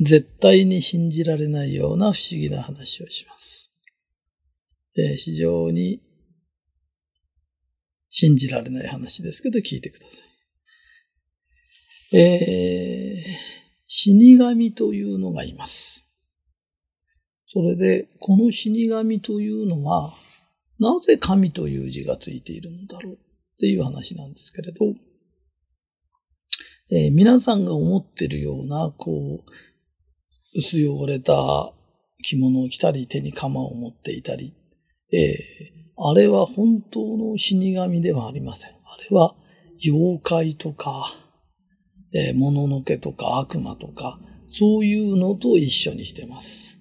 [0.00, 3.70] 絶対に信じられないような不思議な話をします。
[4.96, 6.00] えー、非常に
[8.08, 10.16] 信じられない話ですけど聞いてくださ
[12.16, 12.18] い。
[12.18, 13.36] えー、
[13.86, 16.06] 死神というのがいます。
[17.48, 20.14] それで、この死神というのは、
[20.78, 23.18] なぜ神という字がついているのだろう
[23.56, 24.78] っていう話なんですけれど、
[26.90, 31.72] えー、皆さんが思ってるような、こう、薄汚れた
[32.22, 34.54] 着物を着たり、手に鎌を持っていたり、
[35.12, 38.70] えー、あれは本当の死神ではありません。
[38.70, 38.74] あ
[39.10, 39.34] れは
[39.84, 41.12] 妖怪とか、
[42.12, 44.20] えー、物のけとか悪魔とか、
[44.58, 46.78] そういうのと一緒にしてます。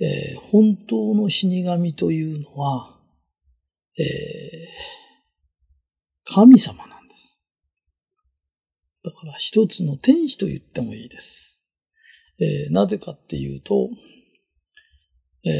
[0.00, 2.98] えー、本当の死神というのは、
[3.98, 5.05] えー、
[6.26, 7.38] 神様なんです。
[9.04, 11.62] だから一つの天使と言ってもいいです。
[12.38, 13.88] えー、なぜかっていうと、
[15.44, 15.52] えー、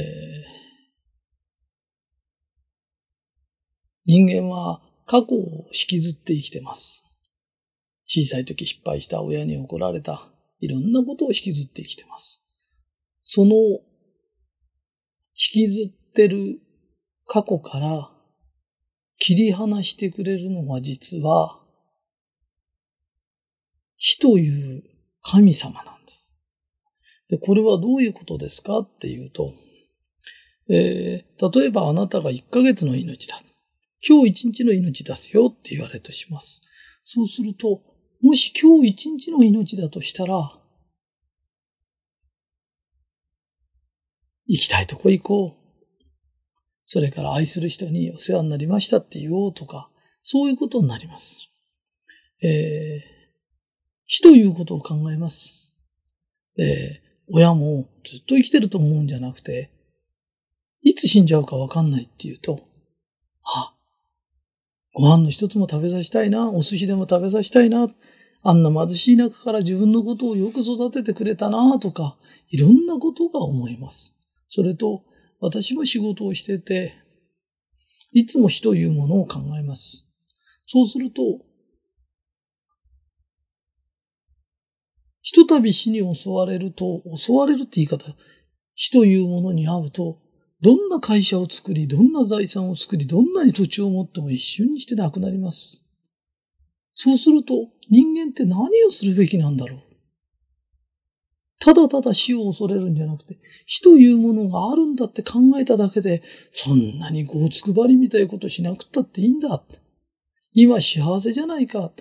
[4.05, 7.05] 人間は過去を引きずって生きてます。
[8.07, 10.29] 小さい時失敗した親に怒られた、
[10.61, 12.41] いろんなことを引きずって生きてます。
[13.23, 13.81] その、引
[15.53, 16.61] きずってる
[17.27, 18.11] 過去から
[19.19, 21.61] 切り離してくれるのは実は、
[23.99, 24.83] 死という
[25.23, 26.33] 神様なんです。
[27.31, 29.55] で、これはどういうことですかっていうと、
[30.69, 33.41] えー、例えばあなたが1ヶ月の命だ。
[34.07, 36.61] 今日1日の命出すよって言われるとします。
[37.05, 37.83] そうすると、
[38.21, 40.53] もし今日1日の命だとしたら、
[44.47, 45.66] 行きたいとこ行こう。
[46.87, 49.91] それから愛する人にお世話になりましたって言おうとか、
[50.23, 51.49] そういうことになります。
[52.43, 53.27] えー、
[54.07, 55.75] 死ということを考えます。
[56.59, 59.71] えー、親もずっと生きてると思うんじゃなくて、
[60.83, 62.61] いつ死んじゃうかわかんないっていうと、
[63.43, 63.75] あ、
[64.95, 67.89] ご飯の一つも食べさせたいな、お寿司でも食べさせたいな、
[68.45, 72.17] あんな貧しい中から自分のことをよく育ててくれたなとか、
[72.49, 74.15] いろんなことが思います。
[74.49, 75.03] それと、
[75.41, 76.95] 私も仕事をしてて、
[78.13, 80.07] いつも死というものを考えます。
[80.67, 81.23] そうすると、
[85.23, 88.17] ひとたび死に襲われると、襲われるって言い方、
[88.77, 90.21] 死というものに会うと、
[90.63, 95.83] どんな会社を作り、どんな財産を作り、どんなに土地を持っても一瞬にしてなくなります。
[96.95, 97.55] そうすると、
[97.91, 99.86] 人間って何をするべきなんだろう。
[101.59, 109.65] ただただ死を恐れるんじゃなくて、死というものがあるんだって考えただけで、そんなにごつくばりみたいなことしなくったっていいんだ。
[110.53, 111.93] 今幸せじゃないか。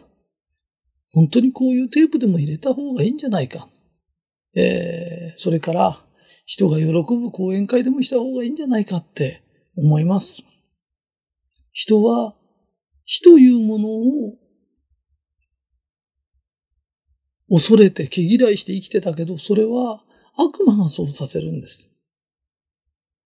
[1.12, 3.70] 本当にこういうテープでも入れた方がいいんじゃないか。
[4.56, 6.06] えー、それから、
[6.46, 9.42] 人が喜ぶ講演会でもした方がいいんじゃないかって
[9.78, 10.44] 思います。
[11.72, 12.36] 人は
[13.06, 14.34] 死というものを
[17.50, 20.04] 恐れて毛嫌いして生きてたけど、それは
[20.38, 21.90] 悪魔がそうさせるんです。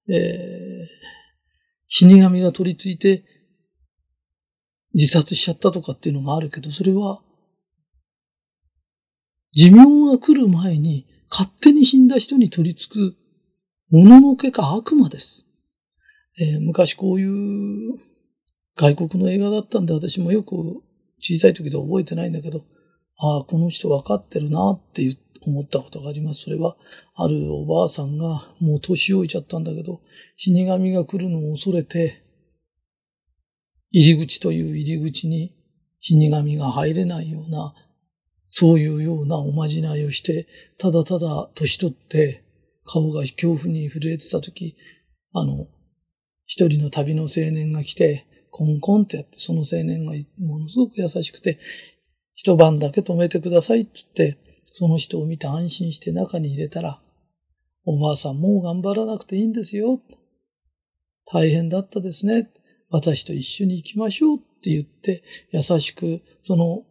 [0.09, 0.87] えー、
[1.87, 3.23] 死神が取り付いて
[4.93, 7.21] 自殺しちゃったとかっていうのがあるけど、それは
[9.55, 13.15] 寿命が来る前に勝手に死んだ人に取り付く
[13.91, 15.45] もののけか悪魔です。
[16.39, 17.99] えー、昔こういう
[18.75, 20.55] 外国の映画だったんで私もよく
[21.21, 22.63] 小さい時で覚えてないんだけど、
[23.19, 26.41] ああ、この人分かってるなって思ったことがあります。
[26.43, 26.75] それは、
[27.15, 30.01] あるおばあさんがもう年老いちゃったんだけど、
[30.37, 32.23] 死神が来るのを恐れて、
[33.91, 35.55] 入り口という入り口に
[35.99, 37.73] 死神が入れないような
[38.49, 40.47] そういうようなおまじないをして、
[40.79, 42.43] ただただ年取って
[42.85, 44.75] 顔が恐怖に震えてた時、
[45.33, 45.67] あの、
[46.45, 51.59] 一人の旅の青年が来て、コンコンってやって、その青年がものすごく優しくて、
[52.41, 54.37] 一晩だけ止めてくださいって言って、
[54.71, 57.01] その人を見て安心して中に入れたら、
[57.83, 59.99] おばあさんもう頑張らなくていいんですよ。
[61.25, 62.49] 大変だったですね。
[62.91, 65.21] 私と一緒に行きましょうって言って、
[65.51, 66.83] 優しく、その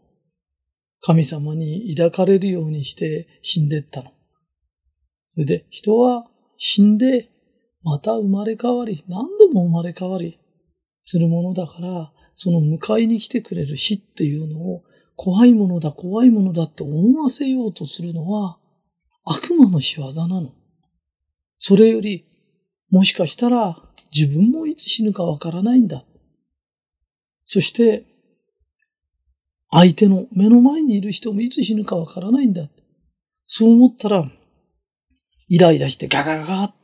[1.00, 4.10] 神様に抱かれるようにして死んでったの。
[5.30, 6.26] それで人は
[6.58, 7.30] 死んで
[7.82, 10.38] また生まれ変わり、何度も生まれ変わり
[11.00, 14.82] するものだから、その迎えに来てくれる死っていうのを
[15.18, 18.56] 怖いものだ、怖いものだって思わせようとするのは
[19.24, 20.52] 悪魔の仕業なの。
[21.58, 22.24] それより、
[22.88, 23.82] もしかしたら
[24.14, 26.04] 自分もいつ死ぬかわからないんだ。
[27.46, 28.06] そして、
[29.72, 32.70] 相手の目の前にいる人もいつ死ぬかわからないんだ。
[33.48, 34.30] そう思ったら、
[35.48, 36.74] イライラしてガガガガっ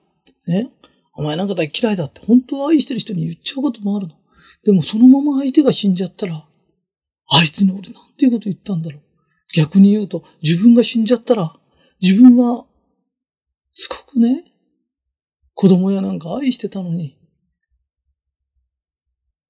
[0.45, 0.73] てね、
[1.15, 4.15] お前なんか大嫌いだって本当は愛してる人に言っちゃうこともあるの。
[4.65, 6.49] でもそのまま相手が死んじゃったら、
[7.29, 9.03] あいつに俺なんていうこと言ったんだろう。
[9.55, 11.55] 逆に言うと、自分が死んじゃったら、
[12.01, 12.67] 自分は、
[13.73, 14.45] すごくね、
[15.55, 17.17] 子供やなんか愛してたのに、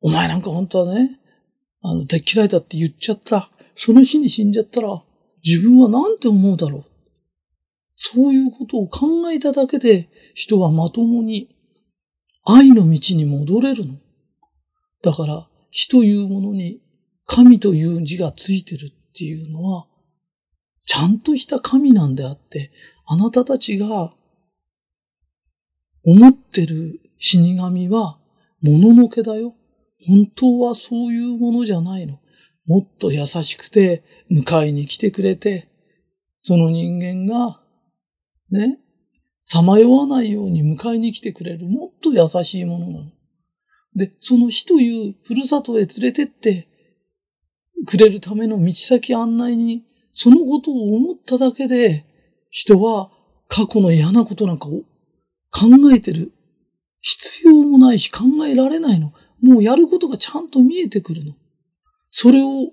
[0.01, 1.19] お前なんか本当はね、
[1.81, 3.51] あの、大嫌いだって言っちゃった。
[3.77, 5.03] その日に死んじゃったら、
[5.43, 6.85] 自分はなんて思うだろう。
[7.95, 11.55] そういうことを考えただけで、人はまともに
[12.45, 13.95] 愛の道に戻れるの。
[15.03, 16.81] だから、死というものに
[17.27, 19.87] 神という字がついてるっていうのは、
[20.87, 22.71] ちゃんとした神なんであって、
[23.07, 24.13] あなたたちが
[26.05, 28.19] 思ってる死神は、
[28.61, 29.55] もののけだよ。
[30.07, 32.21] 本当はそういうものじゃないの。
[32.67, 35.69] もっと優しくて、迎えに来てくれて、
[36.41, 37.61] その人間が、
[38.51, 38.79] ね、
[39.45, 43.11] さまよわないように迎えに来てくれる、もっと優しいものなの。
[43.97, 46.69] で、その死というふるさとへ連れてって
[47.87, 52.07] くれるための道先案内に、そのことを思っただけで、
[52.51, 53.11] 人は
[53.49, 54.83] 過去の嫌なことなんかを
[55.51, 56.33] 考えてる
[57.01, 59.13] 必要もないし考えられないの。
[59.43, 61.35] もうやることがちゃんと見えてくるの。
[62.11, 62.71] それを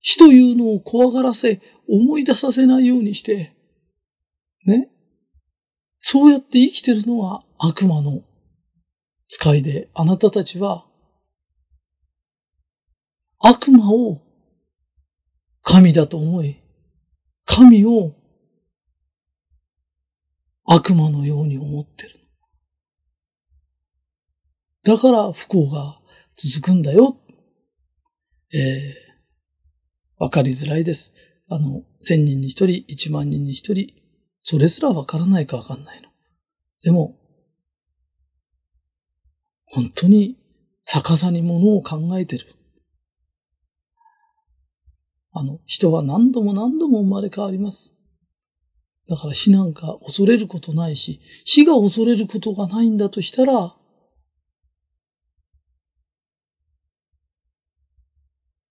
[0.00, 3.54] 死というのを怖がらせ、思い出させないようにして、
[4.64, 4.90] ね。
[6.00, 8.22] そうやって生きてるのは悪魔の
[9.28, 10.86] 使いで、あなたたちは
[13.46, 14.22] 悪魔を
[15.60, 16.62] 神だと思い、
[17.44, 18.14] 神を
[20.64, 22.20] 悪魔のように思ってる。
[24.84, 26.00] だから不幸が
[26.36, 27.18] 続くんだよ。
[28.54, 31.12] えー、わかりづらいです。
[31.50, 33.92] あの、千人に一人、一万人に一人、
[34.40, 36.08] それすらわからないかわかんないの。
[36.80, 37.18] でも、
[39.66, 40.38] 本当に
[40.82, 42.46] 逆さにものを考えてる。
[45.34, 47.92] あの、人は何度も何度も生まれ変わります。
[49.08, 53.74] だから死なんか恐れることないし、死が恐れることがないんだとしたら、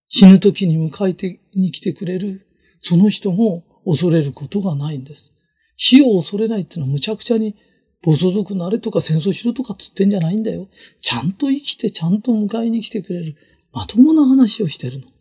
[0.08, 2.46] 死ぬ時に迎えてに来てくれる、
[2.80, 5.32] その人も恐れることがないんです。
[5.76, 7.56] 死を恐れないっていうのは無茶苦茶に、
[8.02, 10.68] 暴走族なれとか戦争しろとかつってんじゃないんだよ。
[11.00, 13.36] ちゃんと生きてちゃんと迎えに来てくれる、
[13.72, 15.13] まともな話をしてるの。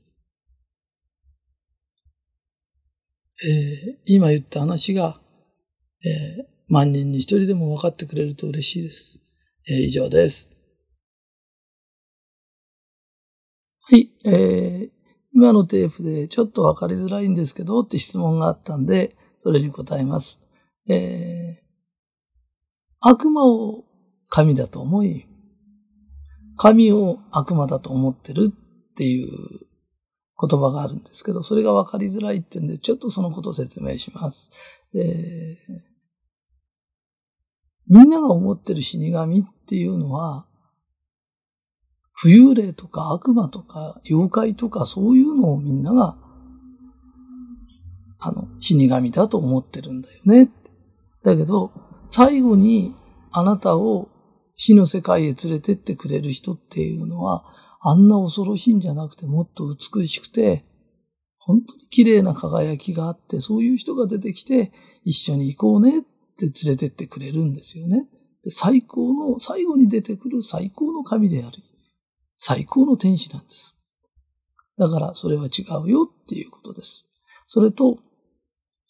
[3.45, 5.20] えー、今言った話が、
[6.06, 9.20] えー、万人に一人でも分かってくれると嬉しいです。
[9.68, 10.49] えー、以上です。
[13.82, 14.90] はい、えー、
[15.34, 20.40] 今のテープでちょっと分かりづらいんですけどって質問があったんで、それに答えます。
[20.88, 21.64] えー、
[23.02, 23.84] 悪魔を
[24.30, 25.28] 神だと思い、
[26.56, 29.28] 神を悪魔だと思ってるっていう
[30.39, 34.49] 言葉があるんですけど、それが分かりづらいっていうんで、ちょっとそのことを説明します。
[34.95, 35.81] えー、
[37.88, 40.47] みんなが思ってる死神っていうのは、
[42.23, 46.18] 浮遊霊とか悪魔とか妖怪とかそういうのをみんなが、
[48.19, 50.49] あの、死神だと思ってるんだよね。
[51.23, 51.72] だけど、
[52.07, 52.95] 最後に
[53.31, 54.10] あなたを
[54.55, 57.43] 死の世界へ連れてってくれる人っていうのは、
[57.85, 60.64] あんな恐ろしいんじゃなくてもっと美しくて、
[61.38, 64.72] 本当に綺麗な輝きがあって、そういう人が出てきて、
[65.03, 66.01] 一緒に行こうねっ
[66.38, 68.07] て連れてってくれるんですよね。
[68.43, 71.57] で最高の、最後に出てくる最高の神である。
[72.38, 73.76] 最高の天使なんです。
[74.77, 77.05] だからそれは違うよっていうことです。
[77.45, 77.99] それと、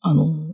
[0.01, 0.53] あの、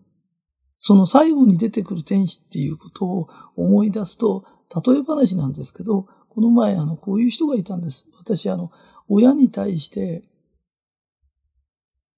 [0.79, 4.45] その最後に出てくる天使っていうことを思い出すと、
[4.85, 6.07] 例え話なんですけど、
[6.39, 8.07] この前、あの、こういう人がいたんです。
[8.17, 8.71] 私、あの、
[9.09, 10.23] 親に対して、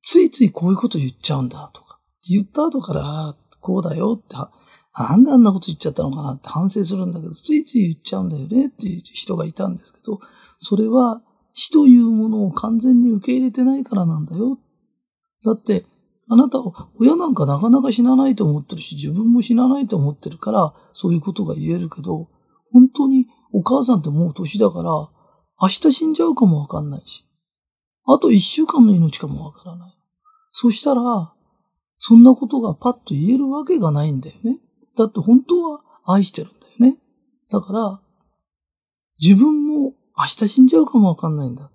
[0.03, 1.99] ついついこういうこと言っちゃうんだとか、
[2.29, 4.35] 言った後から、こうだよって、
[4.95, 10.19] なんであんなこと言っちゃったのかなって反省するんだけど、ついつい言っちゃうんだよねっていう人がいたんですけど、
[10.59, 11.23] それは
[11.55, 14.59] 死というものを完全に受け入れてないからなんだよ。
[15.43, 15.87] だって、
[16.29, 22.29] あなたは親なんかなかなか死なないと思ってるし、自分も死なないと思ってるから、そういうことが言えるけど、
[22.71, 23.25] 本当に
[23.61, 24.89] お母さんってもう年だから、
[25.61, 27.23] 明日死んじゃうかもわかんないし、
[28.05, 29.93] あと一週間の命かもわからない。
[30.51, 31.31] そしたら、
[31.99, 34.57] そんなことがパッと言えるわけがないんだよね。
[34.97, 36.97] だって本当は愛してるんだよね。
[37.51, 38.01] だから、
[39.21, 41.69] 自分も明日死んじゃうかもわかんないんだ。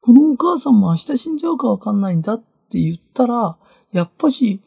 [0.00, 3.58] このお母さんも明日死んじゃうかわかんないんだって言ったら、
[3.90, 4.62] やっぱし、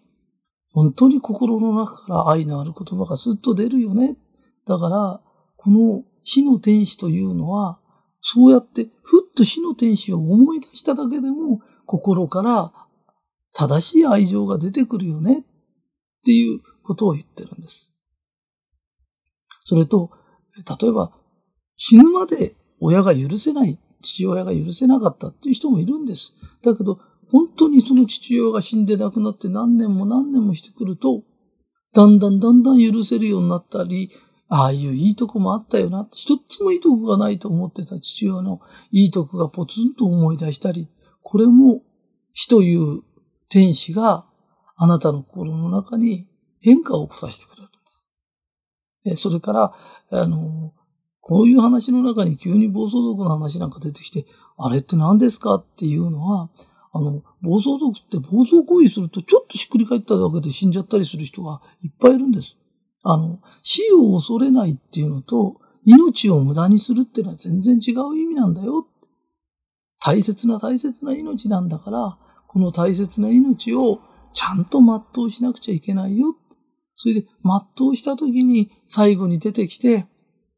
[0.74, 4.18] 本当に心の中から愛のある言葉がずっと出るよね。
[4.66, 5.22] だから、
[5.56, 7.80] この死の天使というのは、
[8.20, 12.74] そうやってふっと死の天使を思い出しただけでも、心から
[13.54, 15.44] 正しい愛情が出てくるよねっ
[16.26, 17.94] ていうことを言ってるんです。
[19.62, 20.12] それと、
[20.82, 21.14] 例えば、
[21.78, 26.34] 死ぬまで親が許せない、父親が許せなかったっていう人もいるんです。
[26.62, 27.00] だけど、
[27.32, 31.24] 本当にその父親が死んで亡くなって何年も何年もしてくると、
[31.94, 34.10] だんだんだんだん許せるようになったり、
[34.50, 36.08] ああいういいとこもあったよな。
[36.14, 38.62] 一つもいいとこがないと思ってた父親の
[38.92, 40.90] いいとこがポツンと思い出したり、
[41.22, 41.82] これも
[42.34, 43.04] 死という
[43.50, 44.26] 天使が
[44.76, 46.28] あなたの心の中に
[46.62, 47.72] 変化を起こさせてくれるん
[49.04, 49.24] です。
[49.24, 49.74] それから、
[50.12, 50.74] あの、
[51.20, 54.26] こういう話の中に急に暴走族の話なんか出てきて、
[54.58, 56.50] あれって何ですかっていうのは、
[56.94, 62.58] あの、暴走族って暴走行為するとちょっとしっくり返っただけで死んじゃったりする人がいっぱいいるんです。
[63.10, 68.86] あの、死を恐れないっていうのと、命を無駄にするっていうのは全然違う意味なんだよ。
[70.00, 72.18] 大切な大切な命なんだから、
[72.48, 74.00] この大切な命を
[74.34, 76.36] ちゃんと全うしなくちゃいけないよ。
[76.96, 77.28] それで
[77.78, 80.06] 全うした時に最後に出てきて、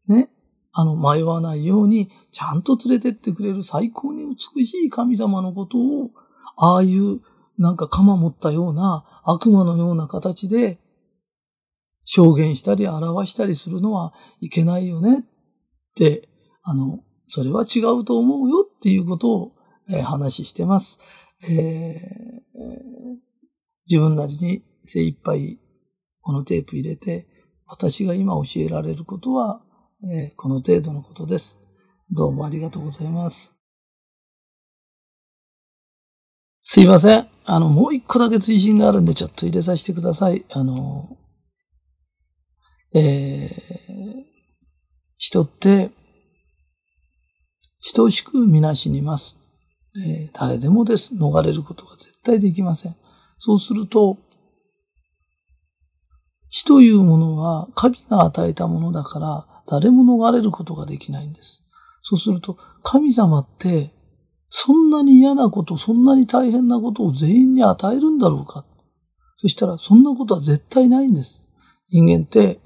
[0.07, 0.29] ね、
[0.71, 6.09] あの、迷わないようにちゃんと連れてってくれる最高に美しい神様のことを、
[6.57, 7.21] ああいう
[7.59, 10.79] なんか鎌持ったような悪魔のような形で
[12.11, 15.23] 証言したり表したりするのはいけないよねっ
[15.95, 16.27] て、
[16.63, 19.51] あの、それは違うと思うよっていうことを、
[19.91, 20.97] えー、話してます。
[21.47, 21.99] えー、
[23.87, 25.59] 自分なりに精一杯
[26.21, 27.27] このテープ入れて、
[27.67, 29.61] 私が今教えられることは、
[30.11, 31.59] えー、この程度のことです。
[32.09, 33.53] どうもありがとうございます。
[36.63, 37.27] すいません。
[37.45, 40.43] あの、もう一個だけ追伸があるんで、ちょっと入れさせてください。
[40.49, 41.18] あの、
[42.93, 44.23] えー、
[45.17, 45.91] 人って、
[47.95, 49.35] 等しくみなしにます。
[49.95, 51.13] えー、誰でもです。
[51.15, 52.95] 逃れることが絶対できません。
[53.39, 54.17] そうすると、
[56.51, 61.63] 死というものは神が与えたものだから、誰も逃れることができないんです。
[62.01, 63.93] そうすると、神様って、
[64.49, 68.65] そんなに嫌なこと、そんなに大変なことを全員に与えるんだろうか。
[69.41, 71.41] そしたら、そんなことは絶対ないんです。
[71.91, 72.59] 人間って、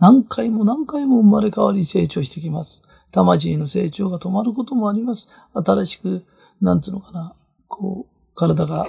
[0.00, 2.80] 何回も何回も生まれ変わり成長してきます。
[3.12, 5.28] 魂の成長が止まることもあります。
[5.54, 6.24] 新しく、
[6.60, 7.34] なんつうのかな、
[7.66, 8.86] こう、体が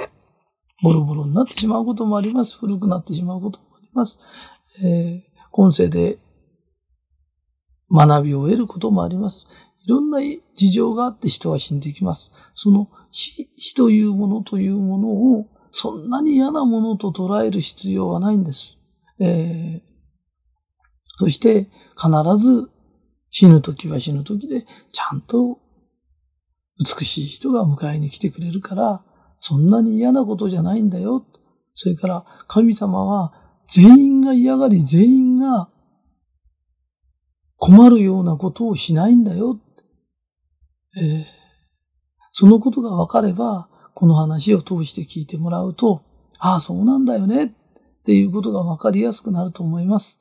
[0.84, 2.58] ボロボロになってしまうこともあります。
[2.58, 4.18] 古くなってしまうこともあります。
[4.84, 6.20] えー、今世で
[7.92, 9.48] 学びを得ることもあります。
[9.86, 10.20] いろんな
[10.56, 12.32] 事情があって人は死んでいきます。
[12.56, 18.78] その死死というものというものをそんなに嫌なものと捉える必要はないんです。
[19.20, 19.89] えー、
[21.20, 21.68] そして
[21.98, 22.10] 必
[22.42, 22.70] ず
[23.30, 25.60] 死ぬ時は死ぬ時でちゃんと
[26.80, 29.04] 美しい人が迎えに来てくれるから、
[29.38, 31.26] そんなに嫌なことじゃないんだよ。
[31.76, 33.34] それから神様は
[33.74, 35.70] 全員が嫌がり全員が
[37.58, 39.60] 困るようなことをしないんだよ。
[40.96, 41.26] えー、
[42.32, 46.02] そのことが分かれば、この話を通して聞いてもらうと、
[46.38, 47.50] ああ、そうなんだよねっ
[48.06, 50.18] ていうことが分かりやすくなると思います。